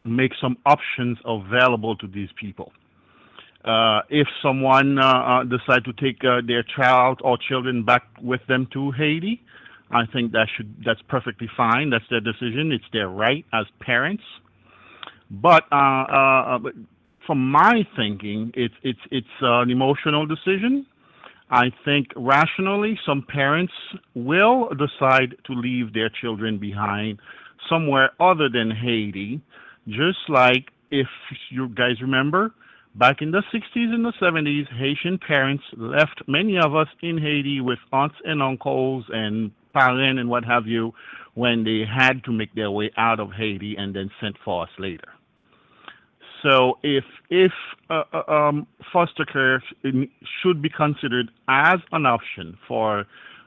[0.04, 2.72] make some options available to these people.
[3.66, 8.68] Uh, if someone uh, uh, decide to take their child or children back with them
[8.74, 9.42] to Haiti,
[9.92, 11.90] I think that should that's perfectly fine.
[11.90, 12.72] That's their decision.
[12.72, 14.24] It's their right as parents.
[15.32, 15.64] But
[17.30, 20.84] from my thinking, it's it's it's uh, an emotional decision.
[21.52, 23.74] I think rationally, some parents
[24.16, 27.20] will decide to leave their children behind
[27.70, 29.42] somewhere other than Haiti.
[29.88, 31.06] Just like if
[31.52, 32.52] you guys remember,
[32.96, 37.62] back in the 60s and the 70s, Haitian parents left many of us in Haiti
[37.62, 40.94] with aunts and uncles and parents and what have you
[41.36, 44.70] when they had to make their way out of Haiti and then sent for us
[44.80, 45.19] later.
[46.42, 47.52] So if if
[47.90, 49.62] uh, uh, um, foster care
[50.42, 53.06] should be considered as an option for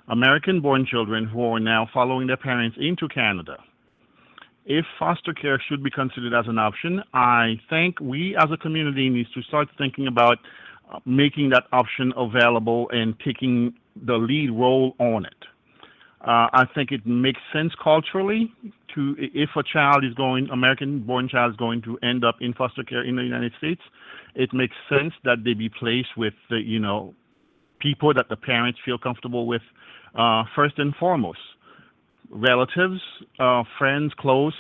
[0.08, 3.56] American-born children who are now following their parents into Canada,
[4.66, 9.08] if foster care should be considered as an option, I think we as a community
[9.08, 10.38] needs to start thinking about
[10.92, 15.44] uh, making that option available and taking the lead role on it.
[16.22, 18.52] Uh, I think it makes sense culturally
[18.94, 22.84] to if a child is going American-born child is going to end up in foster
[22.84, 23.80] care in the United States,
[24.36, 27.14] it makes sense that they be placed with the, you know
[27.80, 29.62] people that the parents feel comfortable with
[30.14, 31.40] uh, first and foremost,
[32.30, 33.00] relatives,
[33.40, 34.54] uh, friends, close,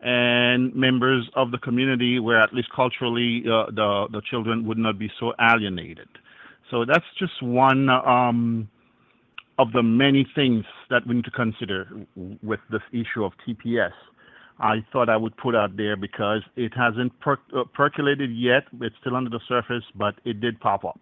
[0.00, 4.98] and members of the community where at least culturally uh, the the children would not
[4.98, 6.08] be so alienated.
[6.70, 7.88] So that's just one.
[7.88, 8.68] Um,
[9.58, 11.88] of the many things that we need to consider
[12.42, 13.92] with this issue of TPS.
[14.58, 18.64] I thought I would put out there because it hasn't per- uh, percolated yet.
[18.80, 21.00] It's still under the surface, but it did pop up.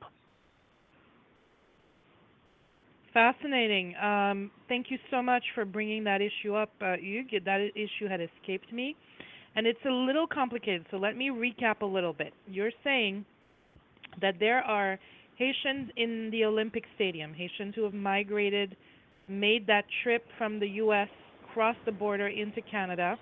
[3.13, 3.95] Fascinating.
[3.97, 6.71] Um, thank you so much for bringing that issue up.
[6.81, 6.97] Uh,
[7.45, 8.97] that issue had escaped me,
[9.55, 10.85] and it's a little complicated.
[10.91, 12.33] So let me recap a little bit.
[12.49, 13.25] You're saying
[14.21, 14.99] that there are
[15.37, 18.77] Haitians in the Olympic Stadium, Haitians who have migrated,
[19.29, 21.09] made that trip from the U.S.,
[21.53, 23.17] crossed the border into Canada,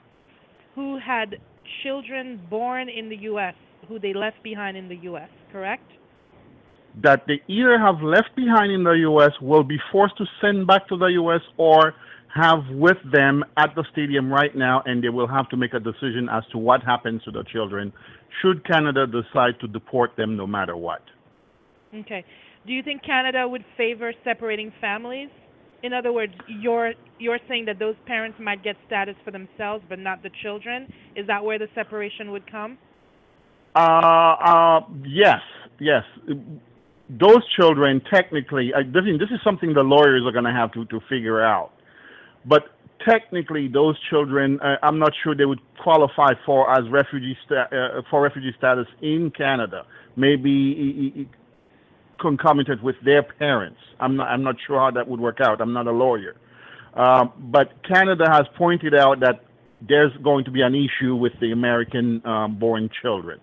[0.75, 1.37] who had
[1.83, 3.55] children born in the U.S.,
[3.89, 5.85] who they left behind in the U.S., correct?
[7.03, 10.89] That they either have left behind in the U.S., will be forced to send back
[10.89, 11.95] to the U.S., or
[12.35, 15.81] have with them at the stadium right now, and they will have to make a
[15.81, 17.93] decision as to what happens to the children
[18.41, 21.03] should Canada decide to deport them no matter what.
[21.95, 22.25] Okay.
[22.67, 25.29] Do you think Canada would favor separating families?
[25.83, 29.99] In other words, you're you're saying that those parents might get status for themselves, but
[29.99, 30.93] not the children.
[31.17, 32.79] Is that where the separation would come?
[33.75, 35.41] Uh, uh, yes,
[35.81, 36.05] yes.
[37.11, 40.85] Those children, technically, I, this, this is something the lawyers are going to have to
[40.87, 41.73] to figure out.
[42.47, 42.63] But
[43.07, 48.03] technically, those children, uh, I'm not sure they would qualify for as refugee sta- uh,
[48.09, 49.85] for refugee status in Canada.
[50.17, 51.29] Maybe
[52.23, 53.81] concomitant with their parents.
[54.01, 55.61] I'm not, I'm not sure how that would work out.
[55.61, 56.37] I'm not a lawyer.
[56.95, 59.45] Um, but Canada has pointed out that
[59.87, 63.41] there's going to be an issue with the American um, born children.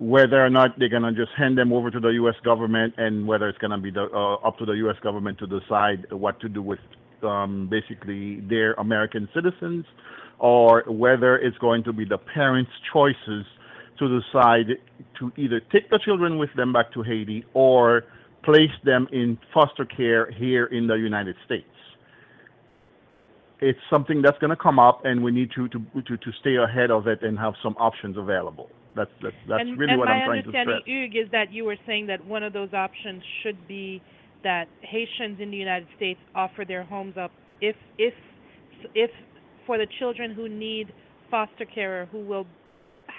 [0.00, 2.34] Whether or not they're going to just hand them over to the U.S.
[2.44, 4.96] government and whether it's going to be the, uh, up to the U.S.
[5.02, 6.80] government to decide what to do with
[7.22, 9.86] um, basically their American citizens
[10.38, 13.46] or whether it's going to be the parents' choices
[13.98, 14.66] to decide
[15.18, 18.04] to either take the children with them back to Haiti or
[18.42, 21.66] place them in foster care here in the United States.
[23.60, 26.56] it's something that's going to come up, and we need to, to to to stay
[26.56, 28.68] ahead of it and have some options available.
[28.94, 30.86] That's that's, that's and, really and what my I'm trying to understanding, stress.
[30.86, 34.02] Hugues, is that you were saying that one of those options should be
[34.42, 37.30] that Haitians in the United States offer their homes up
[37.60, 38.14] if if
[38.94, 39.10] if
[39.66, 40.92] for the children who need
[41.30, 42.46] foster care or who will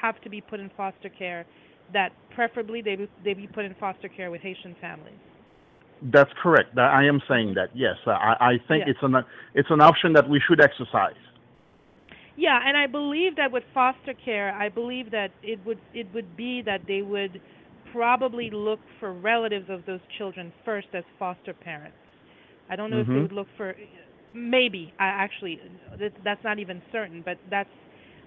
[0.02, 1.46] have to be put in foster care,
[1.94, 5.20] that preferably they be, they be put in foster care with Haitian families.
[6.12, 6.78] That's correct.
[6.78, 7.70] I am saying that.
[7.74, 8.92] Yes, I, I think Yeah.
[8.92, 9.16] it's an
[9.54, 11.16] it's an option that we should exercise.
[12.38, 16.36] Yeah, and I believe that with foster care, I believe that it would it would
[16.36, 17.42] be that they would
[17.92, 21.96] probably look for relatives of those children first as foster parents.
[22.70, 23.22] I don't know if they Mhm.
[23.22, 23.76] would look for
[24.34, 24.92] maybe.
[25.00, 25.60] I actually
[26.24, 27.70] that's not even certain, but that's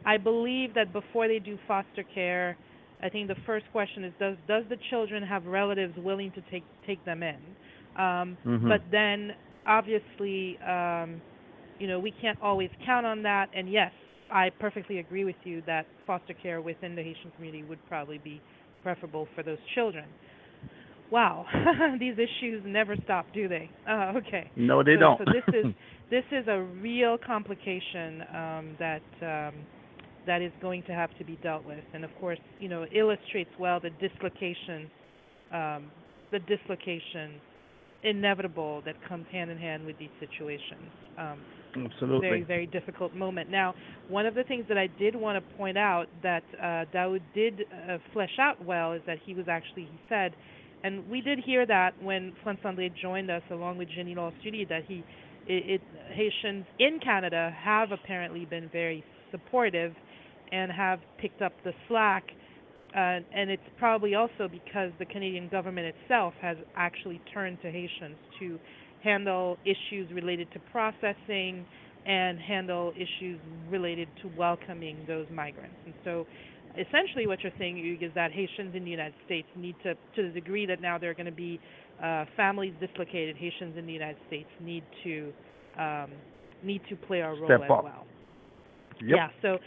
[0.05, 2.57] I believe that before they do foster care,
[3.03, 6.65] I think the first question is does does the children have relatives willing to take
[6.87, 7.57] take them in?
[7.97, 8.69] Um, Mhm.
[8.69, 9.35] But then
[9.67, 11.23] obviously, um,
[11.79, 13.49] you know, we can't always count on that.
[13.53, 13.93] And yes,
[14.31, 18.43] I perfectly agree with you that foster care within the Haitian community would probably be
[18.83, 20.05] preferable for those children.
[21.11, 21.47] Wow,
[21.99, 23.71] these issues never stop, do they?
[23.89, 24.51] Uh, okay.
[24.57, 25.19] No, they so, don't.
[25.19, 25.75] So this is
[26.11, 29.67] this is a real complication um, that um,
[30.29, 33.51] that is going to have to be dealt with, and of course, you know, illustrates
[33.59, 34.91] well the dislocation,
[35.53, 35.91] um,
[36.31, 37.41] the dislocation
[38.05, 40.93] inevitable that comes hand in hand with these situations.
[41.19, 41.41] Um,
[41.77, 42.29] Absolutely.
[42.29, 43.51] very very difficult moment.
[43.51, 43.75] Now,
[44.09, 47.63] one of the things that I did want to point out that uh, Daoud did
[47.89, 50.33] uh, flesh out well is that he was actually he said,
[50.85, 55.03] and we did hear that when André joined us along with Jenny Lostudi that he
[55.47, 55.83] it, it
[56.13, 59.95] Haitians in Canada have apparently been very supportive
[60.53, 62.25] and have picked up the slack.
[62.95, 68.17] Uh, and it's probably also because the Canadian government itself has actually turned to Haitians
[68.41, 68.59] to
[69.05, 71.65] handle issues related to processing
[72.07, 73.39] and handle issues
[73.69, 75.77] related to welcoming those migrants.
[75.85, 76.27] And so
[76.75, 80.31] essentially what you're saying, is that Haitians in the United States need to, to the
[80.31, 81.61] degree that now there are going to be
[82.03, 85.33] uh, families dislocated, Haitians in the United States need to
[85.79, 86.11] um,
[86.63, 87.85] need to play a role Step as up.
[87.85, 88.07] well.
[89.01, 89.17] Yep.
[89.17, 89.59] Yeah, so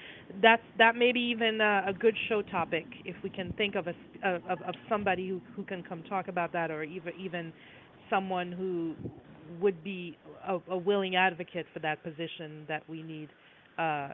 [0.41, 3.87] that's that may be even uh, a good show topic if we can think of
[3.87, 3.93] a
[4.23, 7.53] of, of, somebody who, who can come talk about that, or even even
[8.09, 8.95] someone who
[9.59, 10.17] would be
[10.47, 13.29] a, a willing advocate for that position that we need
[13.77, 14.09] uh,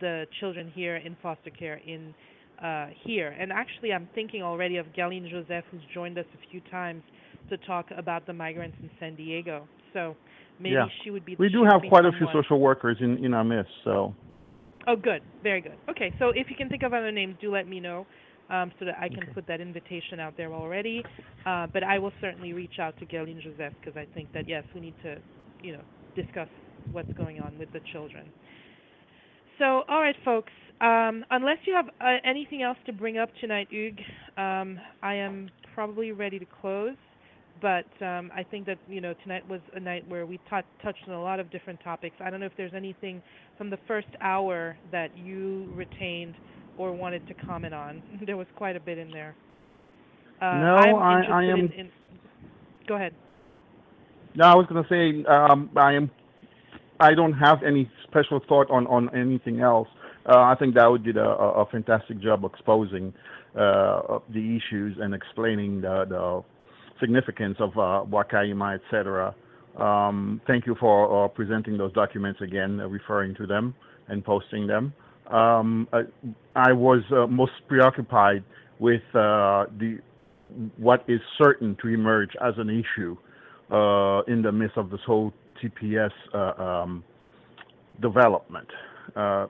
[0.00, 2.14] the children here in foster care in
[2.62, 3.34] uh, here.
[3.38, 7.02] And actually, I'm thinking already of Guerline Jozef, who's joined us a few times
[7.48, 9.66] to talk about the migrants in San Diego.
[9.92, 10.16] So
[10.58, 10.86] maybe yeah.
[11.02, 11.36] she would be.
[11.36, 13.72] we do have quite a few social workers in in our midst.
[13.84, 14.14] So
[14.86, 15.22] Oh, good.
[15.42, 15.78] Very good.
[15.90, 18.06] Okay, so if you can think of other names, do let me know
[18.48, 21.02] um, so that I can put that invitation out there already.
[21.46, 24.64] Uh, but I will certainly reach out to Guerline Jozef because I think that, yes,
[24.74, 25.16] we need to,
[25.62, 25.82] you know,
[26.14, 26.48] discuss
[26.92, 28.32] what's going on with the children.
[29.58, 30.52] So, all right, folks.
[30.80, 34.02] Um, unless you have uh, anything else to bring up tonight, Hugues,
[34.38, 36.96] um, I am probably ready to close.
[37.60, 41.04] But um, I think that you know tonight was a night where we tou touched
[41.08, 42.16] on a lot of different topics.
[42.20, 43.22] I don't know if there's anything
[43.58, 46.34] from the first hour that you retained
[46.78, 48.02] or wanted to comment on.
[48.26, 49.34] There was quite a bit in there.
[50.40, 51.90] Uh, No, I'm I- I am- In, in,
[52.88, 53.12] go ahead.
[54.34, 56.10] no, I was going to say um, I am.
[57.00, 59.88] I don't have any special thought on on anything else.
[60.26, 63.12] Uh, I think Daoud did a, a, a fantastic job exposing
[63.56, 66.42] uh, the issues and explaining the, the
[67.00, 69.34] significance of uh, Wakaima, etc.
[69.78, 73.74] Um, thank you for uh, presenting those documents again, uh, referring to them
[74.08, 74.92] and posting them.
[75.30, 76.02] Um, I,
[76.56, 78.42] I was uh, most preoccupied
[78.78, 79.98] with uh, the
[80.76, 83.16] what is certain to emerge as an issue
[83.70, 85.32] uh, in the midst of this whole
[85.62, 87.04] TPS uh, um,
[88.02, 88.66] development.
[89.14, 89.46] Uh,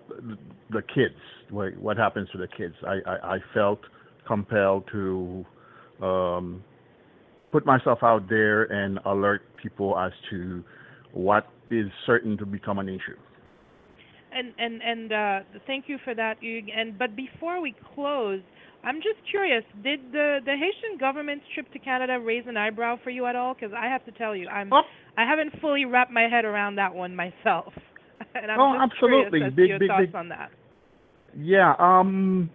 [0.70, 1.14] the, kids,
[1.50, 2.74] what, what happens to the kids?
[2.86, 3.80] I, I, I felt
[4.26, 5.44] compelled to
[6.02, 6.64] um,
[7.52, 10.62] put myself out there and alert people as to
[11.12, 13.16] what is certain to become an issue.
[14.32, 16.70] And and and uh, thank you for that, Hugues.
[16.76, 18.40] And but before we close,
[18.84, 23.10] I'm just curious: did the the Haitian government's trip to Canada raise an eyebrow for
[23.10, 23.54] you at all?
[23.54, 26.94] Because I have to tell you, I'm I haven't fully wrapped my head around that
[26.94, 27.72] one myself.
[28.34, 29.40] and I'm Oh, just absolutely.
[29.40, 30.50] curious as Big, to your big, thoughts big- on that.
[31.36, 32.50] Yeah, um,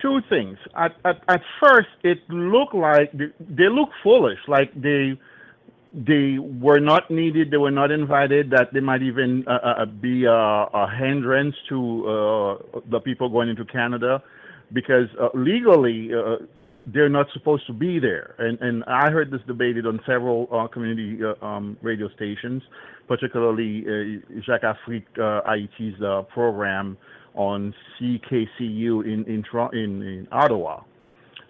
[0.00, 0.58] two things.
[0.76, 5.18] At, at at first, it looked like they, they look foolish, like they
[5.92, 10.24] they were not needed, they were not invited, that they might even uh, uh, be
[10.24, 14.22] a, a hindrance to uh, the people going into Canada,
[14.72, 16.36] because uh, legally uh,
[16.86, 18.34] they're not supposed to be there.
[18.38, 22.62] And and I heard this debated on several uh, community uh, um, radio stations
[23.08, 25.40] particularly uh, Jacques Afrique uh,
[26.04, 26.96] uh, program
[27.34, 30.82] on CKCU in in, in, in Ottawa.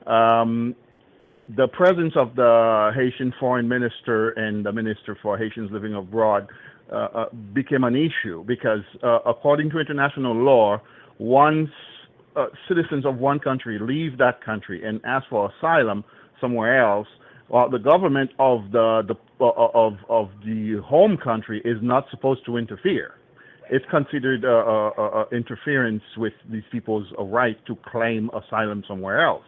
[0.06, 0.74] Um,
[1.56, 6.48] the presence of the Haitian foreign minister and the minister for Haitians living abroad
[6.90, 10.80] uh, uh, became an issue because, uh, according to international law,
[11.18, 11.70] once
[12.36, 16.04] uh, citizens of one country leave that country and ask for asylum
[16.40, 17.08] somewhere else,
[17.70, 22.56] the government of the, the uh, of of the home country is not supposed to
[22.56, 23.17] interfere.
[23.70, 29.44] It's considered uh, interference with these people's right to claim asylum somewhere else.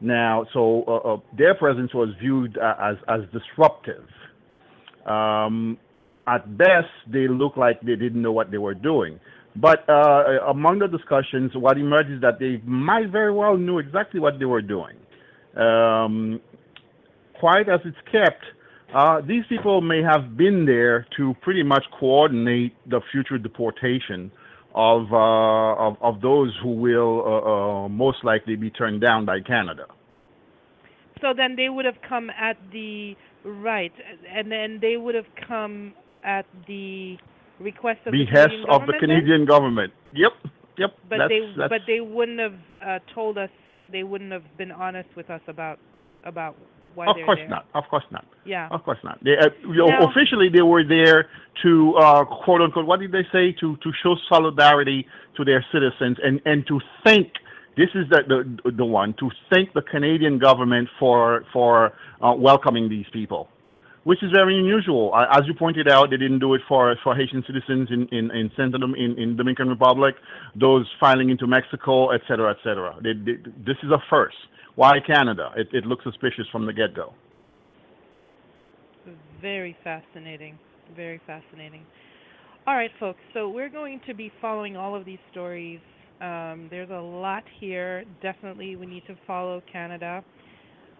[0.00, 4.04] Now, so uh, uh, their presence was viewed uh, as, as disruptive.
[5.06, 5.78] Um,
[6.26, 9.20] at best, they looked like they didn't know what they were doing.
[9.54, 14.18] But uh, among the discussions, what emerged is that they might very well knew exactly
[14.18, 14.96] what they were doing.
[15.56, 16.40] Um,
[17.38, 18.42] quiet as it's kept,
[18.94, 24.30] uh, these people may have been there to pretty much coordinate the future deportation
[24.74, 29.40] of, uh, of, of those who will uh, uh, most likely be turned down by
[29.40, 29.86] Canada.
[31.20, 33.14] So then they would have come at the
[33.44, 33.92] right,
[34.28, 35.94] and then they would have come
[36.24, 37.16] at the
[37.60, 39.46] request of behest the of the Canadian then?
[39.46, 39.92] government.
[40.14, 40.32] Yep,
[40.78, 40.90] yep.
[41.08, 42.54] But that's, they that's, but they wouldn't have
[42.84, 43.50] uh, told us.
[43.90, 45.78] They wouldn't have been honest with us about
[46.24, 46.56] about
[46.94, 47.48] why of they're course there.
[47.48, 47.66] not.
[47.74, 48.24] Of course not.
[48.44, 48.68] Yeah.
[48.70, 49.22] Of course not.
[49.24, 51.28] They, uh, Now- officially, they were there
[51.62, 52.86] to uh, quote unquote.
[52.86, 53.52] What did they say?
[53.60, 55.06] To to show solidarity
[55.36, 57.28] to their citizens and and to thank.
[57.76, 58.20] This is the
[58.64, 63.48] the, the one to thank the Canadian government for for uh, welcoming these people,
[64.04, 65.14] which is very unusual.
[65.16, 68.50] As you pointed out, they didn't do it for for Haitian citizens in in in
[68.56, 70.14] Central in, in Dominican Republic,
[70.54, 72.94] those filing into Mexico, et cetera, et cetera.
[73.02, 73.36] They, they,
[73.68, 74.36] this is a first.
[74.74, 75.50] Why Canada?
[75.56, 77.12] It, it looks suspicious from the get go.
[79.40, 80.58] Very fascinating.
[80.96, 81.84] Very fascinating.
[82.66, 83.18] All right, folks.
[83.34, 85.80] So we're going to be following all of these stories.
[86.20, 88.04] Um, there's a lot here.
[88.22, 90.22] Definitely, we need to follow Canada.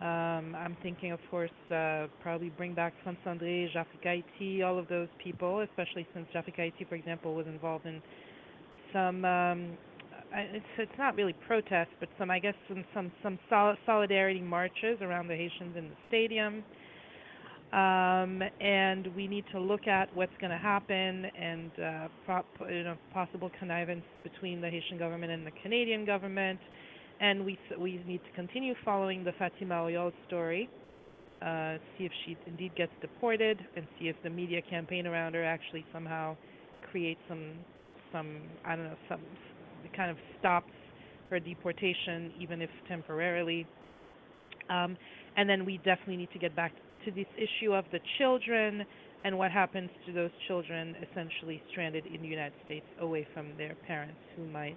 [0.01, 4.89] Um, I'm thinking, of course, uh, probably bring back France André, Jacques Haiti, all of
[4.89, 8.03] those people, especially since Jacques Haiti, for example, was involved in
[8.93, 9.25] some.
[9.25, 9.79] Um,
[10.35, 14.99] it's it's not really protests, but some I guess some some some sol- solidarity marches
[15.01, 16.65] around the Haitians in the stadium
[17.73, 22.09] um, and we need to look at what's going to happen and uh,
[22.69, 26.61] you know, possible connivance between the Haitian government and the Canadian government.
[27.21, 30.69] And we we need to continue following the Fatima Oyol story,
[31.41, 35.45] uh, see if she indeed gets deported, and see if the media campaign around her
[35.45, 36.37] actually somehow
[36.91, 37.53] creates some
[38.13, 39.21] some I don't know some
[39.97, 40.73] kind of stops
[41.31, 43.67] her deportation, even if temporarily.
[44.69, 44.97] Um,
[45.37, 46.73] and then we definitely need to get back
[47.05, 48.85] to this issue of the children
[49.25, 53.75] and what happens to those children essentially stranded in the United States away from their
[53.87, 54.77] parents who might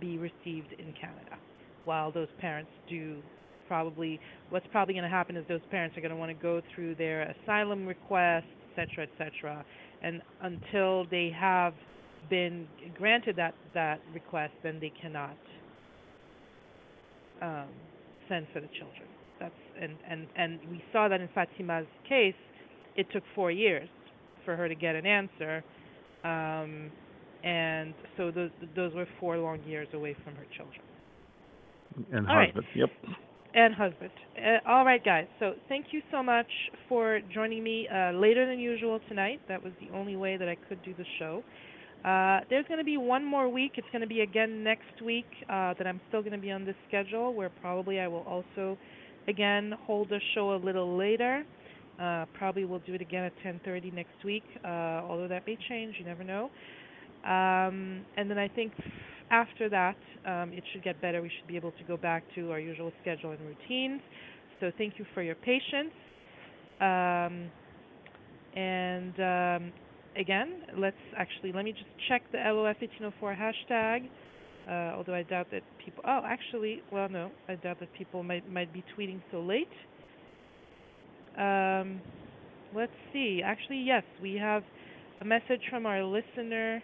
[0.00, 1.36] be received in Canada.
[1.84, 3.20] While those parents do
[3.68, 4.20] probably,
[4.50, 6.94] what's probably going to happen is those parents are going to want to go through
[6.94, 8.44] their asylum requests,
[8.76, 9.64] et cetera, et cetera.
[10.02, 11.74] And until they have
[12.30, 12.66] been
[12.98, 15.36] granted that, that request, then they cannot
[17.40, 17.68] um,
[18.28, 19.08] send for the children.
[19.40, 22.34] That's and, and and we saw that in Fatima's case,
[22.96, 23.88] it took four years
[24.44, 25.64] for her to get an answer,
[26.24, 26.90] um,
[27.42, 30.82] and so those those were four long years away from her children
[32.12, 32.54] And All right.
[32.54, 32.66] husband.
[32.76, 32.90] Yep.
[33.54, 34.10] and husband.
[34.36, 35.26] Uh, all right, guys.
[35.38, 36.46] So thank you so much
[36.88, 39.40] for joining me uh, later than usual tonight.
[39.48, 41.42] That was the only way that I could do the show.
[42.04, 43.72] Uh, there's going to be one more week.
[43.76, 46.64] It's going to be again next week uh, that I'm still going to be on
[46.64, 48.76] this schedule, where probably I will also,
[49.28, 51.44] again, hold the show a little later.
[52.00, 54.44] Uh, probably we'll do it again at 10:30 next week.
[54.64, 54.68] Uh,
[55.08, 56.50] although that may change, you never know.
[57.24, 58.72] Um, and then I think
[59.30, 59.96] after that,
[60.26, 61.22] um, it should get better.
[61.22, 64.00] We should be able to go back to our usual schedule and routines.
[64.58, 65.92] So thank you for your patience.
[66.80, 67.50] Um,
[68.56, 69.72] and um,
[70.16, 74.08] again, let's actually let me just check the LOF1804 hashtag.
[74.68, 76.04] Uh, although I doubt that people.
[76.06, 79.68] Oh, actually, well, no, I doubt that people might might be tweeting so late.
[81.36, 82.00] Um,
[82.74, 83.40] let's see.
[83.44, 84.62] Actually, yes, we have
[85.20, 86.80] a message from our listener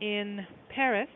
[0.00, 1.08] in Paris,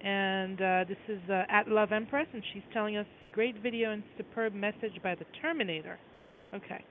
[0.00, 4.02] and uh, this is uh, at Love Empress, and she's telling us great video and
[4.16, 5.98] superb message by the Terminator.
[6.54, 6.84] Okay.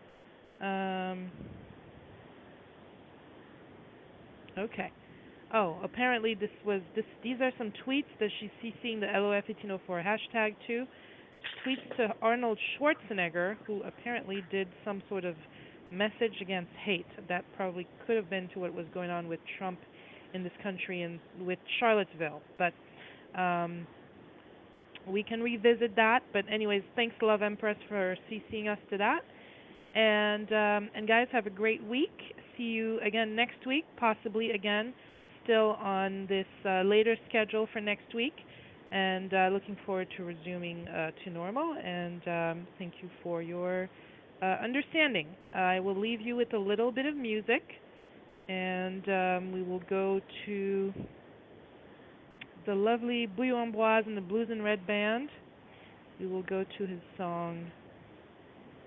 [0.61, 1.29] Um,
[4.57, 4.91] okay.
[5.53, 7.05] Oh, apparently this was this.
[7.23, 10.85] These are some tweets that she's CCing the LOF1804 hashtag to.
[11.65, 15.35] Tweets to Arnold Schwarzenegger, who apparently did some sort of
[15.91, 17.05] message against hate.
[17.27, 19.79] That probably could have been to what was going on with Trump
[20.33, 22.41] in this country and with Charlottesville.
[22.57, 22.73] But
[23.39, 23.85] um,
[25.07, 26.21] we can revisit that.
[26.31, 29.21] But anyways, thanks, Love Empress, for CCing us to that.
[29.93, 32.17] And um, and guys, have a great week.
[32.61, 34.93] See you again next week, possibly again,
[35.43, 38.35] still on this uh, later schedule for next week.
[38.91, 41.73] And uh, looking forward to resuming uh, to normal.
[41.83, 43.89] And um, thank you for your
[44.43, 45.29] uh, understanding.
[45.55, 47.63] I will leave you with a little bit of music,
[48.47, 50.93] and um, we will go to
[52.67, 55.29] the lovely Bouillon Ambroise and the Blues and Red Band.
[56.19, 57.71] We will go to his song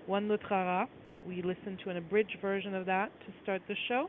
[0.05, 0.87] One Lutrara.
[1.27, 4.07] We listened to an abridged version of that to start the show,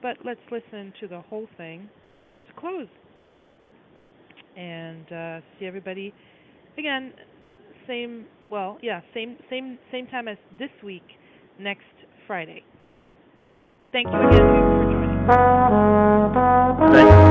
[0.00, 1.88] but let's listen to the whole thing
[2.46, 2.88] to close
[4.56, 6.12] and uh, see everybody
[6.76, 7.12] again.
[7.86, 11.04] Same, well, yeah, same, same, same time as this week,
[11.58, 11.84] next
[12.26, 12.62] Friday.
[13.92, 15.18] Thank you again for joining.
[16.92, 17.27] Thanks.